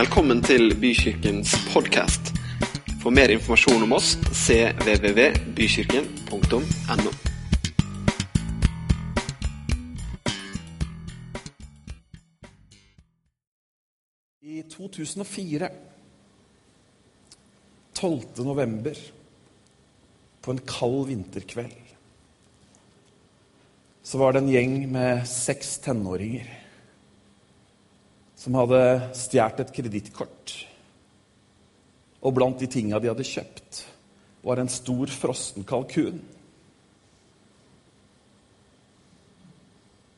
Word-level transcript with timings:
Velkommen 0.00 0.38
til 0.40 0.70
Bykirkens 0.80 1.50
podkast. 1.74 2.30
For 3.02 3.12
mer 3.12 3.28
informasjon 3.34 3.82
om 3.84 3.90
oss 3.92 4.14
cvvvbykirken.no. 4.32 7.10
I 14.40 14.64
2004, 14.72 15.68
12. 18.00 18.40
november, 18.48 18.96
på 20.40 20.56
en 20.56 20.62
kald 20.64 21.04
vinterkveld, 21.10 21.92
så 24.00 24.24
var 24.24 24.32
det 24.32 24.40
en 24.46 24.52
gjeng 24.54 24.88
med 24.96 25.28
seks 25.28 25.76
tenåringer 25.84 26.59
som 28.40 28.56
hadde 28.56 28.80
stjålet 29.16 29.60
et 29.60 29.72
kredittkort. 29.76 30.52
Og 32.24 32.36
blant 32.36 32.60
de 32.60 32.68
tinga 32.72 33.00
de 33.00 33.10
hadde 33.10 33.26
kjøpt, 33.26 33.82
var 34.44 34.60
en 34.60 34.70
stor 34.72 35.12
frossen 35.12 35.66
kalkun. 35.68 36.20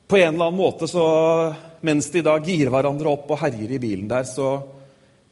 På 0.07 0.19
en 0.21 0.35
eller 0.35 0.53
annen 0.53 0.61
måte, 0.61 0.87
så, 0.87 1.03
mens 1.81 2.11
de 2.15 2.23
da 2.23 2.37
girer 2.45 2.71
hverandre 2.71 3.11
opp 3.11 3.31
og 3.33 3.41
herjer 3.43 3.75
i 3.75 3.81
bilen 3.83 4.11
der, 4.11 4.27
så 4.29 4.61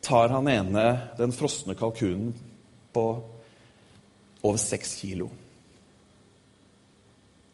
tar 0.02 0.32
han 0.34 0.48
ene 0.50 0.86
den 1.18 1.34
frosne 1.36 1.76
kalkunen 1.78 2.32
på 2.90 3.04
over 4.40 4.58
seks 4.58 4.96
kilo. 5.02 5.28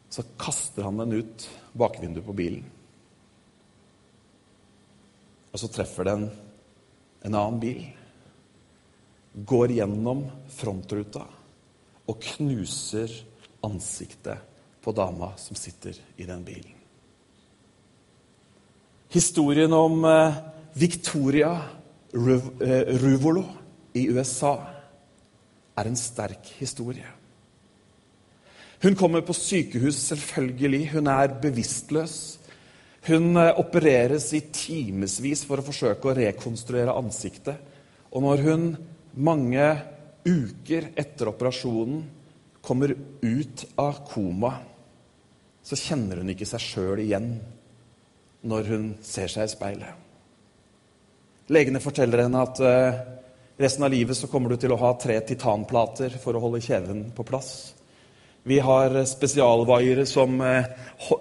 Så 0.09 0.23
kaster 0.39 0.87
han 0.87 1.03
den 1.03 1.19
ut 1.19 1.45
bakvinduet 1.77 2.25
på 2.25 2.37
bilen. 2.37 2.65
Og 5.57 5.63
så 5.63 5.71
treffer 5.73 6.05
den 6.05 6.27
en 7.25 7.33
annen 7.33 7.55
bil. 7.57 7.79
Går 9.33 9.71
gjennom 9.73 10.19
frontruta 10.53 11.23
og 12.05 12.19
knuser 12.21 13.09
ansiktet 13.65 14.37
på 14.85 14.93
dama 14.93 15.31
som 15.41 15.57
sitter 15.57 15.97
i 16.21 16.29
den 16.29 16.45
bilen. 16.45 16.77
Historien 19.09 19.73
om 19.73 20.05
eh, 20.05 20.37
Victoria 20.77 21.49
eh, 22.13 22.93
Ruvolo 23.01 23.47
i 23.97 24.05
USA 24.13 24.53
er 25.73 25.89
en 25.89 25.97
sterk 25.97 26.53
historie. 26.61 27.09
Hun 28.85 28.93
kommer 28.93 29.25
på 29.25 29.33
sykehus, 29.33 30.05
selvfølgelig. 30.05 30.91
Hun 30.93 31.09
er 31.09 31.39
bevisstløs. 31.41 32.36
Hun 33.07 33.37
eh, 33.39 33.53
opereres 33.59 34.31
i 34.35 34.43
timevis 34.51 35.45
for 35.47 35.61
å 35.61 35.65
forsøke 35.65 36.09
å 36.09 36.15
rekonstruere 36.17 36.95
ansiktet. 36.97 37.59
Og 38.11 38.23
når 38.23 38.43
hun 38.47 38.65
mange 39.23 39.67
uker 40.27 40.91
etter 40.99 41.31
operasjonen 41.31 42.01
kommer 42.61 42.91
ut 43.21 43.63
av 43.79 44.01
koma, 44.09 44.51
så 45.63 45.75
kjenner 45.79 46.19
hun 46.21 46.33
ikke 46.33 46.47
seg 46.47 46.63
sjøl 46.63 47.03
igjen 47.03 47.31
når 48.47 48.69
hun 48.71 48.89
ser 49.03 49.31
seg 49.31 49.47
i 49.47 49.51
speilet. 49.51 50.03
Legene 51.51 51.79
forteller 51.83 52.25
henne 52.25 52.43
at 52.43 52.59
uh, 52.59 52.99
resten 53.59 53.87
av 53.87 53.91
livet 53.91 54.19
så 54.19 54.27
kommer 54.31 54.51
du 54.51 54.59
til 54.59 54.73
å 54.75 54.79
ha 54.81 54.91
tre 54.99 55.15
titanplater 55.27 56.17
for 56.19 56.35
å 56.35 56.43
holde 56.43 56.63
kjeven 56.63 57.05
på 57.15 57.23
plass. 57.27 57.51
Vi 58.47 58.59
har 58.63 58.93
spesialvaiere 59.09 60.05
som, 60.07 60.39
uh, 60.39 60.65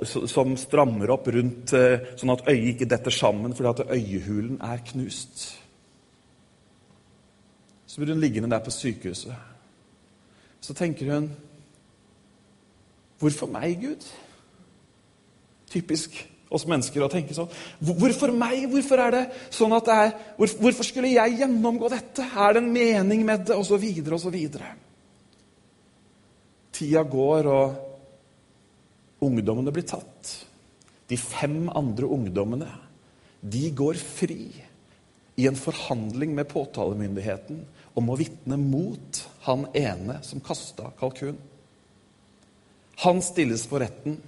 som, 0.07 0.55
strammer 0.61 1.11
opp 1.11 1.27
rundt 1.35 1.73
uh, 1.75 2.13
sånn 2.19 2.35
at 2.37 2.45
øyet 2.53 2.77
ikke 2.77 2.91
detter 2.91 3.15
sammen 3.15 3.57
fordi 3.57 3.73
at 3.73 3.97
øyehulen 3.97 4.61
er 4.63 4.85
knust. 4.93 5.49
Så 7.87 7.99
blir 7.99 8.15
hun 8.15 8.23
liggende 8.23 8.51
der 8.53 8.63
på 8.63 8.71
sykehuset. 8.71 9.35
Så 10.61 10.75
tenker 10.75 11.15
hun 11.15 11.29
Hvorfor 13.17 13.49
meg, 13.49 13.79
Gud? 13.81 14.03
Typisk 15.73 16.19
oss 16.53 16.67
mennesker 16.69 17.03
å 17.03 17.09
tenke 17.11 17.35
sånn. 17.35 17.49
Hvorfor 17.81 18.31
meg? 18.37 18.67
Hvorfor 18.71 19.01
er 19.03 19.15
det 19.15 19.23
sånn 19.55 19.73
at 19.73 19.89
det 19.89 19.97
er 20.03 20.13
Hvorfor 20.37 20.85
skulle 20.87 21.15
jeg 21.15 21.41
gjennomgå 21.41 21.89
dette? 21.91 22.27
Er 22.37 22.55
det 22.55 22.63
en 22.63 22.75
mening 22.75 23.25
med 23.27 23.49
det? 23.49 23.57
Og 23.57 23.65
så 23.67 23.81
videre 23.81 24.19
og 24.19 24.23
så 24.23 24.33
videre. 24.35 24.75
Tida 26.77 27.01
går, 27.09 27.49
og 27.49 29.25
ungdommene 29.25 29.73
blir 29.73 29.87
tatt. 29.89 30.33
De 31.09 31.17
fem 31.17 31.71
andre 31.73 32.09
ungdommene 32.13 32.69
de 33.47 33.69
går 33.79 33.97
fri 34.01 34.51
i 35.37 35.47
en 35.49 35.57
forhandling 35.57 36.33
med 36.37 36.49
påtalemyndigheten 36.51 37.61
om 37.97 38.11
å 38.11 38.17
vitne 38.19 38.59
mot 38.61 39.21
han 39.47 39.67
ene 39.77 40.19
som 40.27 40.43
kasta 40.45 40.91
kalkun. 41.01 41.39
Han 43.05 43.23
stilles 43.25 43.67
for 43.69 43.85
retten. 43.85 44.19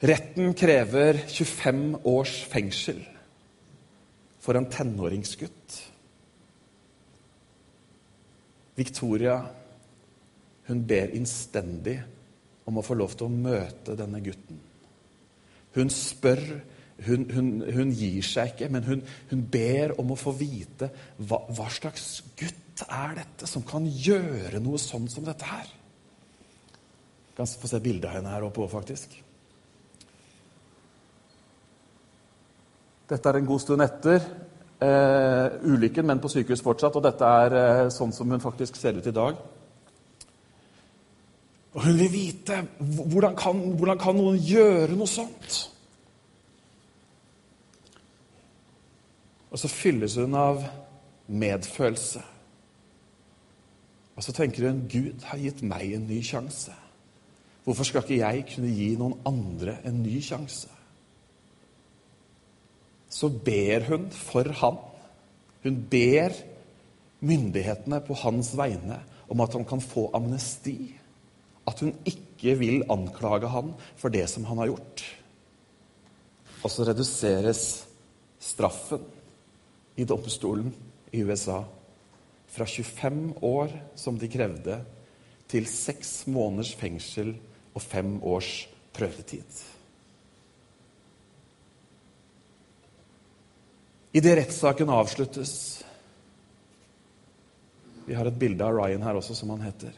Retten 0.00 0.54
krever 0.56 1.20
25 1.28 2.00
års 2.08 2.36
fengsel 2.48 3.02
for 4.40 4.56
en 4.56 4.70
tenåringsgutt. 4.72 5.80
Victoria 8.78 9.42
hun 10.70 10.82
ber 10.86 11.14
innstendig 11.18 11.98
om 12.70 12.78
å 12.78 12.84
få 12.86 12.96
lov 12.98 13.16
til 13.18 13.26
å 13.26 13.34
møte 13.34 13.96
denne 13.98 14.20
gutten. 14.22 14.60
Hun 15.74 15.90
spør, 15.94 16.42
hun, 17.06 17.26
hun, 17.34 17.48
hun 17.66 17.92
gir 17.96 18.24
seg 18.26 18.54
ikke, 18.54 18.68
men 18.72 18.86
hun, 18.86 19.02
hun, 19.30 19.42
ber 19.50 19.96
om 20.00 20.12
å 20.14 20.18
få 20.18 20.34
vite 20.36 20.90
hva, 21.18 21.42
hva 21.50 21.68
slags 21.72 22.20
gutt 22.38 22.84
er 22.86 23.16
dette 23.18 23.48
som 23.50 23.64
kan 23.66 23.86
gjøre 23.86 24.62
noe 24.62 24.78
sånn 24.80 25.08
som 25.10 25.26
dette 25.26 25.48
her. 25.48 25.66
Vi 27.30 27.36
kan 27.38 27.50
få 27.50 27.70
se 27.70 27.82
bildet 27.82 28.08
av 28.10 28.18
henne 28.18 28.34
her 28.34 28.46
oppe 28.46 28.62
òg, 28.64 28.70
faktisk. 28.72 29.18
Dette 33.10 33.26
er 33.26 33.40
en 33.40 33.48
god 33.48 33.62
stund 33.62 33.82
etter 33.82 34.20
eh, 34.20 35.46
ulykken, 35.66 36.06
men 36.06 36.20
på 36.22 36.30
sykehus 36.30 36.62
fortsatt. 36.62 36.94
Og 36.94 37.02
dette 37.02 37.30
er 37.42 37.56
eh, 37.58 37.86
sånn 37.94 38.14
som 38.14 38.30
hun 38.30 38.42
faktisk 38.42 38.78
ser 38.78 38.98
ut 39.00 39.08
i 39.10 39.14
dag. 39.14 39.40
Og 41.74 41.84
hun 41.84 41.98
vil 42.00 42.10
vite 42.12 42.56
hvordan 42.80 43.36
kan, 43.38 43.60
hvordan 43.78 44.00
kan 44.00 44.18
noen 44.18 44.40
gjøre 44.42 44.96
noe 44.98 45.10
sånt? 45.10 45.60
Og 49.50 49.58
så 49.58 49.70
fylles 49.70 50.16
hun 50.18 50.34
av 50.38 50.64
medfølelse. 51.30 52.22
Og 54.18 54.26
så 54.26 54.34
tenker 54.34 54.66
hun 54.66 54.84
Gud 54.90 55.24
har 55.30 55.40
gitt 55.40 55.62
meg 55.66 55.94
en 55.94 56.10
ny 56.10 56.20
sjanse. 56.26 56.74
Hvorfor 57.64 57.86
skal 57.86 58.02
ikke 58.04 58.20
jeg 58.22 58.44
kunne 58.54 58.74
gi 58.74 58.92
noen 58.98 59.18
andre 59.28 59.78
en 59.86 60.02
ny 60.02 60.18
sjanse? 60.24 60.70
så 63.10 63.28
ber 63.28 63.84
hun 63.90 64.08
for 64.14 64.48
han. 64.62 64.78
Hun 65.64 65.82
ber 65.90 66.34
myndighetene 67.20 68.00
på 68.06 68.16
hans 68.22 68.54
vegne 68.56 69.00
om 69.28 69.42
at 69.42 69.52
han 69.52 69.66
kan 69.68 69.82
få 69.82 70.08
amnesti. 70.14 70.94
At 71.70 71.82
hun 71.84 71.94
ikke 72.08 72.56
vil 72.58 72.84
anklage 72.90 73.50
han 73.52 73.74
for 74.00 74.12
det 74.12 74.26
som 74.32 74.46
han 74.48 74.58
har 74.62 74.72
gjort. 74.72 75.04
Og 76.60 76.72
så 76.72 76.84
reduseres 76.88 77.64
straffen 78.40 79.04
i 80.00 80.06
domstolen 80.08 80.72
i 81.12 81.22
USA 81.24 81.62
fra 82.50 82.66
25 82.66 83.34
år, 83.46 83.72
som 83.94 84.18
de 84.18 84.28
krevde, 84.28 84.80
til 85.50 85.66
seks 85.66 86.26
måneders 86.30 86.72
fengsel 86.78 87.34
og 87.74 87.82
fem 87.82 88.16
års 88.26 88.68
prøvetid. 88.94 89.62
Idet 94.10 94.36
rettssaken 94.40 94.90
avsluttes 94.90 95.52
Vi 98.06 98.16
har 98.18 98.26
et 98.26 98.38
bilde 98.38 98.66
av 98.66 98.74
Ryan 98.74 99.04
her 99.06 99.18
også, 99.20 99.36
som 99.38 99.52
han 99.54 99.62
heter. 99.62 99.94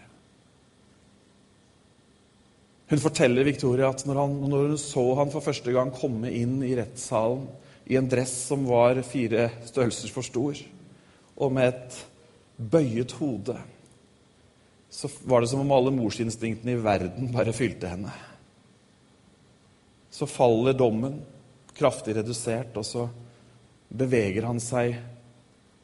Hun 2.90 3.00
forteller 3.00 3.46
Victoria 3.46 3.88
at 3.92 4.04
når, 4.08 4.18
han, 4.20 4.38
når 4.50 4.72
hun 4.72 4.80
så 4.80 5.04
han 5.20 5.30
for 5.32 5.44
første 5.44 5.72
gang 5.74 5.92
komme 5.94 6.32
inn 6.34 6.58
i 6.66 6.74
rettssalen 6.76 7.46
i 7.90 7.96
en 7.98 8.08
dress 8.08 8.32
som 8.48 8.66
var 8.68 9.00
fire 9.06 9.48
størrelser 9.66 10.12
for 10.12 10.26
stor, 10.26 10.58
og 11.36 11.54
med 11.54 11.70
et 11.70 11.96
bøyet 12.56 13.14
hode, 13.18 13.56
så 14.92 15.08
var 15.24 15.42
det 15.42 15.48
som 15.50 15.62
om 15.64 15.72
alle 15.72 15.94
morsinstinktene 15.94 16.76
i 16.76 16.82
verden 16.84 17.32
bare 17.32 17.54
fylte 17.56 17.90
henne. 17.90 18.12
Så 20.12 20.28
faller 20.28 20.76
dommen, 20.76 21.22
kraftig 21.72 22.18
redusert, 22.18 22.76
og 22.76 22.84
så 22.84 23.06
beveger 23.88 24.44
han 24.44 24.60
seg 24.60 24.98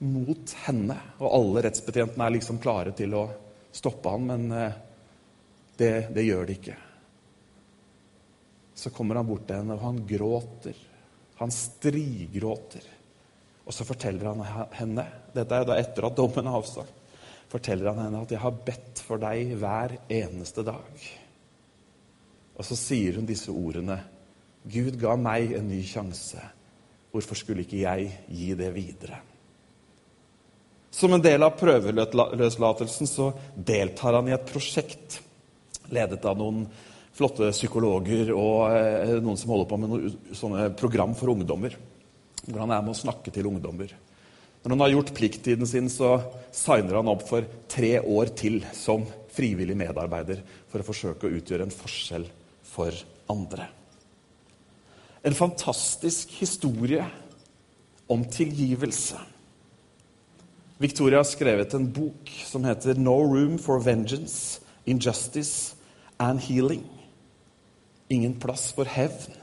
mot 0.04 0.52
henne. 0.66 0.98
Og 1.18 1.32
alle 1.40 1.64
rettsbetjentene 1.66 2.26
er 2.26 2.36
liksom 2.36 2.60
klare 2.62 2.92
til 2.96 3.16
å 3.16 3.24
stoppe 3.74 4.12
han, 4.12 4.28
men 4.28 4.52
eh, 4.52 4.76
det, 5.80 5.92
det 6.14 6.26
gjør 6.28 6.46
de 6.46 6.58
ikke. 6.60 6.76
Så 8.78 8.92
kommer 8.94 9.18
han 9.18 9.26
bort 9.26 9.48
til 9.48 9.58
henne, 9.58 9.74
og 9.74 9.82
han 9.82 9.98
gråter. 10.06 10.78
Han 11.40 11.50
strigråter. 11.54 12.84
Og 13.66 13.74
så 13.74 13.84
forteller 13.84 14.30
han 14.30 14.68
henne 14.78 15.04
Dette 15.34 15.54
er 15.54 15.64
jo 15.64 15.68
da 15.72 15.78
etter 15.80 16.06
at 16.08 16.16
dommen 16.16 16.46
er 16.46 16.58
avsagt. 16.60 16.94
Forteller 17.48 17.90
han 17.90 18.04
henne 18.04 18.22
at 18.22 18.30
'jeg 18.30 18.40
har 18.40 18.60
bedt 18.66 19.00
for 19.04 19.18
deg 19.18 19.56
hver 19.56 19.96
eneste 20.08 20.62
dag'. 20.62 21.08
Og 22.58 22.64
så 22.64 22.76
sier 22.76 23.14
hun 23.16 23.26
disse 23.26 23.50
ordene. 23.50 24.00
'Gud 24.66 25.00
ga 25.00 25.16
meg 25.16 25.52
en 25.52 25.68
ny 25.68 25.82
sjanse. 25.82 26.40
Hvorfor 27.12 27.34
skulle 27.34 27.64
ikke 27.64 27.80
jeg 27.82 28.12
gi 28.28 28.54
det 28.54 28.74
videre?' 28.74 29.22
Som 30.90 31.12
en 31.12 31.22
del 31.22 31.42
av 31.42 31.58
prøveløslatelsen 31.58 33.06
så 33.06 33.32
deltar 33.54 34.14
han 34.14 34.28
i 34.28 34.34
et 34.34 34.46
prosjekt 34.46 35.20
ledet 35.90 36.24
av 36.24 36.36
noen 36.36 36.66
flotte 37.18 37.50
psykologer 37.50 38.30
og 38.32 38.70
eh, 38.70 39.16
noen 39.18 39.38
som 39.38 39.50
holder 39.50 39.70
på 39.70 39.78
med 39.82 39.94
noen 39.94 40.76
program 40.78 41.16
for 41.18 41.34
ungdommer 41.34 41.74
hvor 42.48 42.64
han 42.64 42.72
er 42.72 42.84
med 42.84 42.94
å 42.94 42.98
snakke 42.98 43.32
til 43.34 43.48
ungdommer. 43.50 43.92
Når 44.62 44.74
han 44.74 44.82
har 44.82 44.92
gjort 44.94 45.14
plikttiden 45.16 45.68
sin, 45.68 45.88
så 45.92 46.18
signer 46.54 46.98
han 46.98 47.10
opp 47.10 47.24
for 47.28 47.46
tre 47.70 47.98
år 48.00 48.32
til 48.38 48.60
som 48.76 49.06
frivillig 49.32 49.76
medarbeider 49.78 50.42
for 50.70 50.82
å 50.82 50.86
forsøke 50.86 51.28
å 51.28 51.38
utgjøre 51.38 51.68
en 51.68 51.74
forskjell 51.74 52.26
for 52.66 52.94
andre. 53.30 53.68
En 55.26 55.36
fantastisk 55.36 56.32
historie 56.40 57.04
om 58.08 58.24
tilgivelse. 58.24 59.18
Victoria 60.78 61.20
har 61.20 61.28
skrevet 61.28 61.74
en 61.74 61.88
bok 61.90 62.30
som 62.46 62.64
heter 62.64 62.94
'No 62.94 63.18
Room 63.26 63.58
for 63.58 63.80
Vengeance, 63.80 64.60
Injustice 64.86 65.74
and 66.18 66.40
Healing'. 66.40 66.97
Ingen 68.08 68.38
plass 68.40 68.70
for 68.72 68.88
hevn, 68.88 69.34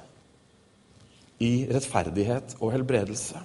i 1.44 1.68
rettferdighet 1.68 2.56
og 2.62 2.72
helbredelse. 2.74 3.42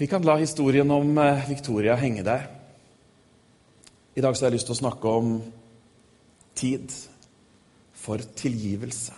Vi 0.00 0.08
kan 0.08 0.24
la 0.24 0.38
historien 0.40 0.90
om 0.90 1.18
eh, 1.20 1.48
Victoria 1.48 1.96
henge 2.00 2.24
der. 2.24 2.46
I 4.16 4.22
dag 4.24 4.36
så 4.36 4.44
har 4.44 4.50
jeg 4.50 4.58
lyst 4.58 4.70
til 4.70 4.76
å 4.76 4.80
snakke 4.80 5.12
om 5.20 5.32
tid 6.56 6.92
for 8.00 8.22
tilgivelse. 8.36 9.16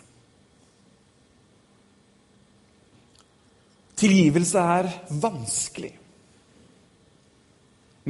Tilgivelse 4.02 4.58
er 4.58 4.90
vanskelig, 5.22 5.92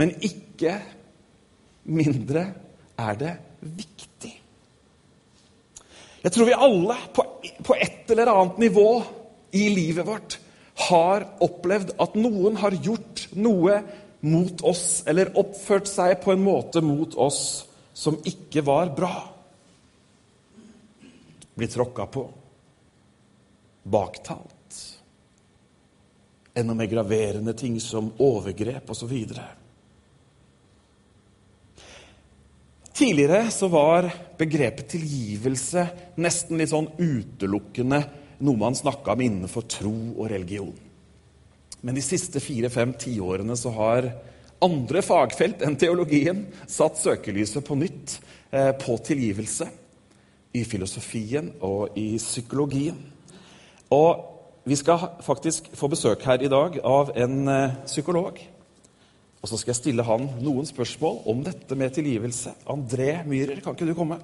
men 0.00 0.14
ikke 0.24 0.78
mindre 1.84 2.46
er 3.00 3.18
det 3.18 3.32
viktig. 3.60 4.32
Jeg 6.22 6.32
tror 6.34 6.46
vi 6.46 6.54
alle 6.54 6.96
på, 7.14 7.24
på 7.66 7.74
et 7.74 8.10
eller 8.14 8.30
annet 8.30 8.60
nivå 8.62 8.88
i 9.58 9.66
livet 9.74 10.06
vårt 10.06 10.38
har 10.88 11.26
opplevd 11.44 11.96
at 12.00 12.14
noen 12.16 12.56
har 12.62 12.76
gjort 12.84 13.26
noe 13.36 13.80
mot 14.22 14.62
oss, 14.64 15.02
eller 15.06 15.34
oppført 15.38 15.90
seg 15.90 16.20
på 16.22 16.32
en 16.32 16.44
måte 16.44 16.82
mot 16.84 17.14
oss 17.18 17.42
som 17.92 18.16
ikke 18.24 18.62
var 18.64 18.92
bra. 18.96 19.12
Blitt 21.58 21.74
tråkka 21.74 22.06
på. 22.06 22.22
Baktalt. 23.82 24.78
Enda 26.54 26.74
mer 26.76 26.86
graverende 26.86 27.52
ting 27.58 27.80
som 27.80 28.12
overgrep 28.22 28.90
osv. 28.94 29.12
Tidligere 33.02 33.50
så 33.50 33.66
var 33.66 34.06
begrepet 34.38 34.92
tilgivelse 34.92 35.82
nesten 36.22 36.60
litt 36.60 36.70
sånn 36.70 36.86
utelukkende 37.00 37.98
noe 38.46 38.60
man 38.60 38.76
snakka 38.78 39.16
om 39.16 39.24
innenfor 39.24 39.64
tro 39.66 39.94
og 40.12 40.28
religion. 40.30 40.76
Men 41.82 41.98
de 41.98 42.04
siste 42.06 42.38
fire-fem 42.38 42.92
tiårene 42.94 43.56
så 43.58 43.72
har 43.74 44.06
andre 44.62 45.02
fagfelt 45.02 45.64
enn 45.66 45.74
teologien 45.82 46.44
satt 46.70 47.02
søkelyset 47.02 47.66
på 47.66 47.80
nytt 47.80 48.20
eh, 48.54 48.70
på 48.78 48.94
tilgivelse. 49.02 49.66
I 50.54 50.62
filosofien 50.62 51.50
og 51.58 51.98
i 51.98 52.12
psykologien. 52.22 53.02
Og 53.90 54.62
vi 54.62 54.78
skal 54.78 55.08
faktisk 55.26 55.72
få 55.74 55.90
besøk 55.90 56.22
her 56.22 56.38
i 56.38 56.54
dag 56.54 56.78
av 56.86 57.10
en 57.18 57.48
eh, 57.50 57.80
psykolog 57.82 58.38
og 59.42 59.50
så 59.50 59.58
skal 59.58 59.72
jeg 59.72 59.80
stille 59.80 60.04
han 60.06 60.28
noen 60.38 60.68
spørsmål 60.68 61.24
om 61.32 61.40
dette 61.42 61.74
med 61.74 61.90
tilgivelse. 61.96 62.52
André 62.70 63.16
Myhrer, 63.26 63.58
kan 63.64 63.74
ikke 63.74 63.88
du 63.88 63.96
komme? 63.98 64.20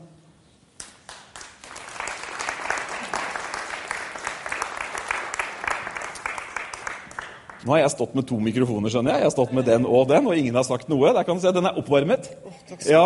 Nå 7.66 7.74
har 7.74 7.82
jeg 7.82 7.96
stått 7.96 8.14
med 8.14 8.28
to 8.30 8.38
mikrofoner, 8.40 8.94
skjønner 8.94 9.16
jeg. 9.16 9.24
Jeg 9.24 9.28
har 9.28 9.34
stått 9.34 9.56
med 9.58 9.66
den 9.66 9.88
og 9.90 10.06
den, 10.08 10.30
og 10.30 10.38
ingen 10.38 10.54
har 10.54 10.64
sagt 10.64 10.86
noe. 10.88 11.10
Der 11.12 11.26
kan 11.26 11.36
du 11.36 11.42
se, 11.42 11.50
Den 11.52 11.66
er 11.66 11.82
oppvarmet. 11.82 12.30
Oh, 12.46 12.62
takk 12.70 12.78
skal 12.78 12.94
ja. 12.94 13.02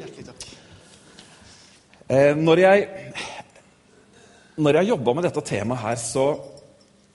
Hjertelig 0.00 0.26
takk. 0.30 0.48
Eh, 2.08 2.32
når 2.40 2.64
jeg, 2.64 2.88
når 4.56 4.80
jeg 4.80 4.94
jobba 4.94 5.14
med 5.14 5.28
dette 5.28 5.44
temaet 5.44 5.84
her, 5.84 6.00
så 6.00 6.26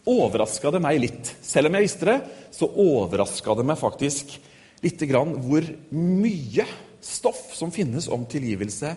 overraska 0.07 0.71
det 0.71 0.81
meg 0.83 1.01
litt. 1.01 1.33
Selv 1.43 1.69
om 1.69 1.77
jeg 1.77 1.87
visste 1.87 2.07
det, 2.09 2.19
så 2.55 2.69
overraska 2.69 3.55
det 3.57 3.65
meg 3.67 3.79
faktisk 3.79 4.37
litt 4.83 5.01
grann 5.09 5.35
hvor 5.43 5.65
mye 5.91 6.65
stoff 7.03 7.51
som 7.55 7.71
finnes 7.71 8.07
om 8.11 8.23
tilgivelse 8.29 8.93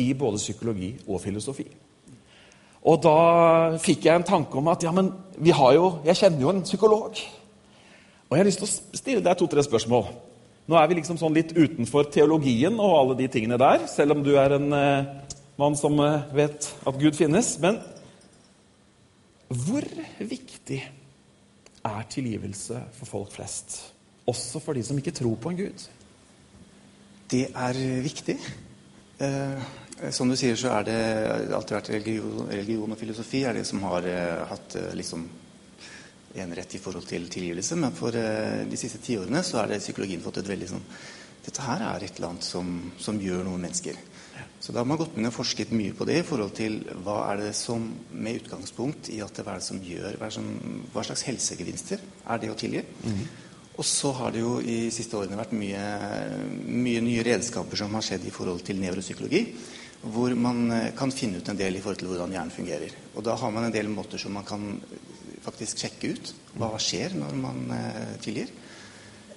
i 0.00 0.10
både 0.18 0.40
psykologi 0.42 0.94
og 1.06 1.22
filosofi. 1.22 1.66
Og 2.84 3.00
da 3.00 3.16
fikk 3.80 4.04
jeg 4.04 4.20
en 4.20 4.26
tanke 4.28 4.58
om 4.60 4.68
at 4.68 4.84
ja, 4.84 4.92
men 4.92 5.08
vi 5.40 5.54
har 5.56 5.72
jo, 5.76 5.86
jeg 6.04 6.20
kjenner 6.20 6.44
jo 6.44 6.52
en 6.52 6.64
psykolog. 6.66 7.20
Og 8.28 8.34
jeg 8.34 8.42
har 8.42 8.48
lyst 8.48 8.60
til 8.60 8.68
å 8.68 9.00
stille 9.00 9.24
deg 9.24 9.38
to-tre 9.40 9.64
spørsmål. 9.64 10.08
Nå 10.68 10.76
er 10.80 10.88
vi 10.88 10.98
liksom 10.98 11.18
sånn 11.20 11.36
litt 11.36 11.52
utenfor 11.56 12.08
teologien 12.12 12.76
og 12.80 12.96
alle 12.98 13.16
de 13.18 13.28
tingene 13.32 13.60
der, 13.60 13.86
selv 13.88 14.16
om 14.16 14.22
du 14.24 14.32
er 14.40 14.56
en 14.56 14.70
eh, 14.76 15.34
mann 15.60 15.76
som 15.76 15.98
eh, 16.00 16.22
vet 16.36 16.68
at 16.88 17.00
Gud 17.00 17.16
finnes. 17.16 17.54
Men 17.60 17.80
hvor 19.48 19.84
viktig 20.18 20.80
er 21.84 22.06
tilgivelse 22.10 22.80
for 22.96 23.10
folk 23.10 23.32
flest? 23.34 23.76
Også 24.26 24.60
for 24.62 24.76
de 24.76 24.82
som 24.84 24.98
ikke 24.98 25.14
tror 25.14 25.36
på 25.36 25.52
en 25.52 25.58
gud? 25.58 25.86
Det 27.30 27.46
er 27.50 27.80
viktig. 28.04 28.38
Eh, 29.20 29.64
som 30.10 30.28
du 30.28 30.36
sier, 30.36 30.56
så 30.58 30.72
er 30.78 30.86
det 30.88 31.00
alltid 31.54 31.76
vært 31.76 31.90
religion, 31.94 32.46
religion 32.50 32.94
og 32.94 32.98
filosofi 32.98 33.44
er 33.46 33.58
det 33.58 33.66
som 33.68 33.82
har 33.86 34.06
eh, 34.08 34.44
hatt 34.50 34.76
eh, 34.80 34.94
liksom 34.96 35.26
enerett 36.34 36.74
i 36.74 36.80
forhold 36.82 37.06
til 37.06 37.28
tilgivelse. 37.30 37.76
Men 37.78 37.94
for 37.94 38.16
eh, 38.18 38.64
de 38.68 38.80
siste 38.80 39.00
tiårene 39.04 39.44
så 39.46 39.62
er 39.62 39.74
det 39.74 39.82
psykologien 39.84 40.24
fått 40.24 40.42
et 40.42 40.50
veldig 40.50 40.72
sånn 40.74 40.88
Dette 41.44 41.60
her 41.60 41.82
er 41.84 42.00
et 42.06 42.16
eller 42.16 42.30
annet 42.30 42.46
som, 42.46 42.68
som 42.96 43.18
gjør 43.20 43.42
noen 43.44 43.66
mennesker. 43.66 43.98
Så 44.64 44.72
da 44.72 44.80
har 44.80 44.88
man 44.88 44.96
gått 44.96 45.18
inn 45.20 45.28
og 45.28 45.34
forsket 45.36 45.74
mye 45.76 45.92
på 45.92 46.06
det 46.08 46.22
i 46.22 46.24
forhold 46.24 46.54
til 46.56 46.78
hva 47.04 47.18
er 47.28 47.42
det 47.42 47.50
som, 47.58 47.82
med 48.16 48.38
utgangspunkt 48.38 49.10
i 49.12 49.18
at 49.20 49.36
det, 49.36 49.44
hva 49.44 49.58
er 49.58 49.60
det 49.60 49.66
som 49.66 49.82
gjør 49.84 50.16
hva, 50.16 50.30
som, 50.32 50.46
hva 50.94 51.04
slags 51.04 51.24
helsegevinster 51.28 52.00
er 52.00 52.40
det 52.40 52.48
å 52.48 52.56
tilgi? 52.56 52.80
Mm. 53.04 53.18
Og 53.74 53.84
så 53.84 54.14
har 54.16 54.32
det 54.32 54.40
jo 54.40 54.54
i 54.64 54.88
siste 54.94 55.18
årene 55.18 55.36
vært 55.36 55.52
mye, 55.58 55.82
mye 56.64 57.02
nye 57.04 57.26
redskaper 57.26 57.76
som 57.76 57.92
har 57.98 58.06
skjedd 58.06 58.24
i 58.24 58.32
forhold 58.32 58.64
til 58.64 58.80
nevropsykologi, 58.80 59.42
hvor 60.14 60.32
man 60.38 60.64
eh, 60.72 60.90
kan 60.96 61.12
finne 61.12 61.42
ut 61.42 61.50
en 61.52 61.60
del 61.60 61.76
i 61.76 61.84
forhold 61.84 62.00
til 62.00 62.08
hvordan 62.14 62.32
hjernen 62.32 62.54
fungerer. 62.54 62.96
Og 63.18 63.26
da 63.26 63.36
har 63.36 63.52
man 63.52 63.68
en 63.68 63.74
del 63.74 63.92
måter 63.92 64.22
som 64.22 64.32
man 64.38 64.48
kan 64.48 64.78
faktisk 65.44 65.84
sjekke 65.84 66.14
ut 66.14 66.32
hva 66.56 66.72
skjer 66.80 67.18
når 67.20 67.36
man 67.42 67.64
eh, 67.76 68.16
tilgir. 68.24 68.48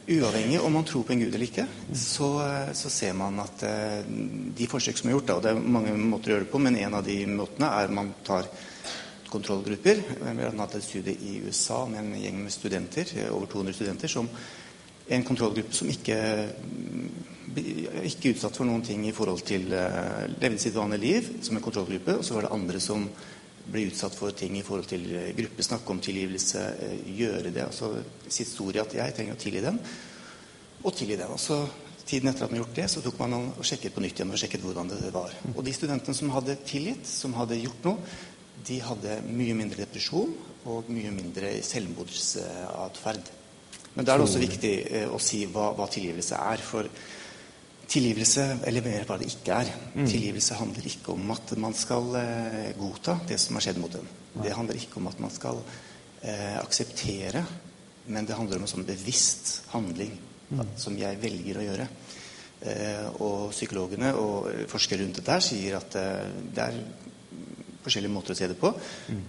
Uavhengig 0.08 0.62
om 0.64 0.74
man 0.74 0.86
tror 0.88 1.04
på 1.04 1.12
en 1.12 1.20
gud 1.20 1.34
eller 1.36 1.50
ikke, 1.50 1.66
så, 1.92 2.30
så 2.72 2.90
ser 2.90 3.16
man 3.20 3.42
at 3.44 3.64
eh, 3.68 4.06
de 4.56 4.68
forsøk 4.72 4.96
som 4.96 5.10
er 5.10 5.18
gjort, 5.18 5.26
da, 5.28 5.36
og 5.36 5.44
det 5.44 5.52
er 5.52 5.66
mange 5.76 5.96
måter 6.00 6.32
å 6.32 6.34
gjøre 6.34 6.46
det 6.46 6.52
på, 6.54 6.62
men 6.64 6.78
en 6.80 6.96
av 6.96 7.04
de 7.04 7.18
måtene 7.28 7.72
er 7.76 7.92
man 7.92 8.14
tar 8.24 8.48
kontrollgrupper. 9.28 10.00
Vi 10.24 10.46
har 10.46 10.56
hatt 10.62 10.78
et 10.80 10.86
studie 10.86 11.18
i 11.28 11.34
USA 11.44 11.82
med 11.92 12.06
en 12.06 12.22
gjeng 12.24 12.40
med 12.40 12.56
studenter, 12.56 13.12
eh, 13.18 13.28
over 13.36 13.52
200 13.52 13.76
studenter, 13.76 14.14
som 14.16 14.32
en 15.08 15.28
kontrollgruppe 15.28 15.76
som 15.76 15.92
ikke 15.92 16.22
ikke 18.08 18.36
utsatt 18.36 18.58
for 18.60 18.68
noen 18.70 18.84
ting 18.86 19.06
i 19.08 19.14
forhold 19.16 19.42
til 19.48 19.64
levde 19.72 20.60
sitt 20.62 20.76
vanlige 20.76 21.02
liv 21.02 21.30
som 21.42 21.58
en 21.58 21.64
kontrollgruppe. 21.64 22.20
Og 22.20 22.26
så 22.28 22.36
var 22.36 22.46
det 22.46 22.52
andre 22.54 22.82
som 22.84 23.08
ble 23.72 23.88
utsatt 23.90 24.16
for 24.16 24.36
ting 24.38 24.56
i 24.60 24.64
forhold 24.66 24.88
til 24.90 25.04
eh, 25.16 25.34
gruppe, 25.38 25.66
snakke 25.66 25.94
om 25.94 26.00
tilgivelse, 26.04 26.64
eh, 26.86 26.96
gjøre 27.18 27.52
det. 27.52 27.66
altså 27.66 27.92
Sitt 28.28 28.46
historie 28.46 28.84
at 28.84 28.96
jeg 28.96 29.16
trenger 29.16 29.36
å 29.36 29.42
tilgi 29.42 29.66
den, 29.66 29.82
og 30.84 30.96
tilgi 30.96 31.20
den. 31.20 31.34
Og 31.34 31.42
så 31.42 31.62
Tiden 32.08 32.30
etter 32.32 32.46
at 32.46 32.52
man 32.54 32.62
har 32.62 32.64
gjort 32.64 32.78
det, 32.78 32.86
så 32.88 33.02
tok 33.04 33.18
man 33.20 33.34
og 33.36 33.66
sjekket 33.68 33.92
på 33.92 34.00
nytt 34.00 34.20
igjen 34.22 34.30
og 34.32 34.40
sjekket 34.40 34.62
hvordan 34.64 34.88
det 34.94 35.10
var. 35.12 35.34
Og 35.58 35.58
de 35.68 35.74
studentene 35.76 36.16
som 36.16 36.30
hadde 36.32 36.54
tilgitt, 36.64 37.04
som 37.04 37.34
hadde 37.36 37.58
gjort 37.60 37.84
noe, 37.84 38.14
de 38.64 38.78
hadde 38.80 39.18
mye 39.28 39.58
mindre 39.58 39.84
depresjon 39.84 40.32
og 40.72 40.88
mye 40.88 41.12
mindre 41.12 41.52
selvmordsatferd. 41.68 43.34
Men 43.98 44.08
da 44.08 44.14
er 44.14 44.22
det 44.22 44.28
også 44.28 44.40
viktig 44.40 44.74
eh, 44.88 45.12
å 45.12 45.20
si 45.20 45.42
hva, 45.52 45.74
hva 45.76 45.90
tilgivelse 45.92 46.40
er. 46.40 46.64
For 46.64 46.88
Tilgivelse, 47.88 48.46
eller 48.68 48.84
mer 48.84 49.06
hva 49.08 49.16
det 49.20 49.30
ikke 49.32 49.62
er. 49.62 49.70
Tilgivelse 49.96 50.58
handler 50.60 50.90
ikke 50.90 51.14
om 51.14 51.32
at 51.32 51.54
man 51.60 51.76
skal 51.78 52.18
eh, 52.20 52.72
godta 52.78 53.20
det 53.30 53.40
som 53.40 53.56
har 53.56 53.64
skjedd 53.64 53.80
mot 53.80 53.96
en. 53.96 54.10
Det 54.44 54.54
handler 54.54 54.80
ikke 54.80 55.00
om 55.00 55.08
at 55.08 55.22
man 55.24 55.32
skal 55.34 55.62
eh, 56.22 56.58
akseptere, 56.60 57.46
men 58.12 58.28
det 58.28 58.36
handler 58.36 58.60
om 58.60 58.68
en 58.68 58.74
sånn 58.76 58.88
bevisst 58.88 59.62
handling 59.72 60.14
som 60.80 60.96
jeg 61.00 61.20
velger 61.22 61.60
å 61.60 61.66
gjøre. 61.66 61.88
Eh, 62.58 63.08
og 63.22 63.52
psykologene 63.54 64.14
og 64.18 64.48
forskere 64.72 65.04
rundt 65.04 65.20
dette 65.20 65.36
her 65.36 65.44
sier 65.46 65.76
at 65.78 65.98
eh, 66.00 66.32
det 66.56 66.64
er 66.64 66.80
forskjellige 67.84 68.14
måter 68.14 68.34
å 68.34 68.38
se 68.40 68.48
det 68.50 68.58
på. 68.58 68.72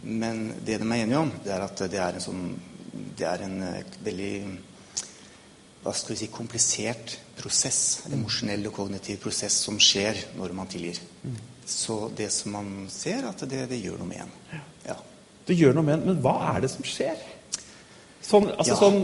Men 0.09 0.47
det 0.65 0.79
de 0.81 0.88
er 0.88 1.03
enige 1.03 1.21
om, 1.21 1.33
det 1.45 1.53
er 1.53 1.65
at 1.67 1.85
det 1.93 2.00
er 2.03 2.19
en 2.19 2.25
sånn 2.25 2.49
Det 3.19 3.27
er 3.29 3.45
en 3.45 3.62
eh, 3.62 3.99
veldig 4.03 4.33
hva 5.82 5.92
skal 5.94 6.14
vi 6.14 6.18
si, 6.23 6.28
komplisert 6.32 7.18
prosess, 7.38 7.80
emosjonell 8.11 8.66
og 8.68 8.75
kognitiv 8.80 9.20
prosess 9.23 9.61
som 9.64 9.78
skjer 9.80 10.18
når 10.38 10.54
man 10.56 10.70
tilgir. 10.70 10.99
Så 11.68 12.08
det 12.16 12.30
som 12.35 12.52
man 12.56 12.70
ser, 12.90 13.28
at 13.28 13.44
det, 13.49 13.66
det 13.70 13.78
gjør 13.82 14.00
noe 14.00 14.08
med 14.11 14.25
en. 14.25 14.32
Ja. 14.88 14.97
Det 15.49 15.56
gjør 15.56 15.76
noe 15.78 15.87
med 15.87 15.99
en, 15.99 16.06
men 16.11 16.23
hva 16.25 16.35
er 16.54 16.64
det 16.64 16.70
som 16.73 16.85
skjer? 16.87 17.16
Sånn, 18.25 18.50
altså 18.56 18.75
Ja. 18.75 18.80
sånn 18.82 19.00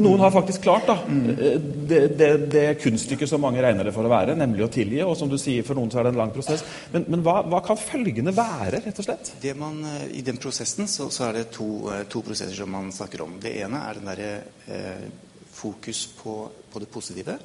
Noen 0.00 0.22
har 0.24 0.30
faktisk 0.32 0.62
klart 0.64 0.86
da, 0.88 0.94
det, 1.04 1.98
det, 2.16 2.28
det 2.52 2.62
kunststykket 2.80 3.28
som 3.28 3.42
mange 3.44 3.60
regner 3.60 3.84
det 3.84 3.92
for 3.92 4.08
å 4.08 4.12
være, 4.12 4.32
nemlig 4.40 4.64
å 4.64 4.70
tilgi. 4.72 5.02
Og 5.04 5.12
som 5.18 5.28
du 5.28 5.36
sier, 5.40 5.66
for 5.66 5.76
noen 5.76 5.92
så 5.92 6.00
er 6.00 6.06
det 6.06 6.14
en 6.14 6.20
lang 6.22 6.32
prosess. 6.32 6.64
Men, 6.94 7.04
men 7.12 7.24
hva, 7.26 7.42
hva 7.44 7.60
kan 7.66 7.76
følgene 7.76 8.32
være, 8.32 8.80
rett 8.86 9.02
og 9.02 9.04
slett? 9.04 9.34
Det 9.42 9.52
man, 9.60 9.82
eh, 9.90 10.06
I 10.16 10.24
den 10.24 10.40
prosessen 10.40 10.88
så, 10.88 11.10
så 11.12 11.28
er 11.28 11.42
det 11.42 11.44
to, 11.52 11.68
eh, 11.92 12.06
to 12.08 12.24
prosesser 12.24 12.56
som 12.56 12.72
man 12.72 12.88
snakker 12.94 13.26
om. 13.26 13.36
Det 13.42 13.52
ene 13.60 13.84
er 13.84 14.00
den 14.00 14.08
derre 14.08 14.32
eh, 14.64 15.06
fokus 15.52 16.06
på, 16.16 16.38
på 16.72 16.80
det 16.80 16.88
positive. 16.92 17.36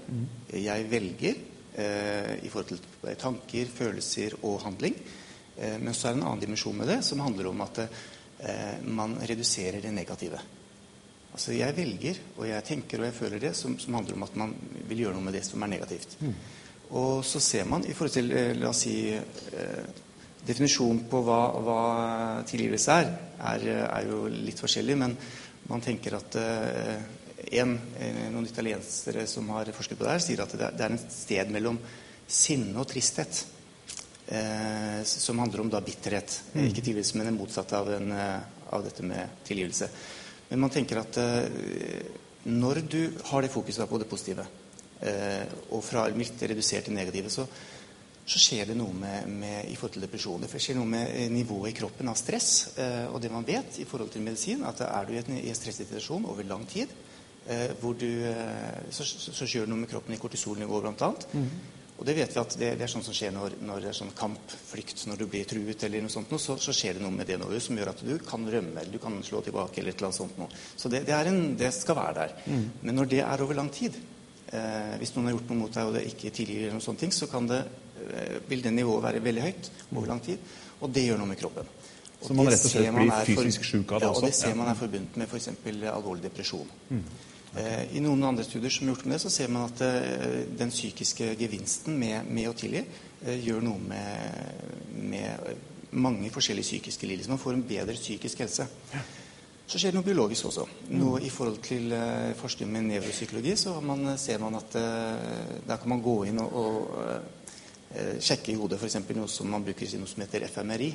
Jeg 0.56 0.88
velger 0.88 1.42
eh, 1.76 2.34
i 2.48 2.52
forhold 2.54 2.72
til 2.72 3.16
tanker, 3.20 3.74
følelser 3.76 4.40
og 4.48 4.62
handling. 4.64 4.96
Eh, 5.58 5.76
men 5.84 5.92
så 5.92 6.08
er 6.08 6.16
det 6.16 6.22
en 6.22 6.30
annen 6.30 6.46
dimensjon 6.48 6.80
med 6.80 6.96
det, 6.96 7.02
som 7.04 7.28
handler 7.28 7.52
om 7.52 7.68
at 7.68 7.84
eh, 7.84 8.78
man 8.88 9.20
reduserer 9.28 9.84
det 9.84 9.92
negative. 9.92 10.40
Altså 11.38 11.54
Jeg 11.54 11.76
velger, 11.78 12.20
og 12.40 12.48
jeg 12.50 12.66
tenker 12.66 13.04
og 13.04 13.06
jeg 13.06 13.14
føler 13.14 13.42
det, 13.44 13.52
som, 13.56 13.76
som 13.78 13.94
handler 13.94 14.18
om 14.18 14.26
at 14.26 14.38
man 14.42 14.56
vil 14.90 15.04
gjøre 15.04 15.14
noe 15.14 15.28
med 15.28 15.38
det 15.38 15.44
som 15.46 15.62
er 15.62 15.70
negativt. 15.70 16.18
Og 16.98 17.22
så 17.28 17.40
ser 17.44 17.68
man 17.70 17.86
i 17.86 17.94
forhold 17.94 18.16
til, 18.16 18.32
eh, 18.34 18.56
la 18.58 18.72
oss 18.72 18.82
si 18.88 18.98
eh, 19.14 20.04
Definisjonen 20.48 21.04
på 21.12 21.20
hva, 21.28 21.40
hva 21.60 21.80
tilgivelse 22.48 22.94
er, 22.96 23.10
er, 23.52 23.66
er 23.84 24.06
jo 24.08 24.22
litt 24.32 24.62
forskjellig, 24.64 24.96
men 24.98 25.14
man 25.68 25.84
tenker 25.84 26.16
at 26.16 26.38
eh, 26.40 27.06
en, 27.60 27.74
eh, 28.00 28.22
noen 28.32 28.48
italiensere 28.48 29.28
som 29.28 29.50
har 29.54 29.70
forsket 29.76 30.00
på 30.00 30.08
det 30.08 30.14
her, 30.16 30.24
sier 30.24 30.42
at 30.42 30.56
det 30.56 30.64
er, 30.70 30.78
det 30.80 30.86
er 30.88 30.96
en 30.96 31.04
sted 31.04 31.52
mellom 31.54 31.78
sinne 32.26 32.80
og 32.80 32.88
tristhet. 32.90 33.44
Eh, 34.28 35.04
som 35.04 35.40
handler 35.40 35.62
om 35.62 35.70
da 35.72 35.80
bitterhet. 35.82 36.42
Mm. 36.54 36.66
Ikke 36.66 36.82
tilgivelse, 36.82 37.20
men 37.20 37.30
det 37.30 37.36
motsatte 37.38 37.78
av, 37.78 37.92
en, 37.94 38.12
eh, 38.12 38.40
av 38.76 38.84
dette 38.84 39.04
med 39.04 39.44
tilgivelse. 39.48 39.88
Men 40.50 40.64
man 40.64 40.72
tenker 40.72 41.02
at 41.02 41.18
eh, 41.20 41.48
når 42.48 42.84
du 42.88 43.02
har 43.32 43.44
det 43.44 43.52
fokuset 43.52 43.90
på 43.90 44.00
det 44.00 44.08
positive, 44.08 44.46
eh, 45.02 45.44
og 45.76 45.84
fra 45.84 46.08
litt 46.14 46.44
redusert 46.48 46.88
til 46.88 46.96
negative, 46.96 47.32
så, 47.34 47.44
så 48.28 48.42
skjer 48.42 48.72
det 48.72 48.78
noe 48.80 48.96
med, 48.96 49.28
med, 49.28 49.68
i 49.68 49.76
forhold 49.76 49.98
til 49.98 50.08
depresjon. 50.08 50.46
Det 50.46 50.64
skjer 50.64 50.80
noe 50.80 50.92
med 50.94 51.12
eh, 51.12 51.28
nivået 51.34 51.74
i 51.74 51.78
kroppen 51.82 52.12
av 52.12 52.20
stress. 52.20 52.52
Og 53.12 53.20
det 53.24 53.34
man 53.34 53.48
vet 53.48 53.82
i 53.84 53.88
forhold 53.88 54.14
til 54.14 54.24
medisin, 54.24 54.64
at 54.68 54.86
er 54.88 55.08
du 55.08 55.16
i 55.16 55.22
en, 55.24 55.34
i 55.42 55.52
en 55.52 55.60
stresset 55.60 55.88
situasjon 55.88 56.30
over 56.32 56.48
lang 56.48 56.66
tid, 56.70 56.96
du, 57.48 58.10
så, 58.92 59.06
så, 59.08 59.32
så 59.32 59.46
skjer 59.48 59.64
det 59.64 59.72
noe 59.72 59.80
med 59.80 59.88
kroppen 59.88 60.12
i 60.12 60.18
kortisolnivået 60.20 60.84
bl.a. 61.00 61.14
Og 61.98 62.06
det 62.06 62.14
vet 62.14 62.34
vi 62.36 62.42
at 62.42 62.56
det, 62.62 62.68
det 62.78 62.86
er 62.86 62.92
sånn 62.92 63.06
som 63.06 63.16
skjer 63.16 63.32
når, 63.34 63.56
når 63.66 63.82
det 63.82 63.90
er 63.90 63.98
sånn 63.98 64.12
kamp, 64.18 64.52
flykt, 64.70 65.08
når 65.10 65.22
du 65.22 65.26
blir 65.32 65.48
truet 65.50 65.86
eller 65.88 66.04
noe 66.06 66.14
sånt, 66.14 66.30
noe, 66.30 66.42
så, 66.42 66.54
så 66.62 66.76
skjer 66.76 66.98
det 66.98 67.02
noe 67.02 67.16
med 67.16 67.26
det 67.30 67.40
nå 67.42 67.48
som 67.64 67.80
gjør 67.80 67.90
at 67.94 68.04
du 68.06 68.14
kan 68.26 68.44
rømme 68.46 68.84
eller 68.84 68.94
du 68.94 69.02
kan 69.02 69.16
slå 69.26 69.42
tilbake 69.46 69.82
eller 69.82 69.96
et 69.96 69.98
eller 69.98 70.12
annet 70.12 70.20
sånt 70.20 70.38
noe. 70.38 70.62
Så 70.78 70.92
det, 70.94 71.02
det, 71.08 71.16
en, 71.32 71.42
det 71.58 71.72
skal 71.74 71.98
være 71.98 72.20
der. 72.20 72.36
Men 72.86 73.00
når 73.00 73.10
det 73.16 73.24
er 73.26 73.44
over 73.48 73.58
lang 73.58 73.72
tid, 73.74 73.98
eh, 74.52 74.94
hvis 75.02 75.16
noen 75.16 75.32
har 75.32 75.38
gjort 75.38 75.50
noe 75.52 75.62
mot 75.64 75.74
deg 75.74 75.90
og 75.90 75.98
det 75.98 76.06
ikke 76.12 76.34
tilgir 76.38 76.68
eller 76.68 76.78
noen 76.78 76.86
sånne 76.86 77.02
ting, 77.02 77.16
så 77.18 77.30
kan 77.32 77.50
det, 77.50 77.64
eh, 78.06 78.38
vil 78.52 78.62
det 78.66 78.76
nivået 78.78 79.06
være 79.08 79.24
veldig 79.26 79.48
høyt 79.48 79.72
over 79.96 80.12
lang 80.14 80.22
tid, 80.28 80.54
og 80.78 80.94
det 80.94 81.08
gjør 81.08 81.24
noe 81.24 81.32
med 81.34 81.42
kroppen. 81.42 81.74
Og 82.18 82.30
Så 82.30 82.34
man 82.38 82.48
rett 82.50 82.62
og 82.66 82.72
slett 82.72 82.94
blir 82.94 83.26
fysisk 83.26 83.66
syk 83.66 83.92
av 83.94 84.02
det 84.02 84.08
også? 84.10 84.22
ja, 84.22 84.22
og 84.22 84.30
det 84.30 84.38
ser 84.38 84.56
man 84.58 84.70
er 84.72 84.78
forbundet 84.78 85.18
med 85.18 85.28
f.eks. 85.30 85.50
alvorlig 85.94 86.24
depresjon. 86.30 86.70
Eh, 87.58 87.98
I 87.98 88.04
noen 88.04 88.24
andre 88.28 88.46
studier 88.46 88.74
som 88.74 88.86
er 88.86 88.94
gjort 88.94 89.06
med 89.08 89.16
det, 89.16 89.22
så 89.24 89.34
ser 89.34 89.50
man 89.54 89.70
at 89.70 89.82
eh, 89.86 90.44
den 90.60 90.74
psykiske 90.74 91.32
gevinsten 91.40 91.98
med, 91.98 92.30
med 92.30 92.52
å 92.52 92.58
tilgi 92.58 92.84
eh, 92.84 93.40
gjør 93.42 93.64
noe 93.66 93.82
med, 93.82 94.92
med 94.94 95.96
mange 95.98 96.30
forskjellige 96.34 96.68
psykiske 96.68 97.08
lidelser. 97.10 97.34
Man 97.34 97.42
får 97.42 97.58
en 97.58 97.66
bedre 97.68 97.96
psykisk 97.98 98.44
helse. 98.44 98.68
Så 99.68 99.80
skjer 99.80 99.92
det 99.92 100.00
noe 100.00 100.08
biologisk 100.08 100.48
også. 100.48 100.64
Noe 100.96 101.20
I 101.28 101.32
forhold 101.34 101.58
til 101.66 101.92
eh, 101.96 102.36
forskning 102.40 102.70
med 102.72 102.88
nevropsykologi 102.88 103.56
så 103.60 103.74
man, 103.84 104.14
ser 104.20 104.40
man 104.40 104.56
at 104.60 104.78
eh, 104.80 105.58
der 105.68 105.82
kan 105.82 105.92
man 105.92 106.04
gå 106.04 106.22
inn 106.30 106.40
og, 106.40 106.54
og 106.62 107.90
eh, 107.92 108.16
sjekke 108.24 108.54
i 108.54 108.60
hodet 108.60 108.80
f.eks. 108.80 109.02
noe 109.18 109.28
som 109.32 109.52
man 109.52 109.66
bruker 109.66 109.92
noe 110.00 110.08
som 110.08 110.24
heter 110.24 110.48
FMRI. 110.48 110.94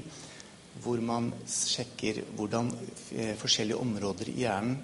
Hvor 0.81 1.02
man 1.04 1.28
sjekker 1.45 2.23
hvordan 2.33 2.71
forskjellige 3.37 3.76
områder 3.76 4.31
i 4.33 4.38
hjernen 4.40 4.78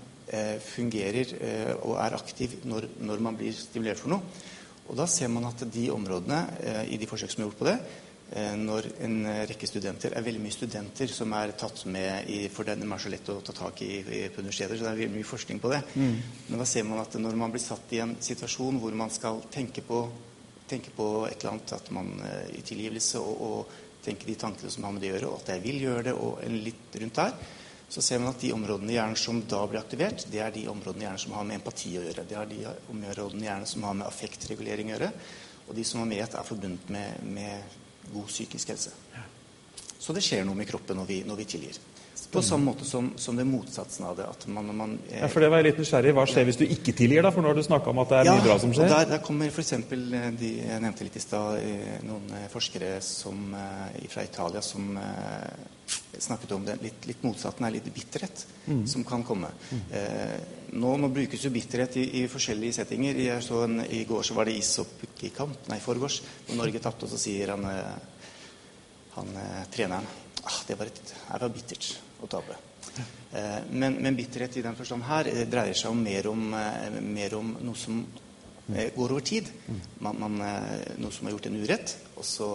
fungerer 0.62 1.34
eh, 1.40 1.72
og 1.82 1.96
er 2.02 2.16
aktiv 2.18 2.58
når, 2.68 2.90
når 3.00 3.22
man 3.24 3.36
blir 3.38 3.56
stimulert 3.56 4.00
for 4.02 4.12
noe. 4.12 4.46
Og 4.88 4.96
da 4.96 5.04
ser 5.08 5.28
man 5.32 5.48
at 5.48 5.64
de 5.68 5.88
områdene, 5.92 6.44
eh, 6.64 6.84
i 6.94 7.00
de 7.00 7.08
forsøk 7.08 7.32
som 7.32 7.42
er 7.42 7.48
gjort 7.48 7.58
på 7.58 7.66
det, 7.68 7.76
eh, 8.32 8.54
når 8.56 8.88
en 9.04 9.18
eh, 9.26 9.42
rekke 9.50 9.68
studenter 9.68 10.14
er 10.16 10.24
veldig 10.24 10.40
mye 10.40 10.54
studenter 10.54 11.12
som 11.12 11.32
er 11.36 11.52
tatt 11.60 11.84
med 11.86 12.30
i 12.32 12.38
For 12.52 12.64
den 12.64 12.86
er 12.86 13.02
så 13.02 13.12
lett 13.12 13.28
å 13.28 13.40
ta 13.44 13.52
tak 13.52 13.82
i, 13.84 14.00
i 14.00 14.22
på 14.32 14.40
universiteter, 14.40 14.78
så 14.78 14.86
det 14.86 14.92
er 14.94 15.02
veldig 15.02 15.16
mye 15.18 15.28
forskning 15.28 15.60
på 15.60 15.72
det. 15.74 15.82
Men 16.48 16.56
da 16.58 16.64
ser 16.68 16.88
man 16.88 17.02
at 17.04 17.18
når 17.20 17.36
man 17.36 17.52
blir 17.52 17.64
satt 17.64 17.92
i 17.92 18.00
en 18.04 18.16
situasjon 18.20 18.80
hvor 18.80 18.96
man 18.96 19.12
skal 19.12 19.42
tenke 19.52 19.84
på, 19.84 20.08
tenke 20.68 20.90
på 20.96 21.26
et 21.28 21.36
eller 21.40 21.52
annet, 21.52 21.76
at 21.76 21.92
man 21.92 22.14
eh, 22.24 22.56
i 22.56 22.64
tilgivelse 22.64 23.20
og, 23.20 23.44
og 23.44 23.78
tenke 24.04 24.24
de 24.24 24.40
tankene 24.40 24.72
som 24.72 24.84
har 24.84 24.96
med 24.96 25.04
det 25.04 25.12
å 25.12 25.16
gjøre, 25.18 25.28
og 25.28 25.40
at 25.42 25.52
jeg 25.52 25.64
vil 25.68 25.82
gjøre 25.84 26.02
det, 26.08 26.16
og 26.16 26.40
en 26.44 26.60
litt 26.64 27.00
rundt 27.02 27.20
der, 27.20 27.34
så 27.88 28.02
ser 28.02 28.20
man 28.20 28.34
at 28.34 28.40
de 28.40 28.52
områdene 28.52 28.92
i 28.92 28.96
hjernen 28.98 29.16
som 29.16 29.40
da 29.48 29.62
blir 29.66 29.80
aktivert, 29.80 30.26
det 30.28 30.42
er 30.44 30.52
de 30.52 30.66
områdene 30.68 31.04
i 31.04 31.06
hjernen 31.06 31.22
som 31.22 31.36
har 31.38 31.46
med 31.48 31.56
empati 31.56 31.94
å 31.96 32.02
gjøre. 32.04 32.24
Det 32.28 32.36
er 32.36 32.50
de 32.50 32.58
områdene 32.92 33.46
i 33.46 33.48
hjernen 33.48 33.70
som 33.70 33.86
har 33.88 33.96
med 33.96 34.08
affektregulering 34.10 34.90
å 34.90 34.94
gjøre. 34.94 35.12
Og 35.68 35.76
de 35.76 35.84
som 35.88 36.02
har 36.02 36.10
med 36.10 36.20
er 36.24 36.48
forbundet 36.48 36.92
med, 36.92 37.22
med 37.24 38.12
god 38.12 38.28
psykisk 38.28 38.74
helse. 38.74 38.92
Så 39.98 40.12
det 40.16 40.22
skjer 40.24 40.44
noe 40.44 40.56
med 40.56 40.68
kroppen 40.68 41.00
når 41.00 41.08
vi, 41.08 41.22
når 41.28 41.40
vi 41.40 41.48
tilgir. 41.48 41.80
På 42.32 42.42
samme 42.44 42.68
måte 42.68 42.84
som, 42.84 43.12
som 43.16 43.36
det 43.38 43.44
motsatsen 43.48 44.04
av 44.04 44.16
det. 44.18 44.26
At 44.28 44.46
man, 44.52 44.68
man, 44.76 44.98
eh, 45.08 45.22
Ja, 45.22 45.28
for 45.32 45.40
det 45.40 45.48
var 45.52 45.62
jeg 45.62 45.70
litt 45.70 45.78
nysgjerrig. 45.80 46.12
Hva 46.16 46.26
skjer 46.28 46.44
hvis 46.48 46.58
du 46.60 46.66
ikke 46.66 46.92
tilgir, 46.92 47.22
da? 47.24 47.30
For 47.32 47.44
nå 47.44 47.52
har 47.52 47.56
du 47.56 47.64
snakka 47.64 47.92
om 47.92 48.02
at 48.02 48.12
det 48.12 48.18
er 48.20 48.30
mye 48.32 48.44
bra 48.44 48.58
som 48.60 48.74
skjer. 48.76 48.90
der, 48.92 49.08
der 49.14 49.22
kommer 49.24 49.48
f.eks. 49.48 49.72
de 49.88 50.50
Jeg 50.58 50.82
nevnte 50.84 51.06
litt 51.08 51.16
i 51.16 51.24
stad 51.24 51.62
eh, 51.62 51.96
noen 52.04 52.28
eh, 52.36 52.46
forskere 52.52 52.98
som, 53.04 53.48
eh, 53.56 54.04
fra 54.12 54.26
Italia 54.28 54.60
som 54.64 54.90
eh, 55.00 55.96
snakket 56.18 56.52
om 56.52 56.64
det. 56.66 56.76
Litt, 56.82 57.06
litt 57.08 57.24
motsatten 57.24 57.64
er 57.64 57.76
litt 57.78 57.88
bitterhet 57.94 58.44
som 58.90 59.04
kan 59.08 59.22
komme. 59.24 59.48
Eh, 59.94 60.36
nå, 60.76 60.90
nå 61.00 61.08
brukes 61.14 61.44
jo 61.46 61.50
bitterhet 61.54 61.96
i, 61.96 62.04
i 62.20 62.26
forskjellige 62.28 62.80
settinger. 62.82 63.22
En, 63.64 63.80
I 63.86 64.02
går 64.08 64.26
så 64.26 64.36
var 64.36 64.48
det 64.48 64.58
ishockeykamp, 64.58 65.68
nei, 65.70 65.78
forgårs, 65.80 66.20
hvor 66.46 66.58
Norge 66.60 66.82
tapte, 66.84 67.06
og 67.06 67.12
så 67.14 67.20
sier 67.22 67.54
han, 67.54 67.64
eh, 67.70 68.17
han 69.20 69.36
eh, 69.42 69.66
treneren 69.74 70.08
ah, 70.48 70.62
det 70.66 70.78
var, 70.78 70.86
et, 70.90 71.02
det 71.04 71.42
var 71.42 71.52
bittert 71.52 71.92
å 72.22 72.30
tape. 72.30 72.56
Eh, 73.32 73.58
men, 73.70 73.98
men 74.02 74.16
bitterhet 74.16 74.56
i 74.56 74.64
den 74.64 74.76
forstand 74.78 75.04
her 75.08 75.28
eh, 75.30 75.44
dreier 75.50 75.76
seg 75.76 75.92
om 75.92 76.00
mer, 76.02 76.30
om 76.30 76.48
eh, 76.56 76.98
mer 77.04 77.36
om 77.38 77.52
noe 77.60 77.78
som 77.78 78.00
går 78.68 79.12
over 79.14 79.24
tid. 79.24 79.46
Man, 80.04 80.18
man, 80.20 80.34
noe 81.00 81.12
som 81.14 81.24
har 81.24 81.32
gjort 81.32 81.46
en 81.48 81.54
urett, 81.56 81.94
og 82.20 82.24
så 82.28 82.48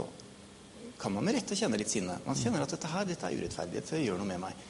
kan 1.01 1.15
man 1.15 1.25
med 1.25 1.39
rette 1.39 1.57
kjenne 1.57 1.79
litt 1.81 1.89
sinne. 1.89 2.19
Man 2.27 2.37
kjenner 2.37 2.61
at 2.61 2.75
dette 2.75 2.91
her, 2.91 3.07
dette 3.09 3.25
er 3.25 3.39
urettferdig, 3.39 3.79
dette 3.79 4.01
gjør 4.03 4.21
noe 4.21 4.29
med 4.29 4.43
meg. 4.43 4.67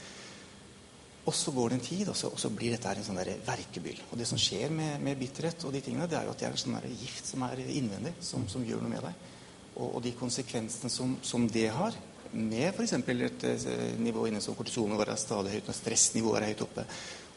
Og 1.27 1.35
så 1.35 1.51
går 1.55 1.73
det 1.73 1.77
en 1.77 1.83
tid, 1.83 2.05
og 2.13 2.15
så, 2.15 2.31
og 2.31 2.39
så 2.39 2.47
blir 2.51 2.71
dette 2.71 2.95
en 2.95 3.03
sånn 3.03 3.19
verkebyll. 3.43 3.99
Og 4.07 4.15
det 4.19 4.27
som 4.29 4.39
skjer 4.39 4.71
med, 4.71 5.03
med 5.03 5.19
bitterhet 5.19 5.67
og 5.67 5.75
de 5.75 5.83
tingene, 5.83 6.07
det 6.07 6.21
er 6.21 6.29
jo 6.29 6.31
at 6.31 6.39
det 6.39 6.47
er 6.47 6.55
en 6.55 6.63
sånn 6.63 6.95
gift 6.95 7.27
som 7.27 7.43
er 7.49 7.59
innvendig, 7.65 8.15
som, 8.23 8.47
som 8.51 8.63
gjør 8.63 8.85
noe 8.85 8.95
med 8.95 9.03
deg. 9.09 9.27
Og, 9.73 9.95
og 9.95 10.01
de 10.05 10.13
konsekvensene 10.17 10.91
som, 10.91 11.17
som 11.25 11.47
det 11.49 11.69
har, 11.73 11.95
med 12.33 12.73
f.eks. 12.73 12.93
et 12.93 13.43
eh, 13.45 13.99
nivå 14.01 14.25
inne 14.27 14.41
som 14.41 14.55
kortisonen 14.57 14.99
er 14.99 15.15
stadig 15.21 15.53
høyt, 15.53 15.67
når 15.67 15.77
stressnivået 15.77 16.41
er 16.41 16.51
høyt 16.51 16.63
oppe, 16.65 16.85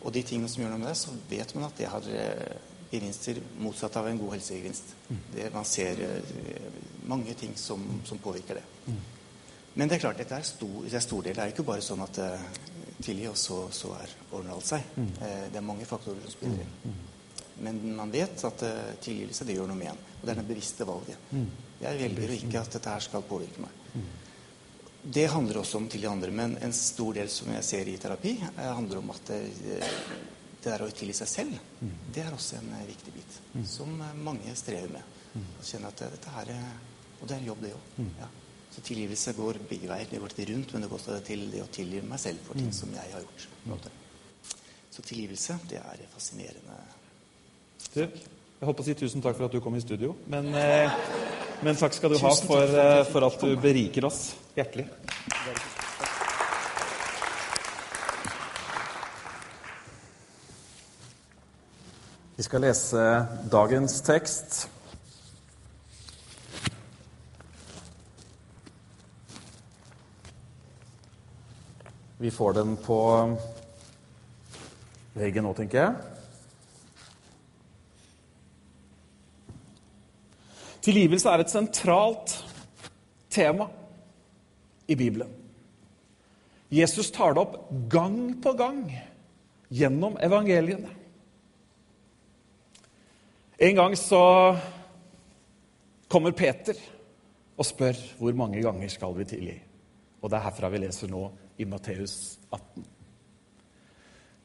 og 0.02 0.14
de 0.14 0.22
tingene 0.22 0.48
som 0.48 0.62
gjør 0.62 0.72
noe 0.72 0.80
med 0.80 0.88
det, 0.88 0.96
så 1.00 1.12
vet 1.28 1.54
man 1.56 1.68
at 1.68 1.76
det 1.80 1.90
har 1.90 2.08
eh, 2.12 2.54
gevinster 2.92 3.40
motsatt 3.60 3.98
av 3.98 4.08
en 4.08 4.20
god 4.20 4.36
helsegevinst. 4.36 4.94
Det, 5.34 5.50
man 5.54 5.68
ser 5.68 6.00
eh, 6.06 6.32
mange 7.10 7.34
ting 7.38 7.52
som, 7.60 7.82
som 8.08 8.20
påvirker 8.22 8.60
det. 8.60 8.96
Men 9.76 9.90
det 9.90 9.98
er 9.98 10.06
klart, 10.06 10.20
dette 10.22 10.38
er 10.38 10.46
stor, 10.46 10.78
det 10.86 10.96
er 10.96 11.04
stor 11.04 11.26
del. 11.26 11.36
Det 11.36 11.44
er 11.44 11.52
ikke 11.52 11.66
bare 11.66 11.84
sånn 11.84 12.00
at 12.00 12.20
uh, 12.22 12.46
og 13.28 13.36
så, 13.36 13.58
så 13.76 13.90
er 13.98 14.14
ordner 14.30 14.54
alt 14.54 14.64
seg. 14.64 14.86
Det 14.96 15.58
er 15.60 15.64
mange 15.64 15.84
faktorer 15.84 16.22
som 16.24 16.32
spiller 16.32 16.62
inn. 16.64 16.94
Men 17.60 17.82
man 17.98 18.14
vet 18.14 18.40
at 18.48 18.64
uh, 18.64 18.94
tilgivelse 19.04 19.44
det 19.44 19.58
gjør 19.58 19.68
noe 19.68 19.76
med 19.76 19.90
en. 19.92 20.00
Og 20.16 20.24
Det 20.24 20.32
er 20.32 20.40
det 20.40 20.48
bevisste 20.48 20.88
valget. 20.88 21.28
Jeg 21.80 21.98
velger 22.00 22.32
ikke 22.36 22.60
at 22.60 22.76
dette 22.78 22.94
her 22.94 23.04
skal 23.04 23.26
påvirke 23.26 23.64
meg. 23.64 23.82
Det 25.06 25.26
handler 25.30 25.60
også 25.60 25.78
om 25.78 25.86
til 25.88 26.02
de 26.02 26.08
andre, 26.10 26.32
men 26.34 26.56
en 26.58 26.72
stor 26.74 27.14
del 27.14 27.28
som 27.30 27.52
jeg 27.54 27.64
ser 27.64 27.88
i 27.88 27.98
terapi, 28.02 28.32
eh, 28.42 28.70
handler 28.74 28.98
om 28.98 29.12
at 29.14 29.28
det, 29.30 29.42
det 29.62 29.80
der 30.66 30.82
å 30.82 30.88
tilgi 30.90 31.14
seg 31.20 31.30
selv, 31.30 31.60
det 32.14 32.24
er 32.24 32.34
også 32.34 32.58
en 32.58 32.72
eh, 32.80 32.88
viktig 32.88 33.14
bit. 33.14 33.36
Som 33.70 34.00
eh, 34.02 34.16
mange 34.18 34.54
strever 34.58 34.96
med. 34.96 35.14
Å 35.36 35.66
kjenne 35.68 35.92
at 35.92 36.02
dette 36.16 36.32
her 36.32 36.50
er 36.54 36.68
Og 37.20 37.28
det 37.28 37.34
er 37.34 37.40
en 37.40 37.48
jobb, 37.48 37.62
det 37.64 37.70
òg. 37.72 38.00
Ja. 38.20 38.26
Så 38.74 38.82
tilgivelse 38.84 39.32
går 39.32 39.58
begge 39.70 39.88
veier. 39.88 40.08
Det 40.10 40.18
går 40.20 40.34
til 40.36 40.50
rundt, 40.50 40.72
men 40.72 40.82
det 40.84 40.88
går 40.90 40.98
også 40.98 41.20
til 41.24 41.46
det 41.48 41.62
å 41.64 41.68
tilgi 41.72 42.02
meg 42.04 42.20
selv 42.20 42.42
for 42.44 42.60
ting 42.60 42.72
som 42.76 42.92
jeg 42.92 43.12
har 43.14 43.24
gjort. 43.24 43.86
Så 44.92 45.04
tilgivelse, 45.04 45.56
det 45.70 45.78
er 45.80 46.02
fascinerende. 46.12 46.76
Du, 47.94 48.02
jeg 48.02 48.68
holdt 48.68 48.76
på 48.76 48.84
å 48.84 48.88
si 48.90 48.96
tusen 49.00 49.24
takk 49.24 49.38
for 49.38 49.48
at 49.48 49.56
du 49.56 49.62
kom 49.64 49.78
i 49.78 49.80
studio, 49.80 50.12
men, 50.32 50.50
eh, 50.60 50.92
men 51.62 51.76
takk 51.76 51.94
skal 51.96 52.12
du 52.12 52.18
ha 52.20 52.30
for, 52.34 52.44
for 52.44 52.62
at 52.66 53.00
eh, 53.00 53.04
for 53.12 53.26
at 53.26 53.40
du 53.40 53.56
beriker 53.60 54.08
oss. 54.08 54.34
Hjertelig. 54.56 54.88
Vi 62.36 62.44
skal 62.44 62.60
lese 62.60 63.04
dagens 63.52 64.00
tekst. 64.04 64.66
Vi 72.18 72.30
får 72.30 72.52
den 72.52 72.76
på 72.76 73.00
veggen 75.16 75.44
nå, 75.48 75.52
tenker 75.56 75.82
jeg. 75.82 76.15
Tilgivelse 80.86 81.32
er 81.32 81.42
et 81.42 81.50
sentralt 81.50 82.36
tema 83.32 83.66
i 84.86 84.94
Bibelen. 84.94 85.32
Jesus 86.70 87.10
tar 87.14 87.34
det 87.34 87.42
opp 87.42 87.56
gang 87.90 88.36
på 88.42 88.52
gang 88.58 88.84
gjennom 89.68 90.14
evangeliene. 90.22 90.92
En 93.58 93.74
gang 93.74 93.96
så 93.98 94.22
kommer 96.12 96.36
Peter 96.36 96.78
og 97.56 97.66
spør 97.66 97.98
hvor 98.20 98.38
mange 98.38 98.62
ganger 98.62 98.90
skal 98.92 99.16
vi 99.16 99.26
tilgi. 99.26 99.56
Og 100.22 100.30
det 100.30 100.38
er 100.38 100.46
herfra 100.46 100.70
vi 100.70 100.84
leser 100.84 101.10
nå 101.10 101.24
i 101.58 101.66
Matteus 101.66 102.36
18. 102.52 102.95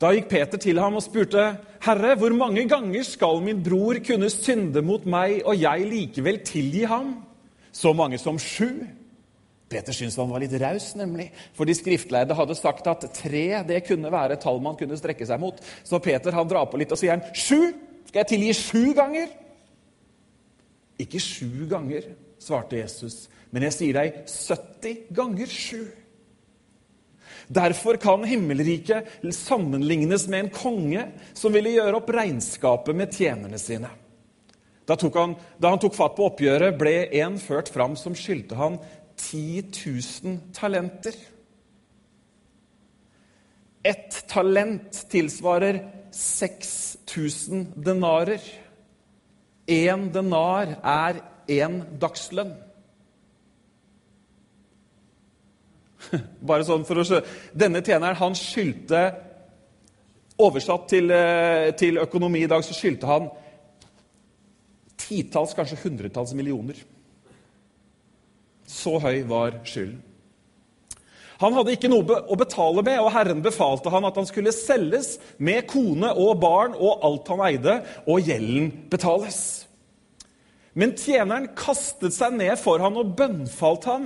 Da 0.02 0.10
gikk 0.16 0.32
Peter 0.32 0.58
til 0.58 0.80
ham 0.82 0.96
og 0.98 1.04
spurte, 1.06 1.58
'Herre, 1.82 2.16
hvor 2.18 2.34
mange 2.34 2.68
ganger 2.70 3.04
skal 3.04 3.42
min 3.42 3.64
bror 3.64 4.00
kunne 4.08 4.30
synde 4.30 4.82
mot 4.82 5.06
meg, 5.06 5.42
og 5.46 5.62
jeg 5.62 5.86
likevel 5.86 6.40
tilgi 6.46 6.84
ham?' 6.84 7.24
Så 7.72 7.94
mange 7.94 8.18
som 8.18 8.40
sju. 8.40 8.70
Peter 9.70 9.94
syntes 9.94 10.16
han 10.16 10.30
var 10.30 10.40
litt 10.40 10.62
raus, 10.62 10.96
nemlig, 10.96 11.32
for 11.54 11.66
de 11.66 11.74
skriftlærde 11.74 12.36
hadde 12.36 12.56
sagt 12.56 12.88
at 12.88 13.06
tre 13.14 13.64
det 13.68 13.88
kunne 13.88 14.12
være 14.12 14.36
tall 14.36 14.60
man 14.60 14.76
kunne 14.76 14.98
strekke 14.98 15.26
seg 15.26 15.40
mot. 15.40 15.62
Så 15.84 16.00
Peter 16.00 16.32
han 16.32 16.48
drar 16.48 16.66
på 16.66 16.78
litt 16.78 16.92
og 16.92 16.98
sier 16.98 17.22
'Sju? 17.34 17.74
Skal 18.08 18.20
jeg 18.20 18.28
tilgi 18.28 18.54
sju 18.54 18.94
ganger?' 18.94 19.30
Ikke 21.00 21.20
sju 21.20 21.68
ganger, 21.70 22.02
svarte 22.40 22.78
Jesus, 22.78 23.30
men 23.52 23.64
jeg 23.64 23.74
sier 23.74 23.94
deg 23.94 24.14
70 24.28 24.98
ganger 25.14 25.48
sju. 25.48 25.86
Derfor 27.52 27.98
kan 28.00 28.24
himmelriket 28.24 29.08
sammenlignes 29.36 30.28
med 30.32 30.46
en 30.46 30.54
konge 30.56 31.04
som 31.34 31.52
ville 31.52 31.74
gjøre 31.74 32.00
opp 32.00 32.12
regnskapet 32.16 32.96
med 32.96 33.12
tjenerne 33.12 33.60
sine. 33.60 33.90
Da, 34.88 34.96
han, 34.96 35.36
da 35.60 35.74
han 35.74 35.82
tok 35.82 35.96
fatt 35.98 36.16
på 36.16 36.30
oppgjøret, 36.30 36.78
ble 36.80 36.96
en 37.22 37.36
ført 37.44 37.70
fram 37.74 37.98
som 38.00 38.16
skyldte 38.18 38.56
han 38.60 38.80
10 39.20 39.68
000 39.68 40.40
talenter. 40.56 41.16
Ett 43.84 44.24
talent 44.32 45.04
tilsvarer 45.12 45.84
6000 46.16 47.72
denarer. 47.76 48.42
Én 49.68 50.08
denar 50.14 50.78
er 50.84 51.22
én 51.52 51.82
dagslønn. 52.00 52.56
Bare 56.50 56.66
sånn 56.68 56.86
for 56.88 57.02
å 57.02 57.06
skjønne. 57.08 57.36
Denne 57.54 57.84
tjeneren 57.86 58.20
han 58.20 58.38
skyldte 58.38 59.04
Oversatt 60.42 60.88
til, 60.90 61.12
eh, 61.14 61.70
til 61.78 62.00
økonomi 62.02 62.40
i 62.42 62.50
dag 62.50 62.64
så 62.66 62.74
skyldte 62.74 63.06
han 63.06 63.28
titalls, 64.98 65.54
kanskje 65.54 65.78
hundretalls 65.84 66.34
millioner. 66.34 66.80
Så 68.66 68.96
høy 69.04 69.22
var 69.30 69.60
skylden. 69.68 70.00
Han 71.42 71.56
hadde 71.58 71.74
ikke 71.74 71.90
noe 71.90 72.20
å 72.30 72.38
betale 72.38 72.84
med, 72.86 73.00
og 73.02 73.10
Herren 73.16 73.42
befalte 73.42 73.90
han 73.90 74.06
at 74.06 74.18
han 74.20 74.28
skulle 74.30 74.54
selges 74.54 75.16
med 75.42 75.66
kone 75.70 76.12
og 76.14 76.36
barn 76.42 76.76
og 76.78 77.02
alt 77.08 77.32
han 77.34 77.42
eide, 77.48 77.78
og 78.06 78.28
gjelden 78.30 78.70
betales. 78.92 79.40
Men 80.78 80.94
tjeneren 80.96 81.50
kastet 81.58 82.14
seg 82.14 82.38
ned 82.38 82.54
for 82.62 82.84
han 82.84 83.00
og 83.02 83.16
bønnfalt 83.18 83.90
han. 83.90 84.06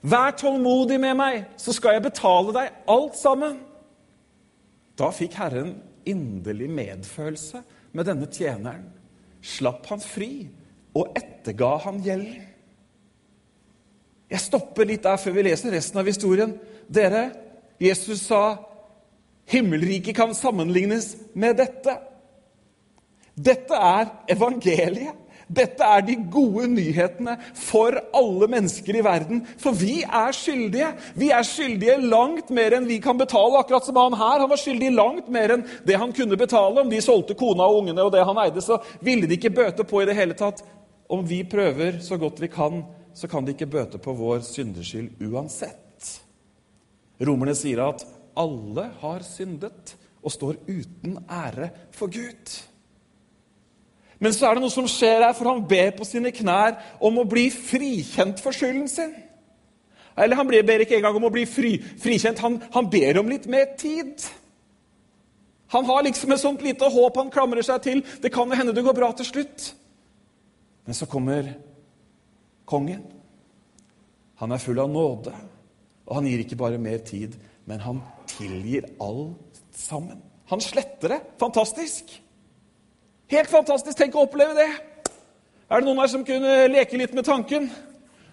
Vær 0.00 0.32
tålmodig 0.38 0.96
med 1.00 1.16
meg, 1.18 1.42
så 1.60 1.74
skal 1.76 1.98
jeg 1.98 2.06
betale 2.08 2.54
deg 2.56 2.78
alt 2.88 3.18
sammen. 3.20 3.58
Da 4.96 5.10
fikk 5.12 5.36
Herren 5.40 5.74
inderlig 6.08 6.70
medfølelse 6.72 7.60
med 7.92 8.08
denne 8.08 8.28
tjeneren, 8.32 8.86
slapp 9.44 9.86
han 9.92 10.00
fri 10.00 10.48
og 10.96 11.12
etterga 11.16 11.74
han 11.84 12.00
gjelden. 12.04 12.46
Jeg 14.30 14.44
stopper 14.44 14.86
litt 14.86 15.04
der 15.04 15.18
før 15.18 15.34
vi 15.36 15.44
leser 15.48 15.74
resten 15.74 15.98
av 16.00 16.08
historien. 16.08 16.52
Dere, 16.86 17.30
Jesus 17.82 18.22
sa 18.28 18.60
himmelriket 19.50 20.14
kan 20.16 20.34
sammenlignes 20.38 21.16
med 21.34 21.58
dette. 21.58 21.96
Dette 23.34 23.74
er 23.74 24.12
evangeliet. 24.30 25.19
Dette 25.50 25.82
er 25.82 26.04
de 26.06 26.14
gode 26.30 26.68
nyhetene 26.70 27.34
for 27.58 27.96
alle 28.14 28.46
mennesker 28.52 29.00
i 29.00 29.02
verden. 29.02 29.40
For 29.58 29.74
vi 29.74 30.00
er 30.06 30.36
skyldige. 30.36 30.92
Vi 31.18 31.32
er 31.34 31.46
skyldige 31.46 31.96
langt 32.04 32.52
mer 32.54 32.76
enn 32.76 32.86
vi 32.86 33.00
kan 33.02 33.18
betale. 33.18 33.58
Akkurat 33.58 33.88
som 33.88 33.98
han 33.98 34.14
her. 34.14 34.44
Han 34.44 34.52
var 34.52 34.60
skyldig 34.62 34.92
langt 34.94 35.32
mer 35.32 35.56
enn 35.56 35.66
det 35.86 35.98
han 35.98 36.14
kunne 36.14 36.38
betale. 36.38 36.84
Om 36.84 36.92
de 36.92 37.02
solgte 37.02 37.34
kona 37.38 37.66
og 37.66 37.82
ungene 37.82 38.06
og 38.06 38.14
det 38.14 38.22
han 38.26 38.38
eide, 38.44 38.62
så 38.62 38.78
ville 39.02 39.26
de 39.26 39.38
ikke 39.40 39.54
bøte 39.58 39.86
på 39.86 40.04
i 40.04 40.08
det 40.08 40.18
hele 40.18 40.38
tatt. 40.38 40.62
Om 41.10 41.26
vi 41.26 41.42
prøver 41.42 41.98
så 42.06 42.20
godt 42.20 42.38
vi 42.38 42.52
kan, 42.52 42.84
så 43.14 43.26
kan 43.26 43.44
de 43.44 43.56
ikke 43.56 43.66
bøte 43.66 43.98
på 43.98 44.14
vår 44.14 44.44
syndeskyld 44.46 45.18
uansett. 45.26 46.14
Romerne 47.20 47.56
sier 47.58 47.82
at 47.88 48.06
alle 48.38 48.86
har 49.02 49.26
syndet 49.26 49.96
og 50.22 50.32
står 50.32 50.62
uten 50.68 51.18
ære 51.26 51.72
for 51.96 52.12
Gud. 52.12 52.69
Men 54.20 54.34
så 54.36 54.46
er 54.46 54.56
det 54.56 54.64
noe 54.66 54.72
som 54.72 54.88
skjer 54.90 55.24
her, 55.24 55.32
for 55.36 55.48
han 55.48 55.62
ber 55.64 55.94
på 55.96 56.04
sine 56.04 56.32
knær 56.34 56.76
om 57.00 57.22
å 57.22 57.28
bli 57.28 57.46
frikjent 57.54 58.42
for 58.44 58.56
skylden 58.56 58.88
sin. 58.90 59.14
Eller 60.20 60.36
han 60.36 60.50
ber 60.50 60.84
ikke 60.84 60.98
engang 60.98 61.16
om 61.16 61.24
å 61.30 61.32
bli 61.32 61.46
fri, 61.48 61.78
frikjent, 61.80 62.42
han, 62.44 62.58
han 62.74 62.90
ber 62.92 63.22
om 63.22 63.30
litt 63.32 63.48
mer 63.48 63.72
tid. 63.80 64.20
Han 65.72 65.86
har 65.88 66.04
liksom 66.04 66.34
et 66.34 66.42
sånt 66.42 66.64
lite 66.66 66.88
håp 66.92 67.16
han 67.16 67.32
klamrer 67.32 67.64
seg 67.64 67.80
til. 67.86 68.04
Det 68.20 68.32
kan 68.34 68.50
jo 68.50 68.58
hende 68.58 68.74
det 68.76 68.84
går 68.84 68.96
bra 68.98 69.12
til 69.16 69.28
slutt. 69.28 69.70
Men 70.84 70.98
så 70.98 71.08
kommer 71.08 71.54
kongen. 72.68 73.04
Han 74.42 74.52
er 74.52 74.60
full 74.60 74.80
av 74.82 74.88
nåde, 74.90 75.32
og 76.08 76.16
han 76.16 76.26
gir 76.28 76.42
ikke 76.42 76.58
bare 76.60 76.80
mer 76.80 77.00
tid, 77.04 77.36
men 77.68 77.82
han 77.84 78.00
tilgir 78.28 78.88
alt 79.00 79.60
sammen. 79.76 80.20
Han 80.50 80.60
sletter 80.64 81.14
det. 81.14 81.20
Fantastisk! 81.40 82.18
Helt 83.30 83.50
fantastisk! 83.50 83.94
Tenk 83.98 84.16
å 84.18 84.24
oppleve 84.26 84.56
det! 84.58 84.70
Er 85.70 85.78
det 85.78 85.86
noen 85.86 86.00
her 86.02 86.10
som 86.10 86.24
kunne 86.26 86.64
leke 86.70 86.98
litt 86.98 87.12
med 87.14 87.26
tanken 87.28 87.68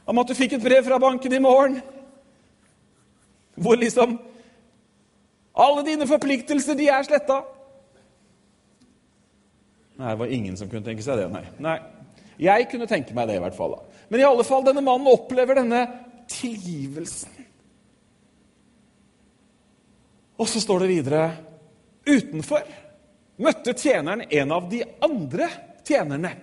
om 0.09 0.17
at 0.17 0.29
du 0.29 0.33
fikk 0.33 0.55
et 0.57 0.63
brev 0.63 0.87
fra 0.87 0.97
banken 1.01 1.35
i 1.37 1.41
morgen? 1.43 1.77
Hvor 3.57 3.77
liksom 3.77 4.17
Alle 5.57 5.83
dine 5.85 6.05
forpliktelser, 6.05 6.77
de 6.77 6.89
er 6.93 7.05
sletta. 7.05 7.39
Nei, 9.97 10.11
det 10.11 10.19
var 10.19 10.33
ingen 10.33 10.57
som 10.57 10.69
kunne 10.69 10.85
tenke 10.85 11.01
seg 11.01 11.17
det, 11.17 11.29
nei. 11.33 11.41
nei. 11.57 11.79
Jeg 12.37 12.67
kunne 12.69 12.85
tenke 12.89 13.15
meg 13.17 13.25
det, 13.29 13.39
i 13.39 13.41
hvert 13.41 13.57
fall. 13.57 13.73
da. 13.73 14.03
Men 14.13 14.21
i 14.21 14.27
alle 14.27 14.45
fall, 14.45 14.61
denne 14.67 14.83
mannen 14.85 15.09
opplever 15.09 15.57
denne 15.57 15.79
tilgivelsen. 16.29 17.33
Og 20.37 20.45
så 20.45 20.61
står 20.61 20.85
det 20.85 20.91
videre 20.91 21.21
Utenfor 22.05 22.61
møtte 23.41 23.73
tjeneren 23.77 24.25
en 24.29 24.53
av 24.53 24.69
de 24.69 24.83
andre 25.03 25.49
tjenerne. 25.87 26.33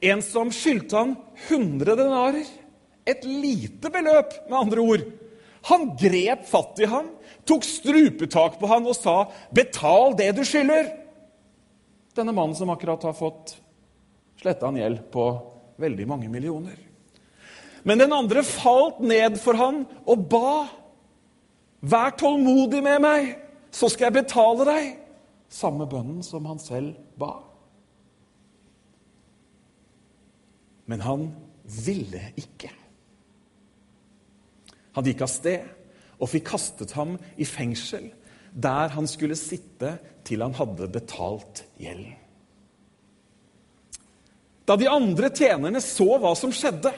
En 0.00 0.22
som 0.22 0.50
skyldte 0.52 0.96
han 0.96 1.14
100 1.48 1.96
denarer. 1.96 2.46
Et 3.06 3.22
lite 3.24 3.90
beløp, 3.92 4.32
med 4.48 4.58
andre 4.58 4.82
ord. 4.82 5.04
Han 5.70 5.88
grep 5.98 6.46
fatt 6.46 6.78
i 6.82 6.88
ham, 6.90 7.08
tok 7.46 7.64
strupetak 7.66 8.58
på 8.60 8.70
han 8.70 8.86
og 8.86 8.94
sa, 8.94 9.30
'Betal 9.50 10.16
det 10.18 10.32
du 10.36 10.42
skylder!' 10.44 10.92
Denne 12.14 12.32
mannen 12.32 12.54
som 12.54 12.70
akkurat 12.70 13.02
har 13.02 13.12
fått 13.12 13.56
sletta 14.40 14.68
en 14.68 14.76
gjeld 14.76 15.10
på 15.10 15.24
veldig 15.76 16.06
mange 16.06 16.28
millioner. 16.28 16.76
Men 17.82 17.98
den 17.98 18.12
andre 18.12 18.42
falt 18.42 19.00
ned 19.00 19.38
for 19.38 19.54
han 19.54 19.84
og 20.06 20.28
ba. 20.30 20.66
Vær 21.86 22.16
tålmodig 22.18 22.82
med 22.82 23.02
meg, 23.04 23.36
så 23.70 23.90
skal 23.92 24.08
jeg 24.08 24.24
betale 24.24 24.64
deg. 24.66 24.86
Samme 25.52 25.86
bønnen 25.90 26.24
som 26.26 26.46
han 26.48 26.60
selv 26.62 26.96
ba. 27.18 27.34
Men 30.86 31.02
han 31.02 31.30
ville 31.84 32.30
ikke. 32.38 32.70
Han 34.96 35.06
gikk 35.06 35.24
av 35.26 35.30
sted 35.30 35.72
og 36.16 36.30
fikk 36.32 36.46
kastet 36.48 36.94
ham 36.96 37.16
i 37.36 37.46
fengsel, 37.48 38.08
der 38.52 38.94
han 38.94 39.08
skulle 39.10 39.36
sitte 39.36 39.96
til 40.26 40.42
han 40.42 40.54
hadde 40.56 40.88
betalt 40.92 41.66
gjelden. 41.80 42.14
Da 44.66 44.74
de 44.74 44.88
andre 44.90 45.30
tjenerne 45.30 45.78
så 45.84 46.16
hva 46.18 46.32
som 46.38 46.50
skjedde, 46.54 46.90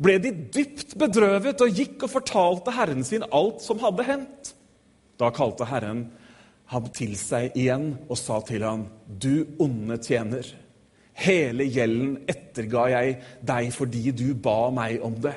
ble 0.00 0.16
de 0.20 0.32
dypt 0.52 0.96
bedrøvet 1.00 1.60
og 1.64 1.76
gikk 1.76 2.04
og 2.04 2.12
fortalte 2.12 2.74
herren 2.76 3.04
sin 3.04 3.24
alt 3.36 3.62
som 3.64 3.80
hadde 3.80 4.04
hendt. 4.04 4.52
Da 5.20 5.30
kalte 5.32 5.68
herren 5.68 6.06
ham 6.70 6.88
til 6.94 7.16
seg 7.18 7.56
igjen 7.58 7.92
og 8.08 8.18
sa 8.18 8.40
til 8.46 8.64
ham, 8.66 8.86
Du 9.06 9.46
onde 9.58 9.98
tjener, 10.02 10.46
hele 11.20 11.66
gjelden 11.68 12.18
etterga 12.30 12.86
jeg 12.94 13.16
deg 13.46 13.70
fordi 13.74 14.10
du 14.16 14.28
ba 14.34 14.70
meg 14.74 15.02
om 15.04 15.16
det. 15.20 15.36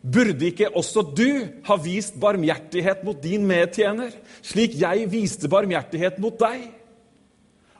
Burde 0.00 0.46
ikke 0.48 0.70
også 0.80 1.04
du 1.12 1.28
ha 1.66 1.76
vist 1.76 2.16
barmhjertighet 2.20 3.02
mot 3.04 3.18
din 3.20 3.44
medtjener, 3.46 4.14
slik 4.40 4.78
jeg 4.80 5.10
viste 5.12 5.50
barmhjertighet 5.52 6.16
mot 6.22 6.38
deg? 6.40 6.70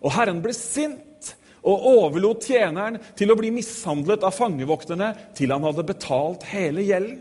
Og 0.05 0.13
Herren 0.13 0.43
ble 0.45 0.53
sint 0.57 1.33
og 1.61 1.87
overlot 1.89 2.45
tjeneren 2.45 2.99
til 3.17 3.33
å 3.33 3.37
bli 3.41 3.51
mishandlet 3.53 4.25
av 4.25 4.37
fangevokterne 4.37 5.11
til 5.37 5.53
han 5.53 5.65
hadde 5.65 5.89
betalt 5.89 6.45
hele 6.53 6.85
gjelden. 6.85 7.19